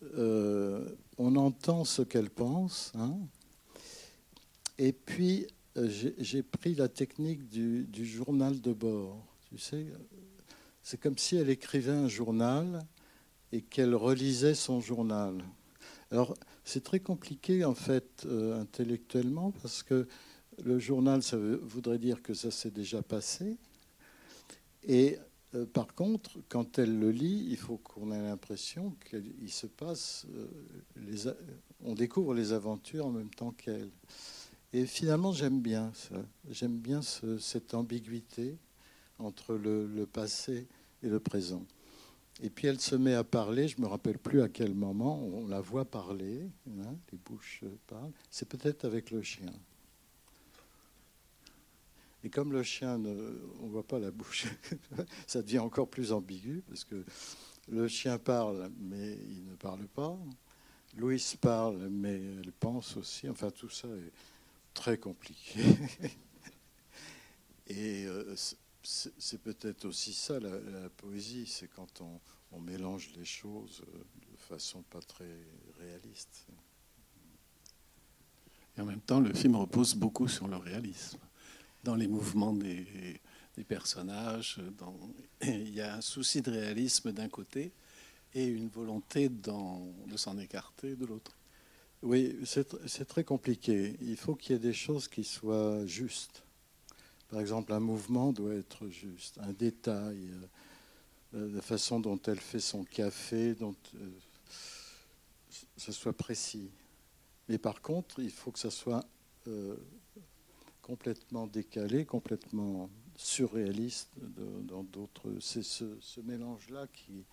Euh, 0.03 0.85
on 1.19 1.37
entend 1.37 1.85
ce 1.85 2.03
qu'elle 2.03 2.31
pense. 2.31 2.93
Hein. 2.95 3.19
Et 4.79 4.93
puis, 4.93 5.47
euh, 5.77 5.89
j'ai 6.19 6.43
pris 6.43 6.75
la 6.75 6.89
technique 6.89 7.49
du, 7.49 8.07
journal 8.07 8.61
de 8.61 8.73
bord. 8.73 9.23
Tu 9.49 9.59
sais, 9.59 9.87
c'est 10.83 10.99
comme 10.99 11.19
si 11.19 11.37
elle 11.37 11.51
écrivait 11.51 11.93
un 11.93 12.09
journal 12.09 12.81
et 13.53 13.61
qu'elle 13.61 13.95
relisait 13.95 14.55
son 14.55 14.81
journal. 14.81 15.45
Alors, 16.11 16.35
c'est 16.65 16.83
très 16.83 17.01
compliqué, 17.01 17.65
en 17.65 17.75
fait, 17.75 18.25
euh, 18.27 18.61
intellectuellement, 18.61 19.53
parce 19.63 19.83
que 19.83 20.09
le 20.65 20.79
journal, 20.79 21.23
ça 21.23 21.37
voudrait 21.37 21.99
dire 21.99 22.23
que 22.23 22.35
ça 22.35 22.51
s'est 22.51 22.71
déjà 22.71 23.03
passé. 23.03 23.57
Et 24.85 25.19
euh, 25.55 25.67
par 25.67 25.95
contre, 25.95 26.39
quand 26.49 26.79
elle 26.79 26.99
le 26.99 27.11
lit, 27.11 27.47
il 27.51 27.57
faut 27.57 27.79
qu'on 27.79 28.13
ait 28.13 28.23
l'impression 28.23 28.95
qu'il 29.09 29.51
se 29.51 29.67
passe, 29.67 30.27
euh, 30.35 31.35
on 31.85 31.95
découvre 31.95 32.35
les 32.35 32.53
aventures 32.53 33.07
en 33.07 33.11
même 33.11 33.31
temps 33.31 33.53
qu'elle. 33.53 33.91
Et 34.73 34.87
finalement, 34.87 35.33
j'aime 35.33 35.61
bien 35.61 35.91
ça. 35.95 36.23
J'aime 36.49 36.79
bien 36.79 37.01
cette 37.03 37.75
ambiguïté 37.75 38.57
entre 39.19 39.55
le 39.55 40.07
passé 40.07 40.69
et 41.03 41.09
le 41.09 41.19
présent. 41.19 41.65
Et 42.43 42.49
puis 42.49 42.69
elle 42.69 42.81
se 42.81 42.97
met 42.97 43.15
à 43.15 43.25
parler, 43.25 43.69
je 43.69 43.77
ne 43.77 43.83
me 43.83 43.87
rappelle 43.87 44.19
plus 44.19 44.41
à 44.41 44.49
quel 44.49 44.75
moment, 44.75 45.23
on 45.23 45.47
la 45.47 45.61
voit 45.61 45.85
parler, 45.85 46.49
hein, 46.69 46.95
les 47.13 47.19
bouches 47.19 47.63
parlent. 47.87 48.13
C'est 48.31 48.49
peut-être 48.49 48.87
avec 48.87 49.11
le 49.11 49.23
chien. 49.23 49.53
Et 52.23 52.31
comme 52.31 52.53
le 52.53 52.63
chien, 52.63 52.97
on 52.97 53.67
ne 53.67 53.71
voit 53.71 53.87
pas 53.87 53.99
la 53.99 54.11
bouche, 54.11 54.47
ça 55.27 55.43
devient 55.43 55.61
encore 55.61 55.89
plus 55.89 56.13
ambigu, 56.13 56.63
parce 56.69 56.85
que 56.85 57.05
le 57.69 57.89
chien 57.89 58.19
parle, 58.19 58.71
mais 58.79 59.17
il 59.29 59.47
ne 59.47 59.55
parle 59.55 59.87
pas. 59.87 60.19
Louise 60.97 61.37
parle, 61.37 61.89
mais 61.89 62.21
elle 62.41 62.53
pense 62.53 62.97
aussi. 62.97 63.29
Enfin, 63.29 63.51
tout 63.51 63.71
ça 63.71 63.89
est 63.89 64.13
très 64.75 64.99
compliqué. 64.99 65.61
Et 67.69 68.05
euh, 68.07 68.35
c'est 68.83 69.41
peut-être 69.41 69.85
aussi 69.85 70.13
ça 70.13 70.41
la, 70.41 70.91
poésie, 70.91 71.47
c'est 71.47 71.69
quand 71.69 72.01
on, 72.01 72.21
mélange 72.61 73.13
les 73.17 73.25
choses 73.25 73.85
euh, 73.87 73.99
de 74.33 74.37
façon 74.37 74.83
pas 74.83 75.01
très 75.01 75.37
réaliste. 75.79 76.49
Et 78.77 78.81
en 78.81 78.85
même 78.85 79.01
temps, 79.01 79.21
le 79.21 79.33
film 79.33 79.55
repose 79.55 79.95
beaucoup 79.95 80.27
sur 80.27 80.49
le 80.49 80.57
réalisme. 80.57 81.21
Dans 81.85 81.95
les 81.95 82.09
mouvements 82.09 82.53
des, 82.53 83.21
personnages, 83.69 84.59
il 85.43 85.75
y 85.75 85.81
a 85.81 85.97
un 85.97 86.01
souci 86.01 86.41
de 86.41 86.51
réalisme 86.51 87.13
d'un 87.13 87.29
côté 87.29 87.73
et 88.35 88.47
une 88.47 88.69
volonté 88.69 89.29
de 89.29 90.17
s'en 90.17 90.39
écarter 90.39 90.97
de 90.97 91.05
l'autre. 91.05 91.37
Oui, 92.03 92.39
c'est 92.45 93.05
très 93.07 93.25
compliqué. 93.25 93.97
Il 94.01 94.17
faut 94.17 94.35
qu'il 94.35 94.53
y 94.53 94.57
ait 94.57 94.59
des 94.59 94.73
choses 94.73 95.09
qui 95.09 95.25
soient 95.25 95.85
justes. 95.85 96.43
Par 97.29 97.41
exemple, 97.41 97.73
un 97.73 97.81
mouvement 97.81 98.33
doit 98.33 98.55
être 98.55 98.89
juste, 98.89 99.39
un 99.39 99.53
détail, 99.53 100.31
euh, 101.35 101.55
la 101.55 101.63
façon 101.63 102.01
dont 102.01 102.19
elle 102.27 102.41
fait 102.41 102.61
son 102.61 102.85
café, 102.85 103.55
dont 103.55 103.77
euh, 103.95 104.11
ce 105.77 105.93
soit 105.93 106.13
précis. 106.13 106.71
Mais 107.49 107.59
par 107.59 107.83
contre, 107.83 108.21
il 108.21 108.31
faut 108.31 108.51
que 108.51 108.59
ça 108.59 108.71
soit 108.71 109.05
euh, 109.47 109.77
complètement 110.83 111.47
décalé, 111.47 112.05
complètement 112.05 112.91
surréaliste 113.17 114.11
dans 114.63 114.83
d'autres. 114.83 115.37
C'est 115.41 115.63
ce, 115.63 116.21
mélange-là 116.23 116.87
qui, 116.93 117.25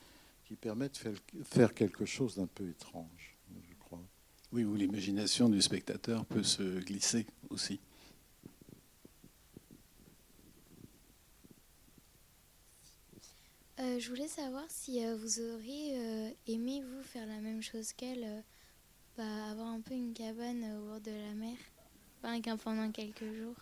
qui 0.46 0.56
permet 0.56 0.90
de 0.90 1.44
faire 1.44 1.74
quelque 1.74 2.06
chose 2.06 2.36
d'un 2.36 2.48
peu 2.48 2.68
étrange. 2.70 3.38
Oui, 4.54 4.64
où 4.64 4.76
l'imagination 4.76 5.50
du 5.50 5.62
spectateur 5.62 6.26
peut 6.26 6.44
se 6.44 6.80
glisser 6.80 7.26
aussi. 7.50 7.80
Euh, 13.80 14.00
je 14.00 14.10
voulais 14.10 14.28
savoir 14.28 14.64
si 14.70 15.06
euh, 15.06 15.16
vous 15.18 15.40
auriez 15.42 15.98
euh, 15.98 16.30
aimé, 16.48 16.82
vous, 16.82 17.04
faire 17.04 17.28
la 17.28 17.40
même 17.42 17.62
chose 17.62 17.94
qu'elle, 17.94 18.44
bah, 19.18 19.52
avoir 19.52 19.68
un 19.68 19.82
peu 19.82 19.94
une 19.94 20.14
cabane 20.14 20.64
au 20.78 20.86
bord 20.88 21.02
de 21.02 21.12
la 21.12 21.34
mer, 21.36 21.58
pendant 22.22 22.92
quelques 22.92 23.20
jours. 23.20 23.56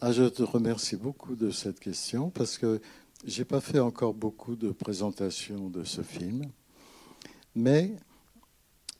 Ah, 0.00 0.12
je 0.12 0.24
te 0.24 0.42
remercie 0.42 0.96
beaucoup 0.96 1.36
de 1.36 1.50
cette 1.50 1.78
question 1.78 2.30
parce 2.30 2.56
que 2.56 2.80
j'ai 3.24 3.44
pas 3.44 3.60
fait 3.60 3.80
encore 3.80 4.14
beaucoup 4.14 4.56
de 4.56 4.70
présentations 4.70 5.68
de 5.68 5.84
ce 5.84 6.02
film. 6.02 6.44
Mais 7.54 7.96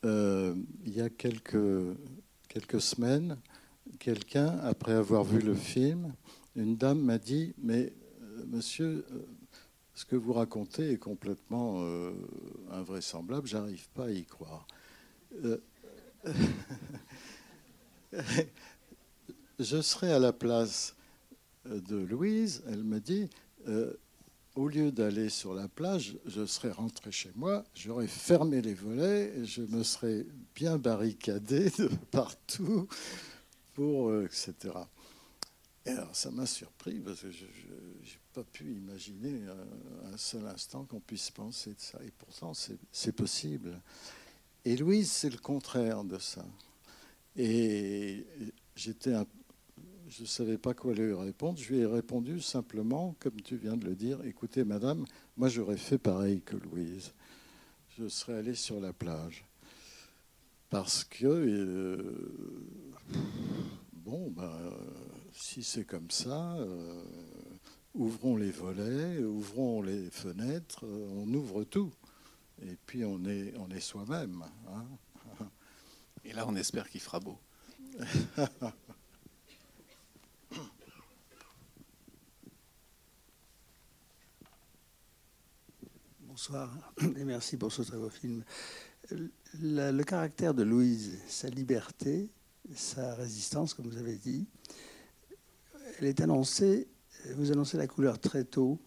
euh, 0.04 0.54
il 0.84 0.94
y 0.94 1.00
a 1.00 1.08
quelques, 1.08 1.96
quelques 2.48 2.80
semaines, 2.80 3.38
quelqu'un, 3.98 4.58
après 4.58 4.92
avoir 4.92 5.24
vu 5.24 5.40
le 5.40 5.54
film, 5.54 6.12
une 6.56 6.76
dame 6.76 7.00
m'a 7.00 7.18
dit, 7.18 7.54
mais 7.58 7.92
euh, 8.22 8.44
monsieur, 8.46 9.06
euh, 9.12 9.26
ce 9.94 10.04
que 10.04 10.16
vous 10.16 10.32
racontez 10.32 10.92
est 10.92 10.98
complètement 10.98 11.84
invraisemblable, 12.70 13.46
j'arrive 13.46 13.88
pas 13.90 14.06
à 14.06 14.10
y 14.10 14.24
croire. 14.24 14.66
je 19.58 19.80
serai 19.80 20.12
à 20.12 20.18
la 20.18 20.32
place 20.32 20.94
de 21.64 21.96
Louise, 21.96 22.62
elle 22.66 22.84
me 22.84 23.00
dit, 23.00 23.28
au 24.56 24.68
lieu 24.68 24.90
d'aller 24.90 25.28
sur 25.28 25.54
la 25.54 25.68
plage, 25.68 26.18
je 26.26 26.44
serais 26.44 26.72
rentré 26.72 27.12
chez 27.12 27.30
moi, 27.34 27.64
j'aurais 27.74 28.06
fermé 28.06 28.60
les 28.60 28.74
volets, 28.74 29.44
je 29.44 29.62
me 29.62 29.82
serais 29.82 30.26
bien 30.54 30.78
barricadé 30.78 31.70
de 31.78 31.88
partout, 32.10 32.88
pour, 33.74 34.10
euh, 34.10 34.26
etc. 34.26 34.74
Et 35.86 35.90
alors 35.90 36.14
ça 36.14 36.30
m'a 36.30 36.46
surpris 36.46 36.98
parce 37.00 37.20
que 37.20 37.30
je 37.30 37.44
n'ai 37.44 38.20
pas 38.34 38.44
pu 38.44 38.64
imaginer 38.64 39.40
un, 40.12 40.16
seul 40.16 40.46
instant 40.46 40.84
qu'on 40.84 41.00
puisse 41.00 41.30
penser 41.30 41.70
de 41.70 41.80
ça. 41.80 41.98
Et 42.04 42.10
pourtant, 42.10 42.52
c'est 42.92 43.12
possible. 43.12 43.80
Et 44.64 44.76
Louise, 44.76 45.10
c'est 45.10 45.30
le 45.30 45.38
contraire 45.38 46.04
de 46.04 46.18
ça. 46.18 46.44
Et 47.36 48.26
j'étais 48.76 49.14
un 49.14 49.26
je 50.10 50.22
ne 50.22 50.26
savais 50.26 50.58
pas 50.58 50.74
quoi 50.74 50.92
lui 50.92 51.14
répondre. 51.14 51.56
Je 51.56 51.72
lui 51.72 51.80
ai 51.80 51.86
répondu 51.86 52.40
simplement, 52.40 53.14
comme 53.20 53.40
tu 53.42 53.56
viens 53.56 53.76
de 53.76 53.84
le 53.84 53.94
dire, 53.94 54.18
écoutez, 54.24 54.64
madame, 54.64 55.04
moi 55.36 55.48
j'aurais 55.48 55.76
fait 55.76 55.98
pareil 55.98 56.42
que 56.42 56.56
Louise. 56.56 57.12
Je 57.96 58.08
serais 58.08 58.38
allé 58.38 58.54
sur 58.54 58.80
la 58.80 58.92
plage. 58.92 59.44
Parce 60.68 61.04
que, 61.04 61.26
euh, 61.26 61.98
bon, 63.92 64.30
ben, 64.30 64.52
si 65.32 65.62
c'est 65.62 65.84
comme 65.84 66.10
ça, 66.10 66.56
euh, 66.56 67.02
ouvrons 67.94 68.36
les 68.36 68.50
volets, 68.50 69.18
ouvrons 69.22 69.80
les 69.80 70.10
fenêtres, 70.10 70.84
on 70.84 71.32
ouvre 71.32 71.62
tout. 71.62 71.92
Et 72.62 72.76
puis 72.86 73.04
on 73.04 73.24
est, 73.24 73.54
on 73.58 73.70
est 73.70 73.80
soi-même. 73.80 74.44
Hein. 74.68 74.86
Et 76.24 76.32
là, 76.32 76.44
on 76.46 76.54
espère 76.56 76.88
qu'il 76.88 77.00
fera 77.00 77.20
beau. 77.20 77.38
Bonsoir 86.20 86.70
et 87.02 87.24
merci 87.24 87.56
pour 87.58 87.70
ce 87.70 87.82
très 87.82 87.98
beau 87.98 88.08
film. 88.08 88.42
Le, 89.60 90.02
caractère 90.04 90.54
de 90.54 90.62
Louise, 90.62 91.18
sa 91.28 91.50
liberté, 91.50 92.30
sa 92.74 93.14
résistance, 93.14 93.74
comme 93.74 93.86
vous 93.88 93.98
avez 93.98 94.16
dit, 94.16 94.46
elle 95.98 96.06
est 96.06 96.20
annoncée, 96.22 96.88
vous 97.34 97.52
annoncez 97.52 97.76
la 97.76 97.86
couleur 97.86 98.18
très 98.18 98.44
tôt 98.44 98.80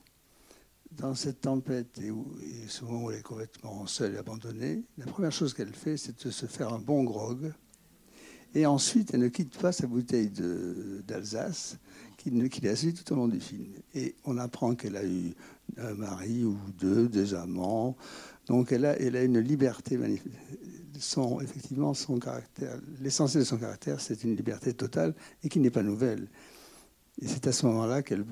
dans 0.98 1.16
cette 1.16 1.42
tempête 1.42 2.00
et, 2.02 2.12
où, 2.12 2.28
ce 2.68 2.84
moment 2.86 3.06
où 3.06 3.12
elle 3.12 3.20
est 3.20 3.24
complètement 3.24 3.86
seule 3.88 4.16
et 4.16 4.18
abandonnée. 4.18 4.84
La 4.98 5.06
première 5.06 5.32
chose 5.32 5.54
qu'elle 5.54 5.74
fait, 5.74 5.98
c'est 5.98 6.26
de 6.26 6.32
se 6.32 6.46
faire 6.46 6.74
un 6.74 6.80
bon 6.80 7.04
grog. 7.04 7.52
Et 8.56 8.66
ensuite, 8.66 9.14
elle 9.14 9.22
ne 9.22 9.30
quitte 9.30 9.58
pas 9.58 9.72
sa 9.72 9.88
bouteille 9.88 10.32
d'Alsace 11.08 11.78
qu'il 12.18 12.50
qu 12.50 12.68
a 12.68 12.76
suivi 12.76 12.94
tout 12.94 13.14
au 13.14 13.16
long 13.16 13.28
du 13.28 13.40
film. 13.40 13.74
Et 13.96 14.16
on 14.26 14.38
apprend 14.38 14.76
qu'elle 14.76 14.96
a 14.96 15.04
eu 15.04 15.34
un 15.78 15.94
mari 15.96 16.44
ou 16.46 16.58
deux, 16.80 17.08
des 17.10 17.34
amants. 17.34 17.98
Donc 18.46 18.72
elle 18.72 18.86
a, 18.86 19.24
une 19.24 19.40
liberté 19.40 19.98
son, 21.00 21.42
effectivement, 21.42 21.94
son 21.94 22.20
caractère, 22.20 22.78
l'essentiel 23.02 23.44
de 23.44 23.48
son 23.48 23.58
caractère, 23.58 24.00
c'est 24.00 24.24
une 24.24 24.36
liberté 24.36 24.74
totale 24.74 25.16
et 25.44 25.50
qui 25.50 25.60
n'est 25.60 25.72
pas 25.72 25.84
nouvelle. 25.84 26.28
Et 27.22 27.28
c'est 27.28 27.48
à 27.48 27.52
ce 27.52 27.66
moment-là 27.68 28.02
qu'elle, 28.02 28.26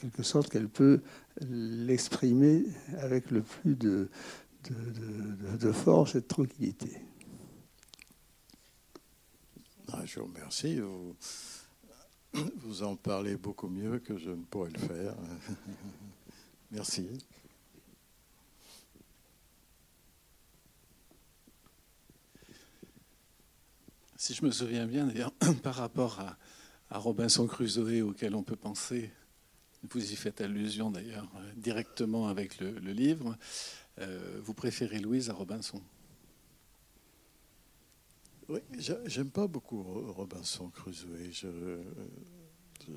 quelque 0.00 0.22
sorte, 0.22 0.50
qu'elle 0.50 0.68
peut 0.68 1.00
l'exprimer 1.40 2.64
avec 2.98 3.30
le 3.30 3.42
plus 3.42 3.76
de, 3.76 4.08
force 5.72 6.14
et 6.14 6.20
de 6.20 6.26
tranquillité. 6.26 7.00
Ah, 9.92 10.04
je 10.04 10.20
vous 10.20 10.26
remercie. 10.26 10.80
Vous, 10.80 11.16
vous 12.56 12.82
en 12.82 12.96
parlez 12.96 13.36
beaucoup 13.36 13.68
mieux 13.68 13.98
que 13.98 14.18
je 14.18 14.30
ne 14.30 14.42
pourrais 14.42 14.70
le 14.70 14.78
faire. 14.78 15.14
Merci. 16.70 17.08
Si 24.16 24.34
je 24.34 24.44
me 24.44 24.50
souviens 24.50 24.86
bien, 24.86 25.06
d'ailleurs, 25.06 25.32
par 25.62 25.74
rapport 25.74 26.20
à, 26.20 26.36
Robinson 26.90 27.46
Crusoe, 27.46 28.02
auquel 28.02 28.34
on 28.34 28.42
peut 28.42 28.56
penser, 28.56 29.10
vous 29.90 30.12
y 30.12 30.16
faites 30.16 30.40
allusion 30.40 30.90
d'ailleurs 30.90 31.28
euh, 31.36 31.52
directement 31.56 32.28
avec 32.28 32.58
le, 32.60 32.70
livre, 32.92 33.36
euh, 33.98 34.40
vous 34.42 34.54
préférez 34.54 34.98
Louise 34.98 35.30
à 35.30 35.34
Robinson? 35.34 35.80
Oui, 38.48 38.60
j'aime 39.06 39.30
pas 39.30 39.48
beaucoup 39.48 39.82
Robinson 39.82 40.70
Crusoe. 40.70 41.32
Je, 41.32 41.48
euh, 41.48 41.82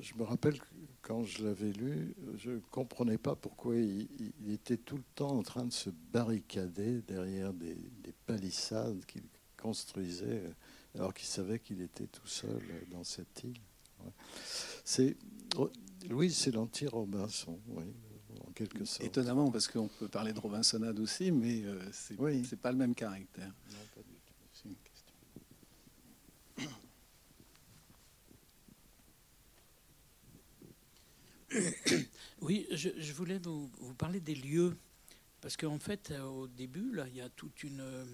je 0.00 0.14
me 0.14 0.22
rappelle 0.22 0.58
quand 1.02 1.24
je 1.24 1.44
l'avais 1.44 1.72
lu, 1.72 2.14
je 2.36 2.52
ne 2.52 2.58
comprenais 2.70 3.18
pas 3.18 3.34
pourquoi 3.34 3.74
il, 3.76 4.08
était 4.48 4.76
tout 4.76 4.96
le 4.96 5.04
temps 5.14 5.36
en 5.36 5.42
train 5.42 5.64
de 5.64 5.72
se 5.72 5.90
barricader 6.12 7.02
derrière 7.02 7.52
des, 7.52 7.76
palissades 8.26 9.04
qu'il 9.06 9.24
construisait, 9.56 10.44
alors 10.94 11.12
qu'il 11.12 11.26
savait 11.26 11.58
qu'il 11.58 11.80
était 11.80 12.06
tout 12.06 12.28
seul 12.28 12.62
dans 12.90 13.02
cette 13.02 13.42
île. 13.42 13.58
C'est 14.84 15.16
Louis, 16.08 16.32
c'est 16.32 16.50
l'anti-Robinson, 16.50 17.58
oui, 17.68 17.84
en 18.46 18.52
quelque 18.52 18.84
sorte. 18.84 19.06
Étonnamment, 19.06 19.50
parce 19.50 19.68
qu'on 19.68 19.88
peut 19.88 20.08
parler 20.08 20.32
de 20.32 20.40
Robinsonade 20.40 20.98
aussi, 20.98 21.30
mais 21.30 21.62
euh, 21.64 21.78
c'est 21.92 22.18
oui. 22.18 22.42
pas 22.60 22.72
le 22.72 22.78
même 22.78 22.94
caractère. 22.94 23.52
Oui, 32.42 32.66
je, 32.70 33.12
voulais 33.12 33.38
vous, 33.38 33.70
parler 33.98 34.20
des 34.20 34.34
lieux. 34.34 34.74
Parce 35.42 35.56
qu'en 35.56 35.78
fait, 35.78 36.10
euh, 36.10 36.22
au 36.22 36.46
début, 36.46 36.92
là, 36.94 37.06
il 37.08 37.16
y 37.16 37.20
a 37.20 37.28
toute 37.28 37.62
une 37.62 37.80
euh, 37.80 38.04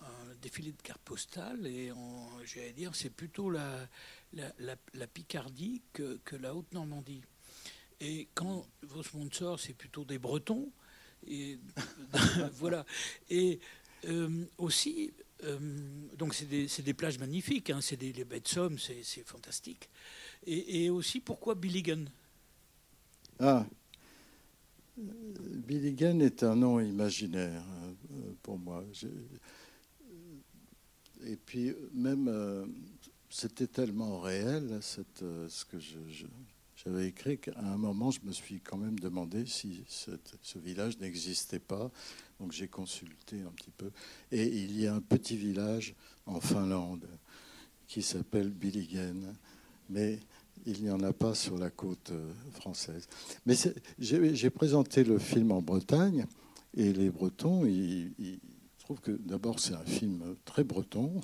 un 0.00 0.34
défilé 0.42 0.72
de 0.72 0.82
cartes 0.82 1.02
postales 1.02 1.66
et 1.66 1.92
j'allais 2.44 2.72
dire 2.72 2.94
c'est 2.94 3.10
plutôt 3.10 3.50
la, 3.50 3.88
la, 4.32 5.06
Picardie 5.06 5.82
que, 5.92 6.18
que 6.24 6.36
la 6.36 6.54
Haute-Normandie. 6.54 7.22
Et 8.00 8.28
quand 8.34 8.66
vos 8.82 9.02
sponsors, 9.02 9.60
c'est 9.60 9.74
plutôt 9.74 10.04
des 10.04 10.18
Bretons, 10.18 10.70
et 11.26 11.58
voilà. 12.54 12.86
Et 13.28 13.60
euh, 14.06 14.44
aussi, 14.56 15.12
donc 16.16 16.34
c'est 16.34 16.46
des, 16.46 16.66
des, 16.82 16.94
plages 16.94 17.18
magnifiques, 17.18 17.70
hein, 17.70 17.80
c'est 17.80 17.96
des 17.96 18.12
les 18.12 18.24
baies 18.24 18.40
de 18.40 18.48
Somme, 18.48 18.78
c'est 18.78 19.26
fantastique. 19.26 19.90
Et, 20.46 20.84
et, 20.84 20.90
aussi 20.90 21.20
pourquoi 21.20 21.54
Billigan? 21.54 22.04
Ah, 23.38 23.66
Billigan 24.96 26.20
est 26.20 26.42
un 26.42 26.56
nom 26.56 26.80
imaginaire 26.80 27.62
euh, 28.12 28.32
pour 28.42 28.58
moi. 28.58 28.84
Et 31.26 31.36
puis 31.36 31.74
même, 31.92 32.28
euh, 32.28 32.66
c'était 33.28 33.66
tellement 33.66 34.20
réel, 34.20 34.80
euh, 35.22 35.48
ce 35.48 35.64
que 35.64 35.78
j'avais 36.76 37.08
écrit, 37.08 37.38
qu'à 37.38 37.58
un 37.58 37.76
moment, 37.76 38.10
je 38.10 38.20
me 38.24 38.32
suis 38.32 38.60
quand 38.60 38.76
même 38.76 38.98
demandé 38.98 39.44
si 39.46 39.84
ce 39.88 40.58
village 40.58 40.98
n'existait 40.98 41.58
pas. 41.58 41.90
Donc 42.38 42.52
j'ai 42.52 42.68
consulté 42.68 43.40
un 43.42 43.50
petit 43.50 43.70
peu. 43.70 43.90
Et 44.32 44.46
il 44.46 44.80
y 44.80 44.86
a 44.86 44.94
un 44.94 45.00
petit 45.00 45.36
village 45.36 45.94
en 46.26 46.40
Finlande 46.40 47.06
qui 47.86 48.02
s'appelle 48.02 48.50
Billigen. 48.50 49.34
Mais 49.88 50.20
il 50.66 50.82
n'y 50.82 50.90
en 50.90 51.00
a 51.00 51.12
pas 51.12 51.34
sur 51.34 51.58
la 51.58 51.70
côte 51.70 52.10
euh, 52.10 52.32
française. 52.52 53.08
Mais 53.46 53.54
j'ai 53.98 54.50
présenté 54.50 55.04
le 55.04 55.18
film 55.18 55.52
en 55.52 55.62
Bretagne 55.62 56.26
et 56.74 56.92
les 56.92 57.10
Bretons, 57.10 57.64
ils, 57.64 58.38
trouvent 58.90 59.00
que 59.02 59.22
d'abord 59.22 59.60
c'est 59.60 59.74
un 59.74 59.84
film 59.84 60.34
très 60.44 60.64
breton 60.64 61.20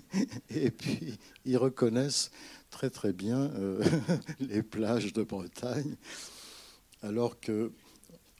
et 0.48 0.70
puis 0.70 1.18
ils 1.44 1.58
reconnaissent 1.58 2.30
très 2.70 2.88
très 2.88 3.12
bien 3.12 3.50
euh, 3.56 3.84
les 4.40 4.62
plages 4.62 5.12
de 5.12 5.22
Bretagne, 5.22 5.96
alors 7.02 7.38
que 7.38 7.72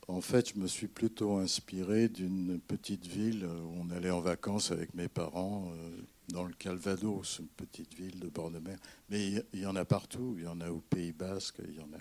en 0.08 0.22
fait 0.22 0.54
je 0.54 0.58
me 0.58 0.66
suis 0.66 0.88
plutôt 0.88 1.36
inspiré 1.36 2.08
d'une 2.08 2.58
petite 2.58 3.06
ville 3.06 3.44
où 3.44 3.82
on 3.82 3.90
allait 3.90 4.10
en 4.10 4.22
vacances 4.22 4.70
avec 4.70 4.94
mes 4.94 5.08
parents. 5.08 5.70
Euh, 5.74 5.90
dans 6.32 6.44
le 6.44 6.54
Calvados, 6.54 7.40
une 7.40 7.48
petite 7.48 7.92
ville 7.94 8.20
de 8.20 8.28
bord 8.28 8.52
de 8.52 8.60
mer. 8.60 8.78
Mais 9.08 9.42
il 9.52 9.60
y 9.60 9.66
en 9.66 9.74
a 9.74 9.84
partout. 9.84 10.36
Il 10.38 10.44
y 10.44 10.46
en 10.46 10.60
a 10.60 10.70
au 10.70 10.78
Pays 10.78 11.10
Basque. 11.10 11.56
Il 11.66 11.74
y 11.74 11.80
en 11.80 11.92
a. 11.92 11.98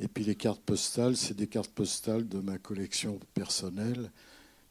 Et 0.00 0.08
puis 0.08 0.24
les 0.24 0.34
cartes 0.34 0.62
postales, 0.62 1.16
c'est 1.16 1.36
des 1.36 1.46
cartes 1.46 1.70
postales 1.70 2.26
de 2.26 2.40
ma 2.40 2.58
collection 2.58 3.20
personnelle 3.34 4.10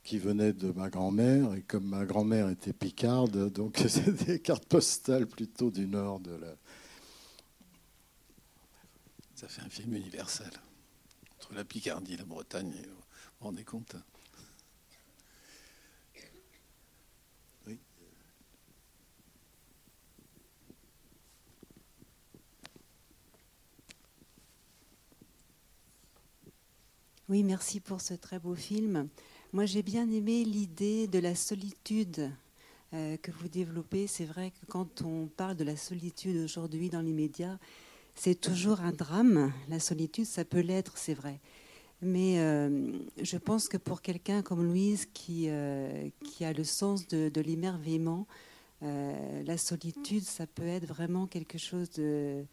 qui 0.06 0.20
venaient 0.20 0.54
de 0.54 0.72
ma 0.72 0.90
grand-mère. 0.90 1.54
Et 1.56 1.64
comme 1.64 1.88
ma 1.88 2.06
grand-mère 2.06 2.48
était 2.50 2.72
picarde, 2.72 3.52
donc 3.52 3.84
c'est 3.90 4.26
des 4.26 4.40
cartes 4.40 4.66
postales 4.66 5.28
plutôt 5.28 5.72
du 5.72 5.88
nord 5.88 6.22
de 6.22 6.36
la. 6.36 6.56
Ça 9.34 9.50
fait 9.50 9.64
un 9.64 9.70
film 9.70 9.94
universel. 9.96 10.52
Entre 11.36 11.54
la 11.54 11.66
Picardie, 11.66 12.16
la 12.16 12.24
Bretagne, 12.24 12.72
vous 12.72 12.92
vous 13.42 13.46
rendez 13.48 13.66
compte 13.66 13.98
Oui, 27.28 27.42
merci 27.42 27.80
pour 27.80 28.02
ce 28.02 28.14
très 28.14 28.38
beau 28.38 28.54
film. 28.54 29.10
Moi, 29.54 29.66
j'ai 29.66 29.84
bien 29.84 30.10
aimé 30.12 30.44
l'idée 30.44 31.08
de 31.08 31.20
la 31.20 31.34
solitude 31.34 32.30
euh, 32.94 33.16
que 33.18 33.32
vous 33.32 33.48
développez. 33.48 34.08
C'est 34.08 34.26
vrai 34.26 34.52
que 34.52 34.66
quand 34.66 35.02
on 35.02 35.28
parle 35.28 35.56
de 35.56 35.64
la 35.64 35.78
solitude 35.78 36.38
aujourd'hui 36.44 36.90
dans 36.90 37.02
les 37.02 37.14
médias, 37.14 37.58
c'est 38.16 38.36
toujours 38.36 38.82
un 38.82 38.92
drame. 38.92 39.54
La 39.70 39.80
solitude, 39.80 40.26
ça 40.26 40.44
peut 40.44 40.60
l'être, 40.60 40.98
c'est 40.98 41.14
vrai. 41.14 41.40
Mais 42.02 42.40
euh, 42.40 42.92
je 43.22 43.38
pense 43.38 43.70
que 43.70 43.78
pour 43.78 44.02
quelqu'un 44.02 44.42
comme 44.42 44.66
Louise 44.66 45.08
qui, 45.14 45.46
euh, 45.48 46.10
a 46.42 46.52
le 46.52 46.64
sens 46.64 47.08
de, 47.08 47.42
l'émerveillement, 47.42 48.28
la 48.82 49.58
solitude, 49.58 50.24
ça 50.24 50.46
peut 50.46 50.68
être 50.68 50.86
vraiment 50.86 51.26
quelque 51.26 51.58
chose 51.58 51.90
de, 51.92 52.46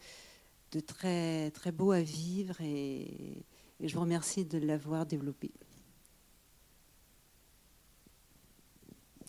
de 0.71 0.79
très, 0.79 1.51
très 1.51 1.71
beau 1.71 1.91
à 1.91 2.01
vivre 2.01 2.59
et, 2.61 3.43
et 3.79 3.87
je 3.87 3.93
vous 3.93 4.01
remercie 4.01 4.43
de 4.43 4.57
l'avoir 4.57 5.05
développé. 5.05 5.51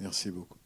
Merci 0.01 0.31
beaucoup. 0.31 0.59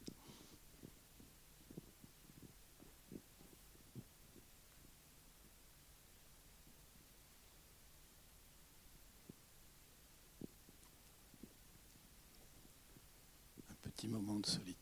Un 13.71 13.91
petit 13.91 14.09
moment 14.09 14.37
de 14.37 14.47
solitude. 14.47 14.79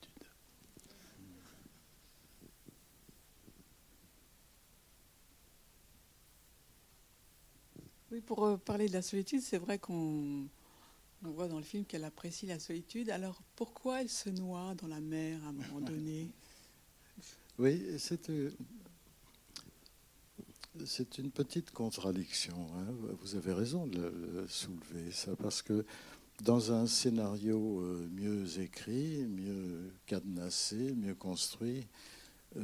pour 8.26 8.44
euh, 8.44 8.56
parler 8.56 8.88
de 8.88 8.92
la 8.92 9.02
solitude, 9.02 9.40
c'est 9.40 9.58
vrai 9.58 9.78
qu'on 9.78 10.46
voit 11.30 11.48
dans 11.48 11.58
le 11.58 11.64
film 11.64 11.84
qu'elle 11.84 12.04
apprécie 12.04 12.46
la 12.46 12.58
solitude. 12.58 13.10
Alors 13.10 13.42
pourquoi 13.54 14.02
elle 14.02 14.08
se 14.08 14.30
noie 14.30 14.74
dans 14.76 14.88
la 14.88 15.00
mer 15.00 15.38
à 15.44 15.48
un 15.48 15.52
moment 15.52 15.80
donné? 15.86 16.30
Oui, 17.58 17.82
c'est 17.98 18.28
euh, 18.30 18.50
c'est 20.84 21.18
une 21.18 21.30
petite 21.30 21.70
contradiction. 21.70 22.68
Hein. 22.76 22.92
Vous 23.22 23.36
avez 23.36 23.52
raison 23.52 23.86
de 23.86 23.98
le 23.98 24.46
soulever, 24.48 25.10
ça, 25.10 25.34
parce 25.36 25.62
que 25.62 25.86
dans 26.42 26.72
un 26.72 26.86
scénario 26.86 27.80
euh, 27.80 28.08
mieux 28.12 28.60
écrit, 28.60 29.24
mieux 29.24 29.90
cadenassé, 30.04 30.94
mieux 30.94 31.14
construit, 31.14 31.86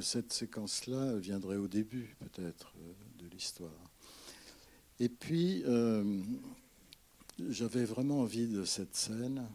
cette 0.01 0.33
séquence-là 0.33 1.17
viendrait 1.17 1.57
au 1.57 1.69
début, 1.69 2.15
peut-être, 2.21 2.75
de 3.19 3.27
l'histoire. 3.29 3.93
Et 5.01 5.09
puis, 5.09 5.63
euh, 5.67 6.23
j'avais 7.51 7.85
vraiment 7.85 8.21
envie 8.21 8.47
de 8.47 8.65
cette 8.65 8.95
scène. 8.95 9.47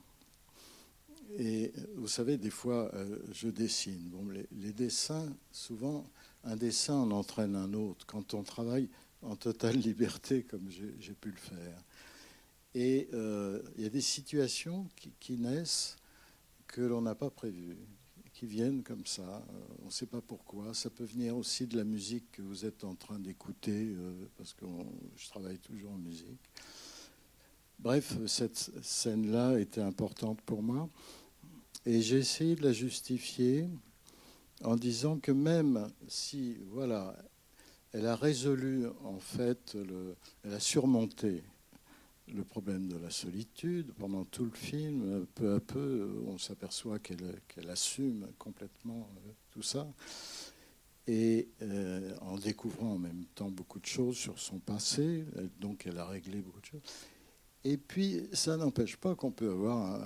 Et 1.37 1.73
vous 1.95 2.07
savez, 2.07 2.37
des 2.37 2.49
fois, 2.49 2.89
euh, 2.93 3.17
je 3.33 3.49
dessine. 3.49 4.09
Bon, 4.09 4.27
les, 4.51 4.73
dessins, 4.73 5.27
souvent, 5.51 6.05
un 6.43 6.55
dessin 6.55 6.95
en 6.95 7.11
entraîne 7.11 7.55
un 7.55 7.73
autre 7.73 8.05
quand 8.05 8.33
on 8.33 8.43
travaille 8.43 8.89
en 9.21 9.35
totale 9.35 9.77
liberté, 9.77 10.43
comme 10.43 10.69
j'ai 10.69 11.13
pu 11.13 11.31
le 11.31 11.37
faire. 11.37 11.83
Et 12.73 13.09
euh, 13.13 13.59
il 13.75 13.83
y 13.83 13.85
a 13.87 13.89
des 13.89 14.01
situations 14.01 14.87
qui, 15.19 15.37
naissent 15.37 15.97
que 16.67 16.81
l'on 16.81 17.01
n'a 17.01 17.15
pas 17.15 17.31
prévues 17.31 17.77
qui 18.33 18.45
viennent 18.45 18.83
comme 18.83 19.05
ça. 19.07 19.23
Euh, 19.23 19.59
on 19.81 19.85
ne 19.85 19.89
sait 19.89 20.05
pas 20.05 20.21
pourquoi. 20.21 20.75
Ça 20.75 20.91
peut 20.91 21.05
venir 21.05 21.35
aussi 21.35 21.65
de 21.65 21.75
la 21.75 21.83
musique 21.83 22.31
que 22.33 22.43
vous 22.43 22.65
êtes 22.65 22.83
en 22.83 22.93
train 22.93 23.17
d'écouter, 23.17 23.95
euh, 23.97 24.27
parce 24.37 24.53
que 24.53 24.65
je 25.15 25.27
travaille 25.27 25.57
toujours 25.57 25.91
en 25.91 25.97
musique. 25.97 26.39
Bref, 27.79 28.17
cette 28.25 28.71
scène-là 28.81 29.59
était 29.59 29.81
importante 29.81 30.41
pour 30.41 30.63
moi. 30.63 30.89
Et 31.85 32.01
j'ai 32.01 32.17
essayé 32.17 32.55
de 32.55 32.63
la 32.63 32.73
justifier 32.73 33.69
en 34.63 34.75
disant 34.75 35.19
que 35.19 35.31
même 35.31 35.87
si, 36.07 36.57
voilà, 36.71 37.15
elle 37.93 38.07
a 38.07 38.15
résolu, 38.15 38.87
en 39.03 39.19
fait, 39.19 39.75
le, 39.75 40.15
elle 40.43 40.53
a 40.55 40.59
surmonté 40.59 41.43
le 42.33 42.43
problème 42.43 42.87
de 42.87 42.97
la 42.97 43.11
solitude. 43.11 43.93
Pendant 43.99 44.25
tout 44.25 44.45
le 44.45 44.51
film, 44.51 45.27
peu 45.35 45.53
à 45.53 45.59
peu, 45.59 46.23
on 46.25 46.39
s'aperçoit 46.39 46.97
qu'elle 46.97 47.69
assume 47.69 48.27
complètement 48.39 49.07
euh, 49.17 49.31
tout 49.51 49.63
ça. 49.63 49.87
Et 51.05 51.47
euh, 51.61 52.13
en 52.21 52.37
découvrant 52.37 52.93
en 52.93 52.97
même 52.97 53.23
temps 53.35 53.49
beaucoup 53.49 53.79
de 53.79 53.85
choses 53.85 54.17
sur 54.17 54.39
son 54.39 54.57
passé, 54.57 55.23
donc 55.61 55.85
elle 55.85 55.99
a 55.99 56.05
réglé 56.05 56.41
beaucoup 56.41 56.59
de 56.59 56.65
choses. 56.65 56.81
Et 57.69 57.75
puis, 57.75 58.29
ça 58.31 58.55
n'empêche 58.55 58.95
pas 58.95 59.13
qu'on 59.13 59.31
peut 59.31 59.51
avoir 59.51 60.01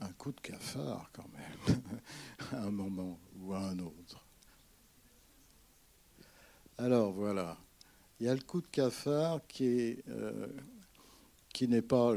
un, 0.00 0.12
coup 0.18 0.32
de 0.32 0.40
cafard 0.40 1.08
quand 1.12 1.28
même, 1.32 1.80
à 2.52 2.64
un 2.64 2.72
moment 2.72 3.20
ou 3.40 3.54
à 3.54 3.60
un 3.68 3.78
autre. 3.78 4.26
Alors 6.76 7.12
voilà, 7.12 7.56
il 8.18 8.26
y 8.26 8.28
a 8.28 8.34
le 8.34 8.40
coup 8.40 8.60
de 8.60 8.66
cafard 8.66 9.40
qui 9.46 9.64
est... 9.66 10.08
Euh, 10.08 10.48
qui 11.52 11.68
n'est 11.68 11.82
pas, 11.82 12.14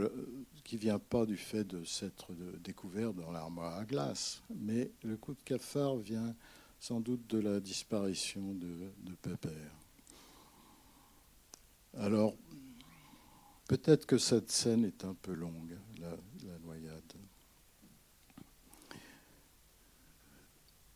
qui 0.63 0.77
vient 0.77 0.99
pas 0.99 1.25
du 1.25 1.37
fait 1.37 1.63
de 1.63 1.83
s'être 1.83 2.31
découvert 2.63 3.13
dans 3.13 3.31
l'armoire 3.31 3.77
à 3.77 3.85
glace, 3.85 4.41
mais 4.55 4.91
le 5.03 5.15
coup 5.15 5.33
de 5.33 5.41
cafard 5.43 5.97
vient 5.97 6.35
sans 6.79 6.99
doute 6.99 7.27
de 7.27 7.39
la 7.39 7.59
disparition 7.59 8.53
de, 8.53 8.91
de 9.03 9.13
Pépère. 9.21 9.75
Alors, 11.97 12.35
peut-être 13.71 14.05
que 14.05 14.17
cette 14.17 14.51
scène 14.51 14.83
est 14.83 15.05
un 15.05 15.13
peu 15.13 15.31
longue, 15.31 15.77
la, 16.01 16.57
noyade. 16.65 17.13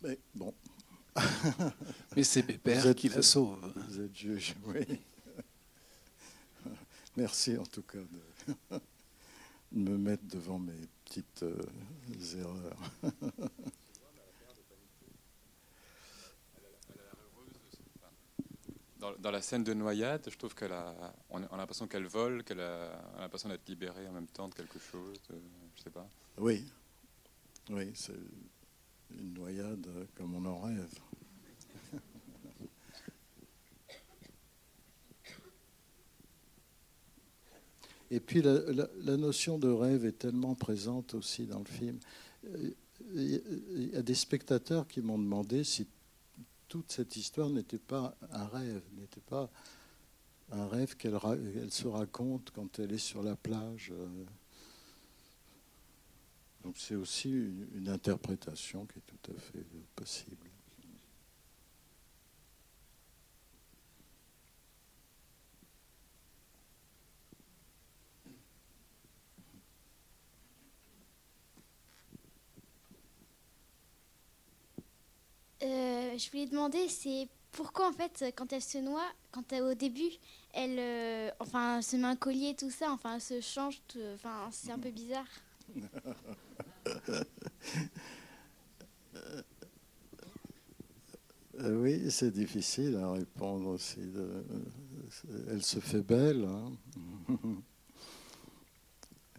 Mais 0.01 0.19
bon. 0.33 0.53
Mais 2.17 2.23
c'est 2.25 2.43
Pépère 2.43 2.93
qui 2.93 3.07
la 3.07 3.21
sauve. 3.21 3.71
Vous 3.87 4.01
êtes 4.01 4.13
juge, 4.13 4.55
oui. 4.65 4.99
Merci 7.15 7.57
en 7.57 7.65
tout 7.65 7.83
cas 7.83 7.99
de 8.69 8.79
me 9.71 9.97
mettre 9.97 10.25
devant 10.25 10.59
mes 10.59 10.73
petites 11.05 11.43
euh, 11.43 11.61
erreurs. 12.35 12.91
Dans, 19.25 19.31
la 19.31 19.41
scène 19.41 19.63
de 19.63 19.73
noyade, 19.73 20.27
je 20.29 20.37
trouve 20.37 20.53
qu'elle 20.53 20.73
a, 20.73 20.93
on 21.31 21.41
a 21.41 21.57
l'impression 21.57 21.87
qu'elle 21.87 22.05
vole, 22.05 22.43
qu'elle 22.43 22.59
a, 22.59 22.91
l'impression 23.17 23.49
d'être 23.49 23.67
libérée 23.67 24.07
en 24.07 24.11
même 24.11 24.27
temps 24.27 24.47
de 24.47 24.53
quelque 24.53 24.77
chose. 24.77 25.19
je 25.75 25.81
sais 25.81 25.89
pas. 25.89 26.07
Oui, 26.37 26.63
oui, 27.71 27.91
une 29.17 29.33
noyade 29.33 29.87
comme 30.15 30.35
on 30.35 30.45
en 30.45 30.59
rêve. 30.61 30.93
Et 38.11 38.19
puis 38.19 38.43
la, 38.43 39.17
notion 39.17 39.57
de 39.57 39.69
rêve 39.69 40.05
est 40.05 40.19
tellement 40.19 40.53
présente 40.53 41.15
aussi 41.15 41.47
dans 41.47 41.57
le 41.57 41.65
film. 41.65 41.97
Il 43.15 43.89
y 43.91 43.95
a 43.95 44.03
des 44.03 44.13
spectateurs 44.13 44.87
qui 44.87 45.01
m'ont 45.01 45.17
demandé 45.17 45.63
si 45.63 45.87
toute 46.67 46.91
cette 46.91 47.15
histoire 47.15 47.49
n'était 47.49 47.79
pas 47.79 48.15
un 48.31 48.45
rêve, 48.47 48.83
n'était 48.97 49.21
pas 49.21 49.49
un 50.51 50.67
rêve 50.67 50.95
qu'elle 50.95 51.19
se 51.71 51.87
raconte 51.87 52.51
quand 52.51 52.79
elle 52.79 52.91
est 52.93 52.97
sur 52.97 53.23
la 53.23 53.35
plage. 53.35 53.93
Donc 56.63 56.77
c'est 56.77 56.95
aussi 56.95 57.29
une, 57.29 57.89
interprétation 57.89 58.85
qui 58.87 58.97
est 58.97 59.03
tout 59.05 59.31
à 59.31 59.39
fait 59.39 59.65
possible. 59.95 60.49
Euh, 75.61 76.04
je 76.17 76.29
voulais 76.31 76.45
demander, 76.45 76.87
c'est 76.89 77.27
pourquoi 77.51 77.89
en 77.89 77.93
fait, 77.93 78.33
quand 78.35 78.51
elle 78.53 78.61
se 78.61 78.77
noie, 78.77 79.05
quand 79.31 79.51
elle, 79.53 79.63
au 79.63 79.73
début, 79.73 80.11
elle, 80.53 80.77
euh, 80.79 81.29
enfin, 81.39 81.81
se 81.81 81.95
met 81.95 82.05
un 82.05 82.15
collier, 82.15 82.55
tout 82.57 82.69
ça, 82.69 82.91
enfin, 82.91 83.15
elle 83.15 83.21
se 83.21 83.41
change, 83.41 83.81
enfin, 84.13 84.49
c'est 84.51 84.71
un 84.71 84.79
peu 84.79 84.91
bizarre. 84.91 85.27
Euh, 91.59 91.81
oui, 91.81 92.11
c'est 92.11 92.31
difficile 92.31 92.97
à 92.97 93.13
répondre 93.13 93.69
aussi. 93.69 94.01
elle 95.49 95.63
se 95.63 95.79
fait 95.79 96.01
belle. 96.01 96.43
Hein. 96.43 96.71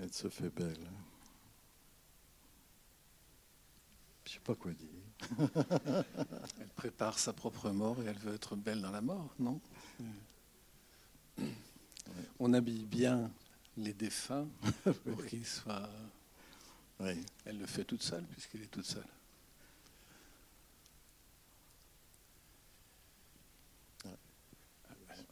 elle 0.00 0.12
se 0.12 0.28
fait 0.28 0.48
belle. 0.48 0.88
Je 4.24 4.32
sais 4.32 4.40
pas 4.40 4.54
quoi 4.54 4.72
dire. 4.72 4.88
prépare 6.86 7.18
sa 7.18 7.32
propre 7.32 7.70
mort 7.70 8.00
et 8.00 8.04
elle 8.04 8.18
veut 8.18 8.34
être 8.36 8.54
belle 8.54 8.80
dans 8.80 8.92
la 8.92 9.00
mort, 9.00 9.34
non 9.40 9.60
On 12.38 12.52
habille 12.52 12.84
bien 12.84 13.28
les 13.76 13.92
défunts 13.92 14.46
pour 15.04 15.26
qu'ils 15.26 15.44
soient. 15.44 15.90
Elle 17.44 17.58
le 17.58 17.66
fait 17.66 17.82
toute 17.82 18.04
seule 18.04 18.22
puisqu'elle 18.26 18.62
est 18.62 18.70
toute 18.70 18.86
seule. 18.86 19.02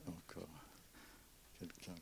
Encore 0.09 0.49
quelqu'un 1.61 1.95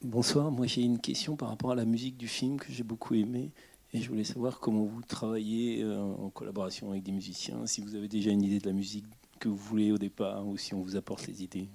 Bonsoir, 0.00 0.50
moi 0.50 0.66
j'ai 0.66 0.82
une 0.82 0.98
question 0.98 1.36
par 1.36 1.50
rapport 1.50 1.72
à 1.72 1.74
la 1.74 1.84
musique 1.84 2.16
du 2.16 2.26
film 2.28 2.58
que 2.58 2.72
j'ai 2.72 2.84
beaucoup 2.84 3.14
aimé 3.14 3.52
et 3.92 4.02
je 4.02 4.08
voulais 4.08 4.24
savoir 4.24 4.60
comment 4.60 4.84
vous 4.84 5.02
travaillez 5.02 5.82
euh, 5.82 5.98
en 5.98 6.28
collaboration 6.28 6.90
avec 6.90 7.02
des 7.02 7.12
musiciens, 7.12 7.66
si 7.66 7.80
vous 7.80 7.94
avez 7.94 8.08
déjà 8.08 8.30
une 8.30 8.42
idée 8.42 8.58
de 8.58 8.66
la 8.66 8.74
musique 8.74 9.06
que 9.40 9.48
vous 9.48 9.56
voulez 9.56 9.92
au 9.92 9.98
départ 9.98 10.46
ou 10.46 10.58
si 10.58 10.74
on 10.74 10.82
vous 10.82 10.96
apporte 10.96 11.26
les 11.26 11.42
idées. 11.42 11.68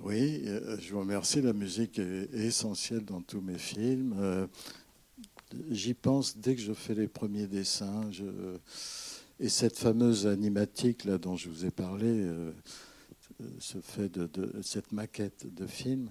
Oui, 0.00 0.42
euh, 0.46 0.78
je 0.80 0.92
vous 0.92 1.00
remercie. 1.00 1.42
La 1.42 1.52
musique 1.52 1.98
est 1.98 2.28
essentielle 2.32 3.04
dans 3.04 3.20
tous 3.20 3.40
mes 3.40 3.58
films. 3.58 4.14
Euh, 4.18 4.46
j'y 5.70 5.94
pense 5.94 6.36
dès 6.36 6.54
que 6.54 6.60
je 6.60 6.72
fais 6.72 6.94
les 6.94 7.08
premiers 7.08 7.46
dessins. 7.46 8.02
Et 9.40 9.48
cette 9.48 9.78
fameuse 9.78 10.26
animatique 10.26 11.04
là 11.04 11.18
dont 11.18 11.36
je 11.36 11.48
vous 11.48 11.64
ai 11.64 11.70
parlé, 11.70 12.28
ce 13.58 13.78
fait 13.78 14.08
de, 14.08 14.28
cette 14.62 14.92
maquette 14.92 15.52
de 15.52 15.66
film, 15.66 16.10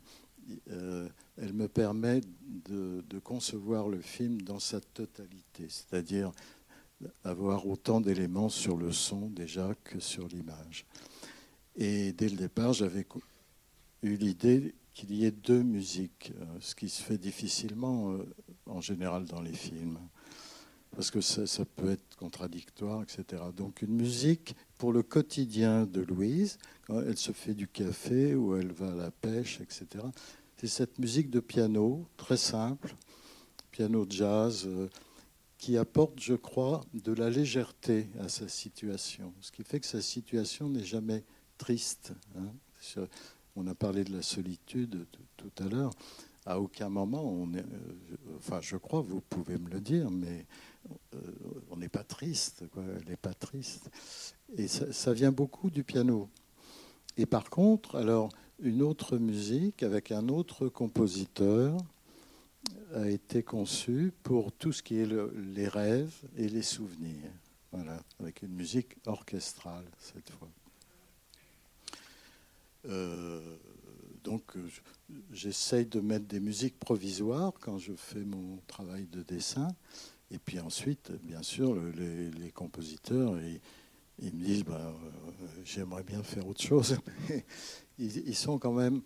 euh, 0.72 1.08
elle 1.38 1.54
me 1.54 1.68
permet 1.68 2.22
de, 2.70 3.04
concevoir 3.24 3.88
le 3.88 4.02
film 4.02 4.42
dans 4.42 4.60
sa 4.60 4.82
totalité, 4.82 5.68
c'est-à-dire 5.70 6.32
avoir 7.24 7.68
autant 7.68 8.02
d'éléments 8.02 8.50
sur 8.50 8.78
le 8.78 8.92
son 8.92 9.30
déjà 9.30 9.74
que 9.84 10.00
sur 10.00 10.28
l'image. 10.28 10.86
Et 11.76 12.14
dès 12.14 12.30
le 12.30 12.36
départ, 12.36 12.74
j'avais 12.74 13.06
eu 14.04 14.16
l'idée 14.16 14.76
qu'il 14.94 15.14
y 15.14 15.26
ait 15.26 15.32
deux 15.32 15.64
musiques, 15.64 16.34
euh, 16.40 16.46
ce 16.60 16.76
qui 16.76 16.90
se 16.90 17.02
fait 17.02 17.18
difficilement 17.18 18.12
euh, 18.12 18.26
en 18.66 18.82
général 18.82 19.26
dans 19.26 19.42
les 19.42 19.54
films 19.54 19.98
parce 20.96 21.10
que 21.10 21.22
ça, 21.22 21.66
peut 21.66 21.92
être 21.92 22.16
contradictoire, 22.18 23.02
etc. 23.02 23.44
Donc 23.56 23.82
une 23.82 23.96
musique 23.96 24.56
pour 24.78 24.92
le 24.92 25.04
quotidien 25.04 25.86
de 25.86 26.02
Louise, 26.02 26.58
quand 26.86 27.00
elle 27.02 27.18
se 27.18 27.32
fait 27.32 27.54
du 27.54 27.68
café 27.68 28.36
ou 28.36 28.56
elle 28.56 28.72
va 28.72 28.92
à 28.92 28.96
la 28.96 29.12
pêche, 29.12 29.62
etc. 29.62 30.04
C'est 30.62 30.68
cette 30.68 31.00
musique 31.00 31.32
de 31.32 31.40
piano, 31.40 32.06
très 32.18 32.38
simple, 32.38 32.94
piano 33.72 34.06
jazz, 34.08 34.68
euh, 34.68 34.90
qui 35.58 35.76
apporte, 35.76 36.20
je 36.20 36.36
crois, 36.36 36.82
de 36.94 37.14
la 37.14 37.32
légèreté 37.32 38.12
à 38.20 38.30
sa 38.30 38.48
situation. 38.48 39.34
Ce 39.42 39.52
qui 39.52 39.64
fait 39.64 39.80
que 39.80 39.88
sa 39.88 40.04
situation 40.04 40.70
n'est 40.70 40.84
jamais 40.84 41.24
triste. 41.58 42.14
Hein. 42.38 43.06
On 43.56 43.66
a 43.66 43.74
parlé 43.74 44.04
de 44.04 44.16
la 44.16 44.22
solitude 44.22 45.08
tout 45.36 45.52
à 45.58 45.64
l'heure. 45.64 45.94
À 46.46 46.60
aucun 46.60 46.90
moment, 46.90 47.24
on 47.24 47.52
euh, 47.56 47.64
enfin, 48.38 48.62
je 48.62 48.78
crois, 48.78 49.02
vous 49.02 49.22
pouvez 49.22 49.58
me 49.58 49.68
le 49.68 49.82
dire, 49.82 50.12
mais 50.12 50.46
euh, 51.16 51.18
on 51.72 51.78
n'est 51.78 51.90
pas 51.90 52.04
triste, 52.04 52.66
elle 52.78 53.10
n'est 53.10 53.18
pas 53.18 53.34
triste. 53.34 53.90
Et 54.58 54.68
ça, 54.68 55.12
vient 55.12 55.32
beaucoup 55.32 55.72
du 55.72 55.84
piano. 55.84 56.30
Et 57.18 57.26
par 57.26 57.50
contre, 57.50 57.96
alors, 57.96 58.30
une 58.62 58.82
autre 58.82 59.18
musique 59.18 59.84
avec 59.84 60.12
un 60.12 60.30
autre 60.30 60.68
compositeur 60.68 61.78
a 62.94 63.10
été 63.10 63.42
conçue 63.42 64.14
pour 64.24 64.52
tout 64.52 64.72
ce 64.72 64.84
qui 64.84 64.98
est 64.98 65.10
les 65.56 65.68
rêves 65.68 66.14
et 66.38 66.48
les 66.48 66.62
souvenirs. 66.62 67.32
Voilà, 67.72 68.04
avec 68.20 68.42
une 68.42 68.54
musique 68.54 68.98
orchestrale 69.06 69.86
cette 69.98 70.30
fois. 70.32 70.50
Euh, 72.88 73.58
donc, 74.24 74.44
j'essaye 75.32 75.86
de 75.86 76.00
mettre 76.00 76.26
des 76.26 76.40
musiques 76.40 76.78
provisoires 76.78 77.54
quand 77.60 77.78
je 77.78 77.94
fais 77.94 78.24
mon 78.24 78.58
travail 78.68 79.08
de 79.12 79.24
dessin. 79.24 79.70
Et 80.30 80.38
puis 80.38 80.60
ensuite, 80.60 81.12
bien 81.24 81.44
sûr, 81.44 81.76
les, 81.96 82.52
compositeurs, 82.52 83.36
ils, 84.22 84.34
me 84.34 84.44
disent 84.44 84.64
bah, 84.64 84.80
euh, 84.80 85.46
j'aimerais 85.66 86.04
bien 86.04 86.24
faire 86.24 86.48
autre 86.48 86.62
chose. 86.62 86.98
ils, 88.00 88.36
sont 88.36 88.58
quand 88.58 88.74
même. 88.74 89.02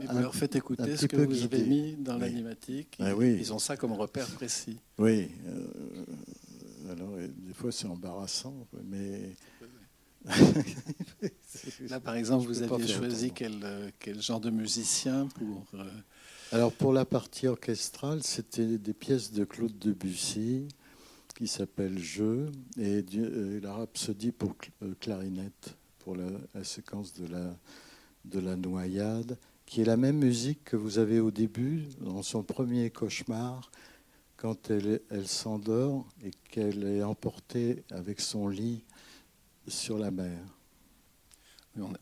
vous 0.00 0.18
leur 0.18 0.34
faites 0.34 0.56
écouter 0.56 0.96
ce 0.96 1.06
que 1.06 1.16
vous 1.16 1.42
avez 1.42 1.64
mis 1.64 1.96
dans 1.96 2.18
l'animatique. 2.18 2.98
Oui. 3.16 3.36
Ils 3.38 3.52
ont 3.52 3.58
ça 3.58 3.76
comme 3.76 3.92
repère 3.92 4.26
précis. 4.28 4.78
Oui. 4.98 5.30
Euh, 5.46 5.66
alors, 6.92 7.16
des 7.16 7.54
fois, 7.54 7.72
c'est 7.72 7.86
embarrassant, 7.86 8.66
mais. 8.84 9.32
Là, 11.88 12.00
par 12.00 12.16
exemple, 12.16 12.46
vous 12.46 12.62
aviez 12.62 12.86
choisi 12.86 13.30
quel, 13.30 13.60
euh, 13.62 13.90
quel, 13.98 14.22
genre 14.22 14.40
de 14.40 14.48
musicien 14.50 15.28
pour. 15.28 15.66
Alors 16.52 16.72
pour 16.72 16.92
la 16.92 17.04
partie 17.04 17.46
orchestrale, 17.46 18.22
c'était 18.22 18.78
des 18.78 18.92
pièces 18.94 19.32
de 19.32 19.44
Claude 19.44 19.76
Debussy 19.78 20.68
qui 21.34 21.48
s'appellent 21.48 21.98
Jeux 21.98 22.50
et 22.78 23.04
euh, 23.16 23.60
la 23.60 23.74
rhapsodie 23.74 24.32
pour 24.32 24.54
euh, 24.82 24.94
clarinette 25.00 25.76
pour 25.98 26.16
la, 26.16 26.64
séquence 26.64 27.14
de 27.14 27.26
la, 27.26 27.56
de 28.26 28.38
la 28.38 28.56
noyade, 28.56 29.38
qui 29.64 29.80
est 29.80 29.86
la 29.86 29.96
même 29.96 30.18
musique 30.18 30.62
que 30.64 30.76
vous 30.76 30.98
avez 30.98 31.18
au 31.18 31.30
début 31.30 31.84
dans 32.00 32.22
son 32.22 32.42
premier 32.42 32.90
cauchemar 32.90 33.70
quand 34.36 34.70
elle, 34.70 35.00
elle 35.10 35.26
s'endort 35.26 36.06
et 36.22 36.30
qu'elle 36.50 36.84
est 36.84 37.02
emportée 37.02 37.84
avec 37.90 38.20
son 38.20 38.48
lit 38.48 38.84
sur 39.66 39.98
la 39.98 40.10
mer. 40.10 40.38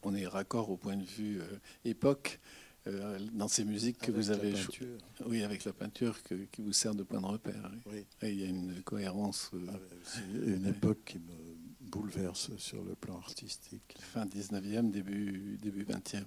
On 0.03 0.15
est 0.15 0.27
raccord 0.27 0.71
au 0.71 0.77
point 0.77 0.97
de 0.97 1.05
vue 1.05 1.41
euh, 1.41 1.47
époque. 1.85 2.41
Euh, 2.89 3.19
dans 3.33 3.47
ces 3.47 3.65
musiques 3.65 3.99
que 3.99 4.11
vous 4.11 4.31
avez 4.31 4.57
jouées. 4.57 4.99
Oui, 5.27 5.45
avec 5.45 5.65
la 5.65 5.73
peinture 5.73 6.21
qui 6.23 6.63
vous 6.63 6.73
sert 6.73 6.97
de 6.97 7.05
point 7.05 7.21
de 7.21 7.27
repère. 7.27 7.71
Oui. 7.87 8.05
il 8.23 8.41
y 8.41 8.43
a 8.43 8.49
une 8.49 8.83
cohérence. 8.83 9.51
Euh, 9.55 9.67
ah, 9.73 9.79
c'est 10.03 10.21
une 10.23 10.67
époque 10.67 10.99
qui 11.05 11.19
me 11.19 11.57
bouleverse 11.81 12.51
sur 12.57 12.83
le 12.83 12.97
plan 12.97 13.19
artistique. 13.19 13.95
Fin 14.01 14.27
19e, 14.27 14.91
début, 14.91 15.59
début 15.63 15.85
20e. 15.85 16.25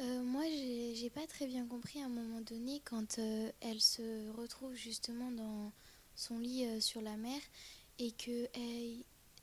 Euh, 0.00 0.22
moi, 0.22 0.42
j'ai 0.92 1.08
pas 1.08 1.26
très 1.26 1.46
bien 1.46 1.66
compris 1.66 2.02
à 2.02 2.04
un 2.04 2.10
moment 2.10 2.42
donné 2.42 2.82
quand 2.84 3.18
elle 3.62 3.80
se 3.80 4.28
retrouve 4.36 4.74
justement 4.74 5.30
dans 5.30 5.72
son 6.14 6.38
lit 6.38 6.64
euh, 6.64 6.80
sur 6.80 7.00
la 7.00 7.16
mer 7.16 7.40
et 7.98 8.10
que 8.12 8.48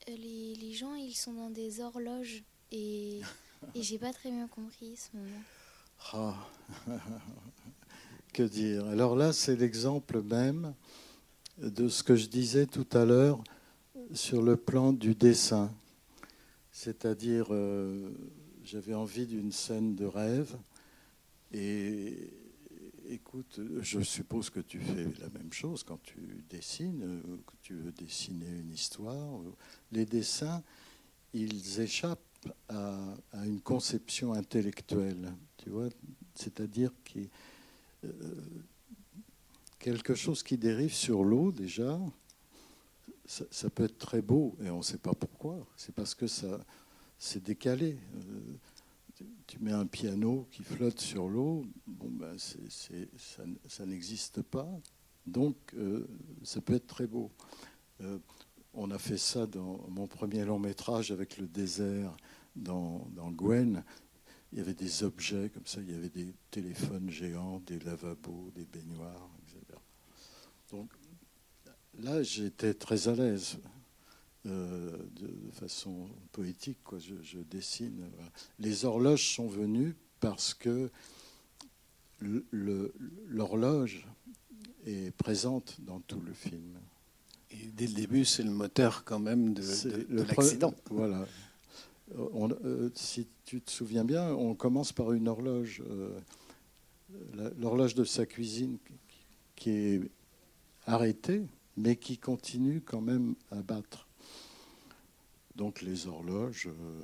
les, 0.07 0.55
les, 0.55 0.73
gens, 0.73 0.95
ils 0.95 1.13
sont 1.13 1.33
dans 1.33 1.49
des 1.49 1.79
horloges. 1.79 2.43
Et, 2.71 3.21
et 3.75 3.83
j'ai 3.83 3.97
pas 3.97 4.13
très 4.13 4.29
bien 4.29 4.47
compris 4.47 4.97
ce 4.97 5.15
moment. 5.15 5.43
Ah. 6.13 6.35
que 8.33 8.43
dire? 8.43 8.85
Alors 8.87 9.15
là, 9.15 9.33
c'est 9.33 9.55
l'exemple 9.55 10.21
même 10.21 10.73
de 11.57 11.89
ce 11.89 12.03
que 12.03 12.15
je 12.15 12.27
disais 12.27 12.65
tout 12.65 12.87
à 12.93 13.05
l'heure 13.05 13.43
sur 14.13 14.41
le 14.41 14.57
plan 14.57 14.93
du 14.93 15.15
dessin. 15.15 15.71
C'est-à-dire, 16.71 17.47
euh, 17.51 18.09
j'avais 18.63 18.93
envie 18.93 19.25
d'une 19.25 19.51
scène 19.51 19.95
de 19.95 20.05
rêve 20.05 20.55
et 21.53 22.33
écoute, 23.11 23.59
je 23.81 23.99
suppose 23.99 24.49
que 24.49 24.61
tu 24.61 24.79
fais 24.79 25.05
la 25.19 25.29
même 25.29 25.51
chose 25.51 25.83
quand 25.83 26.01
tu 26.01 26.43
dessines, 26.49 27.03
euh, 27.03 27.37
que 27.45 27.53
tu 27.61 27.75
veux 27.75 27.91
dessiner 27.91 28.49
une 28.49 28.71
histoire. 28.71 29.41
Les 29.91 30.05
dessins, 30.05 30.63
ils 31.33 31.81
échappent 31.81 32.19
à, 32.69 33.15
une 33.45 33.59
conception 33.61 34.33
intellectuelle, 34.33 35.33
tu 35.57 35.69
vois, 35.69 35.89
c'est-à-dire 36.35 36.91
qui 37.03 37.29
euh, 38.03 38.09
quelque 39.77 40.15
chose 40.15 40.41
qui 40.41 40.57
dérive 40.57 40.93
sur 40.93 41.23
l'eau 41.23 41.51
déjà. 41.51 41.99
Ça, 43.25 43.69
peut 43.69 43.85
être 43.85 43.97
très 43.97 44.21
beau 44.21 44.57
et 44.61 44.69
on 44.69 44.79
ne 44.79 44.83
sait 44.83 44.97
pas 44.97 45.13
pourquoi. 45.13 45.65
C'est 45.77 45.95
parce 45.95 46.13
que 46.13 46.27
ça, 46.27 46.59
c'est 47.17 47.41
décalé. 47.41 47.97
Euh, 48.15 48.57
tu 49.47 49.59
mets 49.59 49.71
un 49.71 49.85
piano 49.85 50.47
qui 50.51 50.63
flotte 50.63 50.99
sur 50.99 51.27
l'eau, 51.27 51.65
bon 51.85 52.09
ben 52.09 52.35
ça, 52.37 53.85
n'existe 53.85 54.41
pas, 54.41 54.69
donc 55.25 55.55
euh, 55.75 56.07
ça 56.43 56.61
peut 56.61 56.73
être 56.73 56.87
très 56.87 57.07
beau. 57.07 57.31
Euh, 58.01 58.17
on 58.73 58.91
a 58.91 58.97
fait 58.97 59.17
ça 59.17 59.45
dans 59.47 59.85
mon 59.89 60.07
premier 60.07 60.45
long 60.45 60.59
métrage 60.59 61.11
avec 61.11 61.37
le 61.37 61.47
désert 61.47 62.15
dans, 62.55 63.07
dans 63.13 63.31
Gwen. 63.31 63.83
Il 64.51 64.57
y 64.57 64.61
avait 64.61 64.73
des 64.73 65.03
objets 65.03 65.49
comme 65.49 65.65
ça, 65.65 65.81
il 65.81 65.91
y 65.91 65.95
avait 65.95 66.09
des 66.09 66.33
téléphones 66.49 67.09
géants, 67.09 67.61
des 67.65 67.79
lavabos, 67.79 68.51
des 68.55 68.65
baignoires, 68.65 69.29
etc. 69.43 69.79
Donc 70.71 70.91
là, 71.99 72.23
j'étais 72.23 72.73
très 72.73 73.07
à 73.07 73.15
l'aise. 73.15 73.57
Euh, 74.47 74.97
de, 75.19 75.51
façon 75.51 76.09
poétique. 76.31 76.79
Quoi. 76.83 76.97
Je, 76.99 77.37
dessine. 77.39 78.09
Les 78.57 78.85
horloges 78.85 79.35
sont 79.35 79.47
venues 79.47 79.95
parce 80.19 80.55
que 80.55 80.89
l'horloge 82.51 84.07
est 84.87 85.15
présente 85.15 85.77
dans 85.81 85.99
tout 85.99 86.21
le 86.21 86.33
film. 86.33 86.79
Et 87.51 87.67
dès 87.67 87.85
le 87.85 87.93
début, 87.93 88.25
c'est 88.25 88.41
le 88.43 88.49
moteur 88.49 89.03
quand 89.03 89.19
même 89.19 89.53
de, 89.53 89.61
l'accident. 90.09 90.73
Voilà. 90.89 91.27
Euh, 92.17 92.89
si 92.95 93.27
tu 93.45 93.61
te 93.61 93.69
souviens 93.69 94.05
bien, 94.05 94.33
on 94.33 94.55
commence 94.55 94.91
par 94.91 95.11
une 95.13 95.27
horloge, 95.27 95.83
euh, 95.87 96.19
l'horloge 97.59 97.93
de 97.93 98.05
sa 98.05 98.25
cuisine 98.25 98.77
qui 99.55 99.69
est 99.69 100.01
arrêtée, 100.87 101.43
mais 101.77 101.95
qui 101.95 102.17
continue 102.17 102.81
quand 102.81 103.01
même 103.01 103.35
à 103.51 103.61
battre. 103.61 104.07
Donc 105.55 105.81
les 105.81 106.07
horloges 106.07 106.67
euh, 106.67 107.03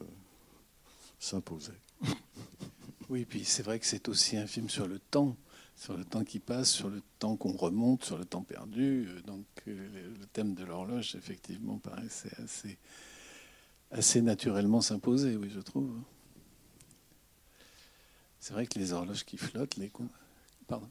s'imposaient. 1.20 1.82
Oui, 3.10 3.24
puis 3.24 3.46
c'est 3.46 3.64
vrai 3.64 3.80
que 3.80 3.86
c'est 3.86 4.10
aussi 4.10 4.36
un 4.36 4.48
film 4.48 4.70
sur 4.70 4.86
le 4.86 5.00
temps, 5.00 5.38
sur 5.78 5.96
le 5.96 6.04
temps 6.04 6.26
qui 6.26 6.40
passe, 6.40 6.70
sur 6.70 6.90
le 6.90 7.02
temps 7.20 7.38
qu'on 7.38 7.54
remonte, 7.54 8.04
sur 8.04 8.18
le 8.18 8.26
temps 8.26 8.44
perdu. 8.44 9.08
Euh, 9.08 9.22
donc 9.22 9.46
euh, 9.70 10.14
le 10.20 10.26
thème 10.26 10.54
de 10.54 10.66
l'horloge, 10.66 11.16
effectivement, 11.16 11.78
paraissait 11.78 12.34
assez, 12.44 12.78
assez 13.92 14.22
naturellement 14.22 14.82
s'imposer, 14.82 15.38
oui, 15.38 15.50
je 15.50 15.62
trouve. 15.62 15.90
C'est 18.42 18.54
vrai 18.54 18.68
que 18.68 18.78
les 18.78 18.92
horloges 18.92 19.24
qui 19.24 19.38
flottent, 19.38 19.78
les 19.78 19.90
Pardon. 20.68 20.90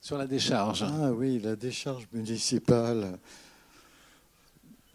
Sur 0.00 0.16
la 0.16 0.26
décharge. 0.26 0.82
Ah 0.82 1.12
oui, 1.12 1.38
la 1.40 1.56
décharge 1.56 2.08
municipale. 2.12 3.18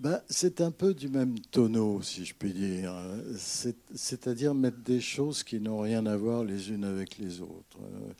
Ben, 0.03 0.21
c'est 0.29 0.59
un 0.59 0.71
peu 0.71 0.93
du 0.93 1.07
même 1.07 1.39
tonneau, 1.39 2.01
si 2.01 2.25
je 2.25 2.33
puis 2.33 2.51
dire. 2.51 2.93
C'est-à-dire 3.37 4.53
mettre 4.53 4.79
des 4.79 4.99
choses 4.99 5.43
qui 5.43 5.61
n'ont 5.61 5.79
rien 5.79 6.05
à 6.07 6.17
voir 6.17 6.43
les 6.43 6.71
unes 6.71 6.83
avec 6.83 7.17
les 7.19 7.39
autres. 7.39 7.79
Euh, 7.81 8.11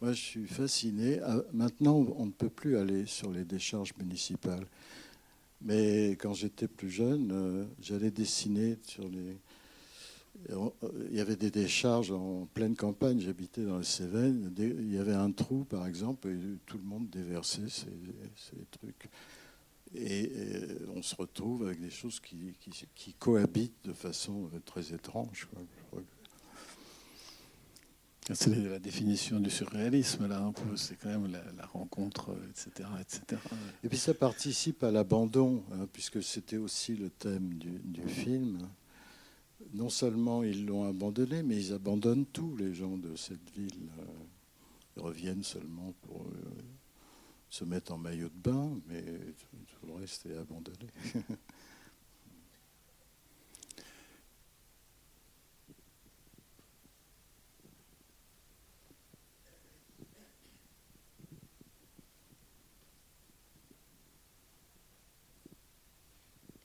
moi, 0.00 0.12
je 0.14 0.20
suis 0.20 0.46
fasciné. 0.48 1.20
Ah, 1.20 1.40
maintenant, 1.52 2.04
on 2.16 2.26
ne 2.26 2.32
peut 2.32 2.48
plus 2.48 2.76
aller 2.76 3.06
sur 3.06 3.30
les 3.30 3.44
décharges 3.44 3.94
municipales. 4.00 4.66
Mais 5.62 6.16
quand 6.18 6.34
j'étais 6.34 6.66
plus 6.66 6.90
jeune, 6.90 7.30
euh, 7.30 7.64
j'allais 7.80 8.10
dessiner 8.10 8.76
sur 8.82 9.08
les. 9.08 9.36
Il 11.10 11.16
y 11.16 11.20
avait 11.20 11.36
des 11.36 11.52
décharges 11.52 12.10
en 12.10 12.48
pleine 12.52 12.74
campagne. 12.74 13.20
J'habitais 13.20 13.62
dans 13.62 13.78
les 13.78 13.84
Cévennes. 13.84 14.52
Il 14.58 14.92
y 14.92 14.98
avait 14.98 15.14
un 15.14 15.30
trou, 15.30 15.62
par 15.62 15.86
exemple, 15.86 16.30
et 16.30 16.36
tout 16.66 16.78
le 16.78 16.84
monde 16.84 17.08
déversait 17.10 17.68
ces 17.68 18.56
trucs. 18.72 19.08
Et, 19.94 20.30
on 20.94 21.02
se 21.02 21.14
retrouve 21.14 21.66
avec 21.66 21.80
des 21.80 21.90
choses 21.90 22.20
qui, 22.20 23.14
cohabitent 23.18 23.84
de 23.84 23.92
façon 23.92 24.50
très 24.64 24.92
étrange. 24.92 25.48
C'est 28.34 28.54
la 28.54 28.78
définition 28.78 29.40
du 29.40 29.48
surréalisme, 29.48 30.28
là, 30.28 30.52
peu. 30.54 30.76
C'est 30.76 30.96
quand 30.96 31.08
même 31.08 31.32
la, 31.32 31.66
rencontre, 31.66 32.36
etc., 32.50 32.88
etc. 33.00 33.40
Et 33.82 33.88
puis 33.88 33.96
ça 33.96 34.12
participe 34.12 34.84
à 34.84 34.90
l'abandon, 34.90 35.64
hein, 35.72 35.88
puisque 35.92 36.22
c'était 36.22 36.58
aussi 36.58 36.94
le 36.94 37.08
thème 37.08 37.54
du, 37.54 38.02
film. 38.06 38.68
Non 39.72 39.88
seulement 39.88 40.42
ils 40.42 40.66
l'ont 40.66 40.84
abandonné, 40.84 41.42
mais 41.42 41.56
ils 41.56 41.72
abandonnent 41.72 42.26
tout, 42.26 42.54
les 42.56 42.74
gens 42.74 42.98
de 42.98 43.16
cette 43.16 43.50
ville. 43.56 43.88
Ils 44.96 45.02
reviennent 45.02 45.42
seulement 45.42 45.94
pour 46.02 46.22
euh, 46.22 46.62
se 47.50 47.64
mettre 47.64 47.92
en 47.92 47.98
maillot 47.98 48.28
de 48.28 48.50
bain, 48.50 48.78
mais 48.86 49.02
tout 49.02 49.86
le 49.86 49.94
reste 49.94 50.26
est 50.26 50.36
abandonné. 50.36 50.88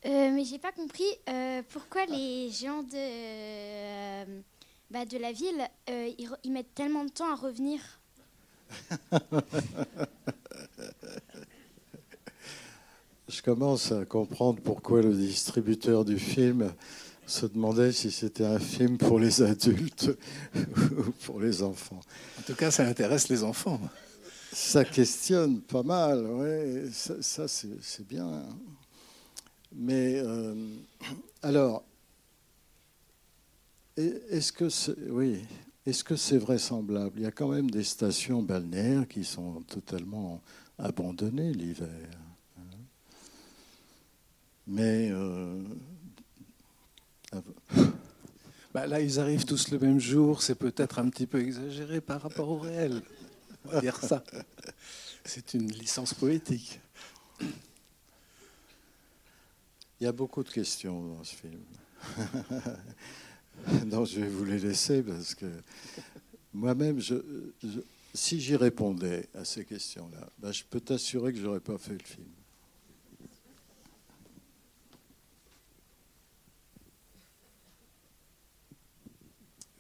Euh, 0.06 0.32
mais 0.32 0.44
j'ai 0.44 0.60
pas 0.60 0.74
compris 0.74 1.08
euh, 1.30 1.62
pourquoi 1.70 2.06
les 2.06 2.52
gens 2.52 2.84
de, 2.84 2.92
euh, 2.94 4.42
bah, 4.92 5.06
de 5.06 5.18
la 5.18 5.32
ville 5.32 5.66
ils, 5.88 6.52
mettent 6.52 6.76
tellement 6.76 7.06
de 7.06 7.10
temps 7.10 7.32
à 7.32 7.36
revenir? 7.36 7.80
Je 13.30 13.42
commence 13.42 13.92
à 13.92 14.06
comprendre 14.06 14.60
pourquoi 14.62 15.02
le 15.02 15.14
distributeur 15.14 16.06
du 16.06 16.20
film 16.20 16.72
se 17.26 17.46
demandait 17.46 17.92
si 17.92 18.12
c'était 18.12 18.46
un 18.46 18.60
film 18.60 18.98
pour 18.98 19.18
les 19.18 19.42
adultes 19.42 20.12
ou 20.56 21.12
pour 21.26 21.40
les 21.40 21.64
enfants. 21.64 22.02
En 22.40 22.42
tout 22.44 22.56
cas, 22.56 22.70
ça 22.70 22.86
intéresse 22.86 23.30
les 23.30 23.44
enfants. 23.44 23.80
Ça 24.52 24.86
questionne 24.86 25.62
pas 25.62 25.84
mal, 25.84 26.26
ouais. 26.28 26.84
Ça, 26.92 27.48
c'est 27.48 28.08
bien. 28.08 28.44
Mais 29.72 30.20
euh, 30.20 30.54
alors, 31.42 31.84
est-ce 33.96 34.52
que 34.52 34.70
c'est, 34.70 34.96
oui, 35.10 35.44
est-ce 35.86 36.04
que 36.04 36.16
c'est 36.16 36.38
vraisemblable? 36.38 37.14
Il 37.18 37.24
y 37.24 37.26
a 37.26 37.32
quand 37.32 37.50
même 37.50 37.70
des 37.70 37.84
stations 37.84 38.42
balnéaires 38.42 39.08
qui 39.08 39.24
sont 39.26 39.62
totalement 39.64 40.42
abandonnées 40.80 41.52
l'hiver. 41.52 42.10
Hein. 42.58 42.78
Mais 44.66 45.10
euh, 45.12 45.62
bah, 48.74 48.88
là, 48.88 49.02
ils 49.02 49.20
arrivent 49.20 49.46
tous 49.46 49.72
le 49.72 49.80
même 49.80 50.00
jour. 50.00 50.42
C'est 50.42 50.56
peut-être 50.56 51.00
un 51.00 51.10
petit 51.10 51.28
peu 51.28 51.42
exagéré 51.42 52.00
par 52.00 52.22
rapport 52.22 52.50
au 52.50 52.60
réel. 52.60 53.02
On 53.66 53.70
va 53.70 53.82
dire 53.82 53.98
ça. 53.98 54.24
C'est 55.26 55.54
une 55.54 55.72
licence 55.72 56.14
poétique. 56.14 56.80
Il 60.00 60.06
y 60.06 60.08
a 60.08 60.12
beaucoup 60.12 60.44
de 60.44 60.50
questions 60.50 61.16
dans 61.16 61.24
ce 61.24 61.36
film. 61.36 61.62
non, 63.86 64.06
je 64.06 64.20
vais 64.20 64.28
vous 64.28 64.46
les 64.46 64.60
laisser 64.60 65.02
parce 65.02 65.36
que 65.36 65.46
moi-même, 66.54 67.00
je, 67.00 67.16
si 68.14 68.40
j'y 68.40 68.56
répondais 68.56 69.28
à 69.34 69.46
ces 69.46 69.66
questions-là, 69.66 70.30
ben, 70.38 70.52
je 70.52 70.64
peux 70.70 70.80
t'assurer 70.80 71.34
que 71.34 71.40
je 71.40 71.46
n'aurais 71.46 71.60
pas 71.60 71.78
fait 71.78 71.94
le 71.94 72.04
film. 72.04 72.28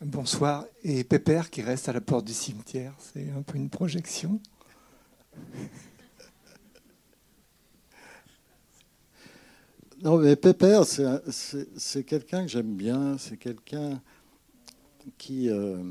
Bonsoir. 0.02 0.66
Et 0.84 1.06
Pépère 1.06 1.50
qui 1.50 1.62
reste 1.62 1.88
à 1.88 1.94
la 1.94 2.02
porte 2.02 2.26
du 2.26 2.34
cimetière, 2.34 2.94
c'est 3.00 3.30
un 3.30 3.42
peu 3.42 3.58
une 3.58 3.70
projection. 3.70 4.42
Non, 10.04 10.18
mais 10.18 10.36
Pépère, 10.36 10.84
c'est 10.86 12.04
quelqu'un 12.04 12.42
que 12.42 12.50
j'aime 12.50 12.76
bien. 12.76 13.18
C'est 13.18 13.38
quelqu'un 13.38 14.02
qui, 15.18 15.50
euh, 15.50 15.82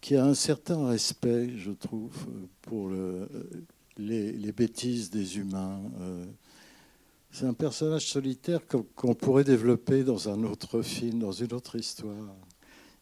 qui 0.00 0.14
a 0.14 0.24
un 0.24 0.34
certain 0.34 0.86
respect, 0.86 1.50
je 1.58 1.72
trouve, 1.72 2.14
pour 2.60 2.88
le, 2.88 3.28
les, 3.98 4.52
bêtises 4.52 5.10
des 5.10 5.38
humains. 5.38 5.80
Euh. 6.02 6.24
c'est 7.32 7.46
un 7.46 7.54
personnage 7.54 8.08
solitaire 8.08 8.60
qu'on 8.94 9.14
pourrait 9.16 9.42
développer 9.42 10.04
dans 10.04 10.28
un 10.28 10.44
autre 10.44 10.80
film, 10.82 11.18
dans 11.18 11.32
une 11.32 11.52
autre 11.54 11.74
histoire. 11.74 12.36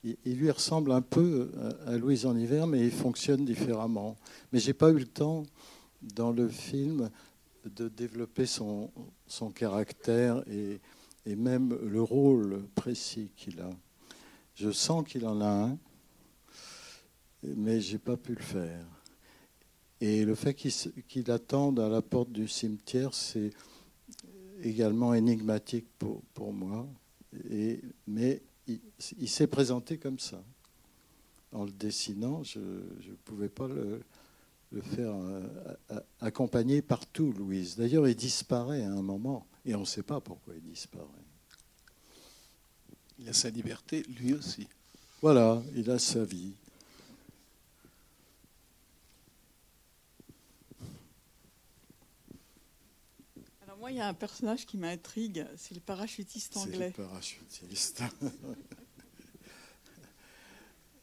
Il, 0.03 0.39
lui 0.39 0.51
ressemble 0.51 0.93
un 0.93 1.03
peu 1.03 1.51
à 1.87 1.99
Louise 1.99 2.25
en 2.25 2.35
hiver, 2.35 2.67
mais 2.67 2.87
il 2.87 2.91
fonctionne 2.91 3.45
différemment. 3.45 4.17
Mais 4.51 4.61
j'ai 4.61 4.73
pas 4.73 4.89
eu 4.89 4.99
le 4.99 5.05
temps 5.05 5.43
dans 6.01 6.33
le 6.33 6.49
film 6.49 7.11
de 7.65 7.89
développer 7.89 8.47
son, 8.47 8.91
son 9.27 9.51
caractère 9.51 10.43
et, 10.49 10.81
et 11.27 11.37
même 11.37 11.79
le 11.83 12.03
rôle 12.03 12.63
précis 12.75 13.33
qu'il 13.37 13.61
a. 13.61 13.71
Je 14.55 14.71
sens 14.71 15.05
qu'il 15.07 15.27
en 15.27 15.41
a 15.41 15.69
un, 15.69 15.79
mais 17.43 17.81
j'ai 17.81 17.99
pas 17.99 18.17
pu 18.17 18.35
le 18.35 18.43
faire. 18.43 18.87
Et 20.01 20.25
le 20.25 20.35
fait 20.35 20.55
qu'il 20.55 21.31
attende 21.31 21.79
à 21.79 21.89
la 21.89 22.03
porte 22.03 22.33
du 22.33 22.49
cimetière, 22.49 23.15
c'est 23.15 23.51
également 24.63 25.15
énigmatique 25.15 25.87
pour, 25.99 26.23
pour 26.35 26.53
moi. 26.53 26.89
Et, 27.51 27.81
mais 28.07 28.43
il, 28.67 28.81
il 29.19 29.29
s'est 29.29 29.47
présenté 29.47 29.99
comme 29.99 30.19
ça. 30.19 30.43
En 31.53 31.65
le 31.65 31.73
dessinant, 31.73 32.43
je 32.45 32.61
ne 32.61 33.15
pouvais 33.25 33.49
pas 33.49 33.69
le, 33.69 34.01
le 34.71 34.83
faire 34.83 35.13
euh, 35.15 36.01
accompagner 36.21 36.83
partout, 36.83 37.33
Louise. 37.33 37.77
D'ailleurs, 37.77 38.07
il 38.09 38.15
disparaît 38.15 38.83
à 38.83 38.91
un 38.91 39.03
moment, 39.03 39.47
et 39.65 39.75
on 39.75 39.81
ne 39.81 39.85
sait 39.85 40.03
pas 40.03 40.21
pourquoi 40.21 40.55
il 40.55 40.63
disparaît. 40.63 41.07
Il 43.19 43.29
a 43.29 43.33
sa 43.33 43.51
liberté, 43.51 44.03
lui 44.19 44.33
aussi. 44.35 44.69
Voilà, 45.21 45.63
il 45.75 45.91
a 45.91 45.99
sa 45.99 46.25
vie. 46.25 46.53
Alors 53.63 53.77
moi, 53.77 53.91
il 53.91 53.99
y 53.99 54.01
a 54.01 54.07
un 54.07 54.15
personnage 54.15 54.65
qui 54.65 54.79
m'intrigue, 54.79 55.47
c'est 55.57 55.75
le 55.75 55.81
parachutiste 55.81 56.57
anglais. 56.57 56.93
C'est 56.95 57.03
le 57.03 57.09
parachutiste. 57.09 58.03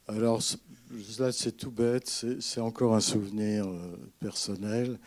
Alors 0.10 0.42
là, 1.20 1.34
c'est 1.34 1.58
tout 1.58 1.70
bête, 1.70 2.08
c'est 2.40 2.62
encore 2.62 2.96
un 2.96 3.02
souvenir 3.02 3.68
euh, 3.68 3.98
personnel. 4.22 5.00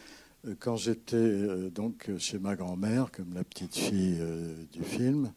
Euh, 0.46 0.54
quand 0.58 0.76
j'étais 0.76 1.16
euh, 1.16 1.70
donc 1.70 2.10
chez 2.18 2.38
ma 2.38 2.54
grand-mère, 2.54 3.10
comme 3.10 3.32
la 3.32 3.42
petite 3.42 3.74
fille 3.74 4.20
du 4.70 4.82
film, 4.82 5.32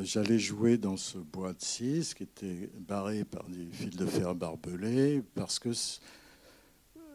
j'allais 0.00 0.38
jouer 0.38 0.76
dans 0.76 0.98
ce 0.98 1.16
bois 1.16 1.54
de 1.54 1.62
scie 1.62 2.12
qui 2.14 2.24
était 2.24 2.68
barré 2.78 3.24
par 3.24 3.48
des 3.48 3.64
fils 3.72 3.96
de 3.96 4.04
fer 4.04 4.34
barbelés 4.34 5.22
parce 5.34 5.58
que 5.58 5.70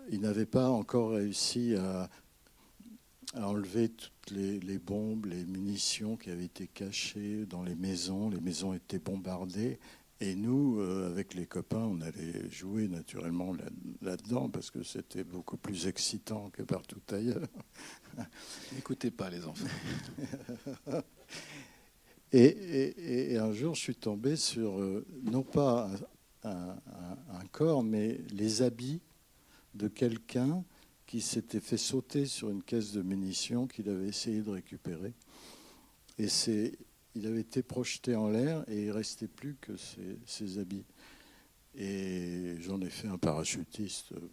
il 0.09 0.21
n'avait 0.21 0.47
pas 0.47 0.69
encore 0.69 1.11
réussi 1.11 1.75
à, 1.75 2.09
enlever 3.35 3.89
toutes 3.89 4.31
les, 4.31 4.77
bombes, 4.79 5.25
les 5.25 5.43
munitions 5.45 6.17
qui 6.17 6.29
avaient 6.29 6.45
été 6.45 6.67
cachées 6.67 7.45
dans 7.47 7.63
les 7.63 7.73
maisons. 7.73 8.29
Les 8.29 8.39
maisons 8.39 8.73
étaient 8.73 8.99
bombardées 8.99 9.79
et 10.19 10.35
nous, 10.35 10.79
euh, 10.79 11.09
avec 11.09 11.33
les 11.33 11.45
copains, 11.45 11.83
on 11.83 11.99
allait 12.01 12.49
jouer 12.49 12.87
naturellement 12.87 13.53
là-dedans 14.01 14.49
parce 14.49 14.71
que 14.71 14.83
c'était 14.83 15.23
beaucoup 15.23 15.57
plus 15.57 15.87
excitant 15.87 16.49
que 16.51 16.63
partout 16.63 17.01
ailleurs. 17.11 17.47
N'écoutez 18.73 19.11
pas 19.11 19.29
les 19.29 19.45
enfants. 19.45 19.67
et, 22.31 23.37
un 23.37 23.51
jour, 23.51 23.75
je 23.75 23.81
suis 23.81 23.95
tombé 23.95 24.35
sur, 24.35 24.79
euh, 24.79 25.05
non 25.23 25.43
pas 25.43 25.89
un, 26.43 26.77
corps, 27.51 27.83
mais 27.83 28.19
les 28.31 28.61
habits 28.61 29.01
de 29.75 29.87
quelqu'un 29.87 30.63
qui 31.05 31.21
s'était 31.21 31.59
fait 31.59 31.77
sauter 31.77 32.25
sur 32.25 32.49
une 32.49 32.63
caisse 32.63 32.91
de 32.91 33.01
munitions 33.01 33.67
qu'il 33.67 33.89
avait 33.89 34.07
essayé 34.07 34.41
de 34.41 34.49
récupérer. 34.49 35.13
Et 36.17 36.27
c'est 36.27 36.77
il 37.15 37.27
avait 37.27 37.41
été 37.41 37.61
projeté 37.61 38.15
en 38.15 38.29
l'air 38.29 38.63
et 38.67 38.85
il 38.85 38.91
restait 38.91 39.27
plus 39.27 39.55
que 39.55 39.73
ses, 40.25 40.57
habits. 40.57 40.85
Et 41.75 42.55
j'en 42.59 42.81
ai 42.81 42.89
fait 42.89 43.07
un 43.07 43.17
parachutiste, 43.17 44.11
euh, 44.13 44.29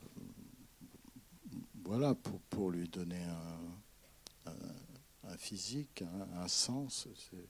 voilà, 1.84 2.14
pour, 2.14 2.70
lui 2.70 2.88
donner 2.88 3.22
un, 4.46 4.52
physique, 5.38 6.04
un, 6.36 6.48
sens. 6.48 7.08
C'est 7.16 7.48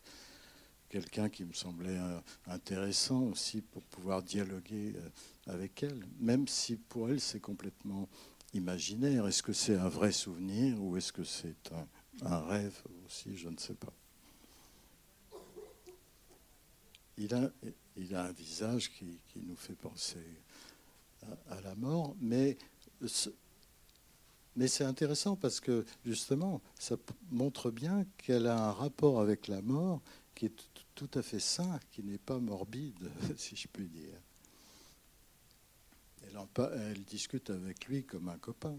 quelqu'un 0.89 1.29
qui 1.29 1.45
me 1.45 1.53
semblait 1.53 1.99
euh, 1.99 2.21
intéressant 2.47 3.23
aussi 3.23 3.63
pour 3.63 3.83
pouvoir 3.85 4.23
dialoguer 4.23 4.95
euh, 4.97 5.09
avec 5.53 5.83
elle, 5.83 6.07
même 6.19 6.47
si 6.47 6.77
pour 6.77 7.11
elle 7.11 7.21
c'est 7.21 7.41
complètement 7.41 8.09
imaginaire. 8.55 9.27
Est-ce 9.27 9.43
que 9.43 9.53
c'est 9.53 9.77
un 9.77 9.89
vrai 9.89 10.13
souvenir 10.13 10.81
ou 10.83 10.97
est-ce 10.97 11.13
que 11.13 11.25
c'est 11.25 11.71
un 12.23 12.41
rêve 12.41 12.81
aussi? 13.07 13.37
Je 13.37 13.49
ne 13.49 13.57
sais 13.57 13.75
pas. 13.75 13.93
Il 17.21 18.15
a, 18.15 18.25
un 18.25 18.33
visage 18.33 18.91
qui, 18.91 19.21
nous 19.37 19.57
fait 19.57 19.75
penser 19.75 20.25
à, 21.51 21.61
la 21.61 21.75
mort, 21.75 22.17
mais, 22.21 22.57
c'est 24.67 24.85
intéressant 24.85 25.37
parce 25.37 25.61
que 25.61 25.85
justement, 26.05 26.61
ça 26.79 26.97
montre 27.31 27.71
bien 27.71 28.07
qu'elle 28.19 28.47
a 28.47 28.69
un 28.69 28.73
rapport 28.73 29.21
avec 29.21 29.49
la 29.49 29.63
mort 29.63 30.01
qui 30.35 30.47
est 30.47 30.55
tout 30.95 31.11
à 31.15 31.23
fait 31.23 31.41
sain, 31.41 31.79
qui 31.91 32.03
n'est 32.03 32.19
pas 32.19 32.39
morbide, 32.39 33.11
si 33.37 33.57
je 33.57 33.69
puis 33.69 33.89
dire. 33.89 34.19
Elle 36.57 37.05
discute 37.05 37.51
avec 37.51 37.87
lui 37.87 38.05
comme 38.05 38.29
un 38.29 38.39
copain. 38.39 38.77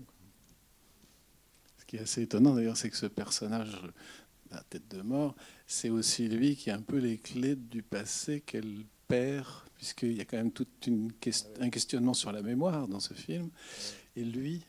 Ce 1.78 1.86
qui 1.86 1.98
est 1.98 2.00
assez 2.00 2.24
étonnant 2.24 2.56
d'ailleurs, 2.56 2.78
c'est 2.78 2.90
que 2.90 2.98
ce 2.98 3.06
personnage 3.06 3.78
la 4.52 4.64
tête 4.64 4.88
de 4.90 5.02
mort, 5.02 5.36
c'est 5.66 5.90
aussi 5.90 6.28
lui 6.28 6.56
qui 6.56 6.70
a 6.70 6.76
un 6.76 6.82
peu 6.82 6.98
les 6.98 7.18
clés 7.18 7.56
du 7.56 7.82
passé 7.82 8.42
qu'elle 8.42 8.86
perd, 9.08 9.48
puisqu'il 9.76 10.14
y 10.14 10.22
a 10.22 10.26
quand 10.26 10.38
même 10.38 10.52
tout 10.52 10.68
une 10.88 11.12
un 11.60 11.70
questionnement 11.70 12.14
sur 12.14 12.32
la 12.32 12.42
mémoire 12.42 12.88
dans 12.88 13.00
ce 13.00 13.14
film. 13.14 13.50
Et 14.16 14.24
lui 14.24 14.62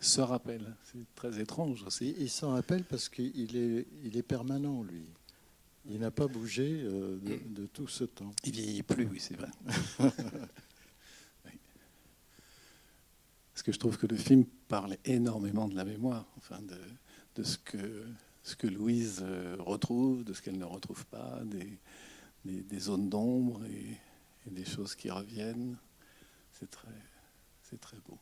se 0.00 0.20
rappelle. 0.20 0.74
C'est 0.84 1.14
très 1.14 1.40
étrange 1.40 1.82
aussi. 1.84 2.14
Il, 2.18 2.30
s'en 2.30 2.52
rappelle 2.52 2.84
parce 2.84 3.08
qu'il 3.08 3.56
est, 3.56 3.86
il 4.04 4.16
est 4.16 4.22
permanent, 4.22 4.82
lui. 4.82 5.04
Il 5.88 6.00
n'a 6.00 6.10
pas 6.10 6.26
bougé 6.26 6.80
euh, 6.82 7.18
de, 7.48 7.66
tout 7.66 7.86
ce 7.86 8.04
temps. 8.04 8.32
Il 8.44 8.52
vieillit 8.52 8.82
plus, 8.82 9.06
oui, 9.06 9.20
c'est 9.20 9.36
vrai. 9.36 9.50
Parce 13.52 13.62
que 13.62 13.72
je 13.72 13.78
trouve 13.78 13.96
que 13.96 14.06
le 14.06 14.16
film 14.16 14.44
parle 14.68 14.98
énormément 15.06 15.66
de 15.66 15.74
la 15.74 15.84
mémoire, 15.84 16.26
enfin 16.36 16.60
de, 16.60 16.76
de 17.36 17.42
ce 17.42 17.56
que 17.56 18.04
ce 18.46 18.54
que 18.54 18.68
Louise 18.68 19.24
euh, 19.24 19.56
retrouve, 19.58 20.22
de 20.22 20.32
ce 20.32 20.40
qu'elle 20.40 20.56
ne 20.56 20.64
retrouve 20.64 21.04
pas, 21.06 21.40
des, 21.44 21.80
des, 22.44 22.78
zones 22.78 23.08
d'ombre 23.08 23.60
et, 23.66 23.98
des 24.48 24.64
choses 24.64 24.94
qui 24.94 25.10
reviennent. 25.10 25.76
C'est 26.52 26.70
très, 26.70 27.02
c'est 27.60 27.80
très 27.80 27.98
beau. 28.06 28.16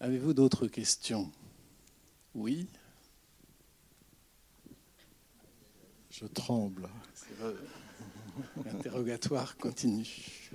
Avez-vous 0.00 0.34
d'autres 0.34 0.66
questions? 0.66 1.32
Oui? 2.34 2.68
Je 6.10 6.26
tremble. 6.26 6.86
L'interrogatoire 8.66 9.56
continue. 9.56 10.50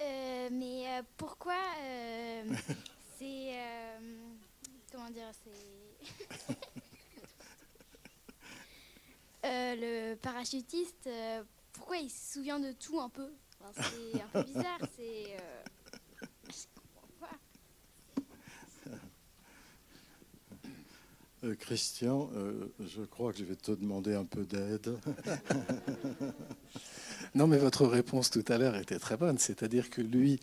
Euh, 0.00 0.48
mais 0.50 0.88
euh, 0.88 1.02
pourquoi 1.16 1.60
c'est 3.18 3.54
comment 4.90 5.10
dire 5.10 5.30
c'est 5.44 5.85
Euh, 9.46 9.76
le 9.76 10.16
parachutiste, 10.16 11.06
euh, 11.06 11.42
pourquoi 11.72 11.98
il 11.98 12.10
se 12.10 12.32
souvient 12.34 12.58
de 12.58 12.72
tout 12.72 12.98
un 13.00 13.08
peu 13.08 13.30
C'est 13.74 14.20
un 14.20 14.26
peu 14.32 14.42
bizarre. 14.42 14.80
C'est. 14.96 15.36
Euh, 21.44 21.54
Christian, 21.60 22.28
je 22.80 23.02
crois 23.02 23.32
que 23.32 23.38
je 23.38 23.44
vais 23.44 23.54
te 23.54 23.70
demander 23.70 24.16
un 24.16 24.24
peu 24.24 24.44
d'aide. 24.44 24.98
non, 27.36 27.46
mais 27.46 27.58
votre 27.58 27.86
réponse 27.86 28.30
tout 28.30 28.44
à 28.48 28.58
l'heure 28.58 28.74
était 28.74 28.98
très 28.98 29.16
bonne. 29.16 29.38
C'est-à-dire 29.38 29.88
que 29.88 30.00
lui, 30.00 30.40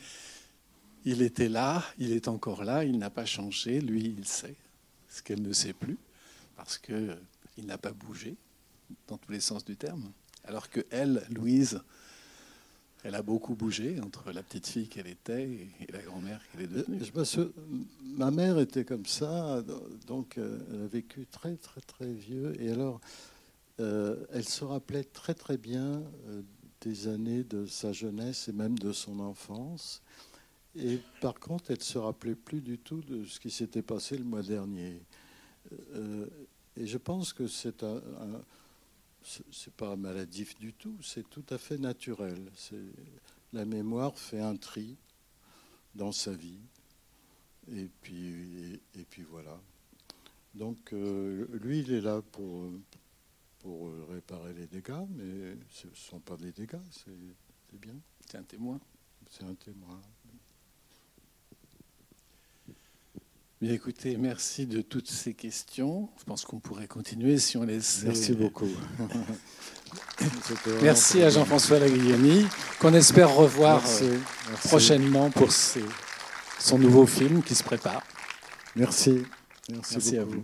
il 1.03 1.21
était 1.21 1.49
là, 1.49 1.83
il 1.97 2.13
est 2.13 2.29
encore 2.29 2.63
là, 2.63 2.85
il 2.85 2.99
n'a 2.99 3.09
pas 3.09 3.25
changé. 3.25 3.81
Lui, 3.81 4.15
il 4.17 4.25
sait 4.25 4.55
ce 5.13 5.21
qu'elle 5.21 5.41
ne 5.41 5.53
sait 5.53 5.73
plus 5.73 5.97
parce 6.55 6.77
qu'il 6.77 7.15
n'a 7.65 7.77
pas 7.77 7.91
bougé 7.91 8.35
dans 9.07 9.17
tous 9.17 9.31
les 9.31 9.39
sens 9.39 9.63
du 9.63 9.75
terme. 9.75 10.11
Alors 10.43 10.69
que 10.69 10.81
elle, 10.89 11.23
Louise, 11.29 11.81
Elle 13.05 13.15
a 13.15 13.21
beaucoup 13.21 13.53
bougé 13.53 13.99
entre 13.99 14.31
la 14.31 14.41
petite 14.41 14.65
fille 14.65 14.87
qu'elle 14.87 15.07
était 15.07 15.43
et 15.43 15.91
la 15.91 16.01
grand-mère 16.01 16.39
qu'elle 16.47 16.61
est 16.61 16.67
devenue. 16.67 16.99
Je 17.03 17.49
ma 18.15 18.31
mère 18.31 18.57
était 18.59 18.85
comme 18.85 19.05
ça, 19.05 19.61
donc 20.07 20.37
euh, 20.37 20.59
elle 20.71 20.83
a 20.83 20.87
vécu 20.87 21.27
très 21.29 21.57
très 21.57 21.81
très 21.81 22.11
vieux. 22.13 22.55
Et 22.61 22.71
alors, 22.71 23.01
euh, 23.81 24.15
elle 24.31 24.47
se 24.47 24.63
rappelait 24.63 25.03
très 25.03 25.33
très 25.33 25.57
bien 25.57 26.01
euh, 26.27 26.43
des 26.79 27.09
années 27.09 27.43
de 27.43 27.65
sa 27.65 27.91
jeunesse 27.91 28.47
et 28.47 28.53
même 28.53 28.79
de 28.79 28.93
son 28.93 29.19
enfance. 29.19 30.01
Et 30.75 30.99
par 31.21 31.39
contre, 31.39 31.71
elle 31.71 31.83
se 31.83 31.97
rappelait 31.97 32.35
plus 32.35 32.61
du 32.61 32.79
tout 32.79 33.01
de 33.01 33.25
ce 33.25 33.39
qui 33.39 33.51
s'était 33.51 33.83
passé 33.83 34.17
le 34.17 34.23
mois 34.23 34.41
dernier. 34.41 35.01
et 36.75 36.87
je 36.87 36.97
pense 36.97 37.31
que 37.33 37.47
c'est 37.47 37.83
un 37.83 38.01
c'est 39.51 39.73
pas 39.73 39.95
maladif 39.95 40.55
du 40.59 40.73
tout, 40.73 40.97
c'est 41.01 41.29
tout 41.29 41.45
à 41.49 41.57
fait 41.57 41.77
naturel. 41.77 42.51
La 43.53 43.65
mémoire 43.65 44.17
fait 44.17 44.39
un 44.39 44.55
tri 44.55 44.97
dans 45.95 46.11
sa 46.11 46.33
vie, 46.33 46.59
et 47.71 47.87
puis, 48.01 48.81
et, 48.95 49.05
puis 49.05 49.23
voilà. 49.23 49.59
Donc 50.53 50.93
euh, 50.93 51.47
lui, 51.61 51.79
il 51.79 51.93
est 51.93 52.01
là 52.01 52.21
pour, 52.21 52.71
pour 53.59 53.91
réparer 54.09 54.53
les 54.53 54.67
dégâts, 54.67 55.05
mais 55.09 55.55
ce 55.69 55.87
ne 55.87 55.95
sont 55.95 56.19
pas 56.19 56.35
des 56.35 56.51
dégâts, 56.51 56.81
c'est 56.91 57.79
bien. 57.79 57.95
C'est 58.27 58.37
un 58.37 58.43
témoin. 58.43 58.79
C'est 59.29 59.43
un 59.43 59.55
témoin. 59.55 60.01
Écoutez, 63.71 64.17
merci 64.17 64.65
de 64.65 64.81
toutes 64.81 65.09
ces 65.09 65.33
questions. 65.33 66.09
Je 66.19 66.23
pense 66.23 66.43
qu'on 66.45 66.59
pourrait 66.59 66.87
continuer 66.87 67.37
si 67.37 67.57
on 67.57 67.63
laisse. 67.63 68.03
Merci 68.05 68.33
beaucoup. 68.33 68.67
merci 70.81 71.21
à 71.21 71.29
Jean-François 71.29 71.79
Laguilloni, 71.79 72.45
qu'on 72.79 72.93
espère 72.93 73.33
revoir 73.33 73.83
euh, 74.01 74.17
prochainement 74.65 75.29
pour 75.29 75.49
son 75.51 76.77
nouveau 76.77 77.05
film 77.05 77.43
qui 77.43 77.55
se 77.55 77.63
prépare. 77.63 78.03
Merci. 78.75 79.23
Merci, 79.69 80.17
à 80.17 80.25
vous. 80.25 80.43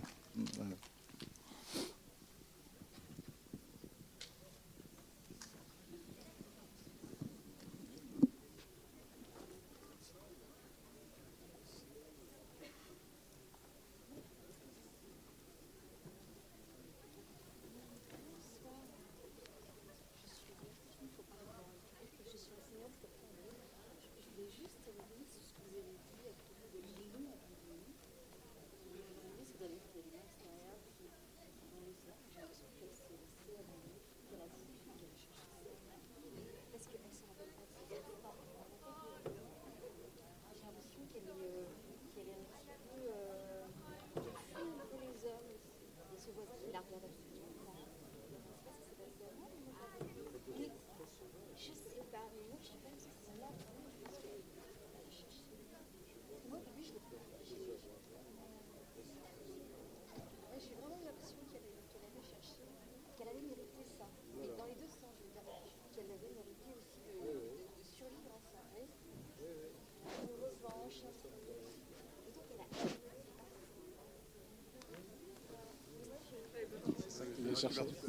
Chercher. 77.60 77.99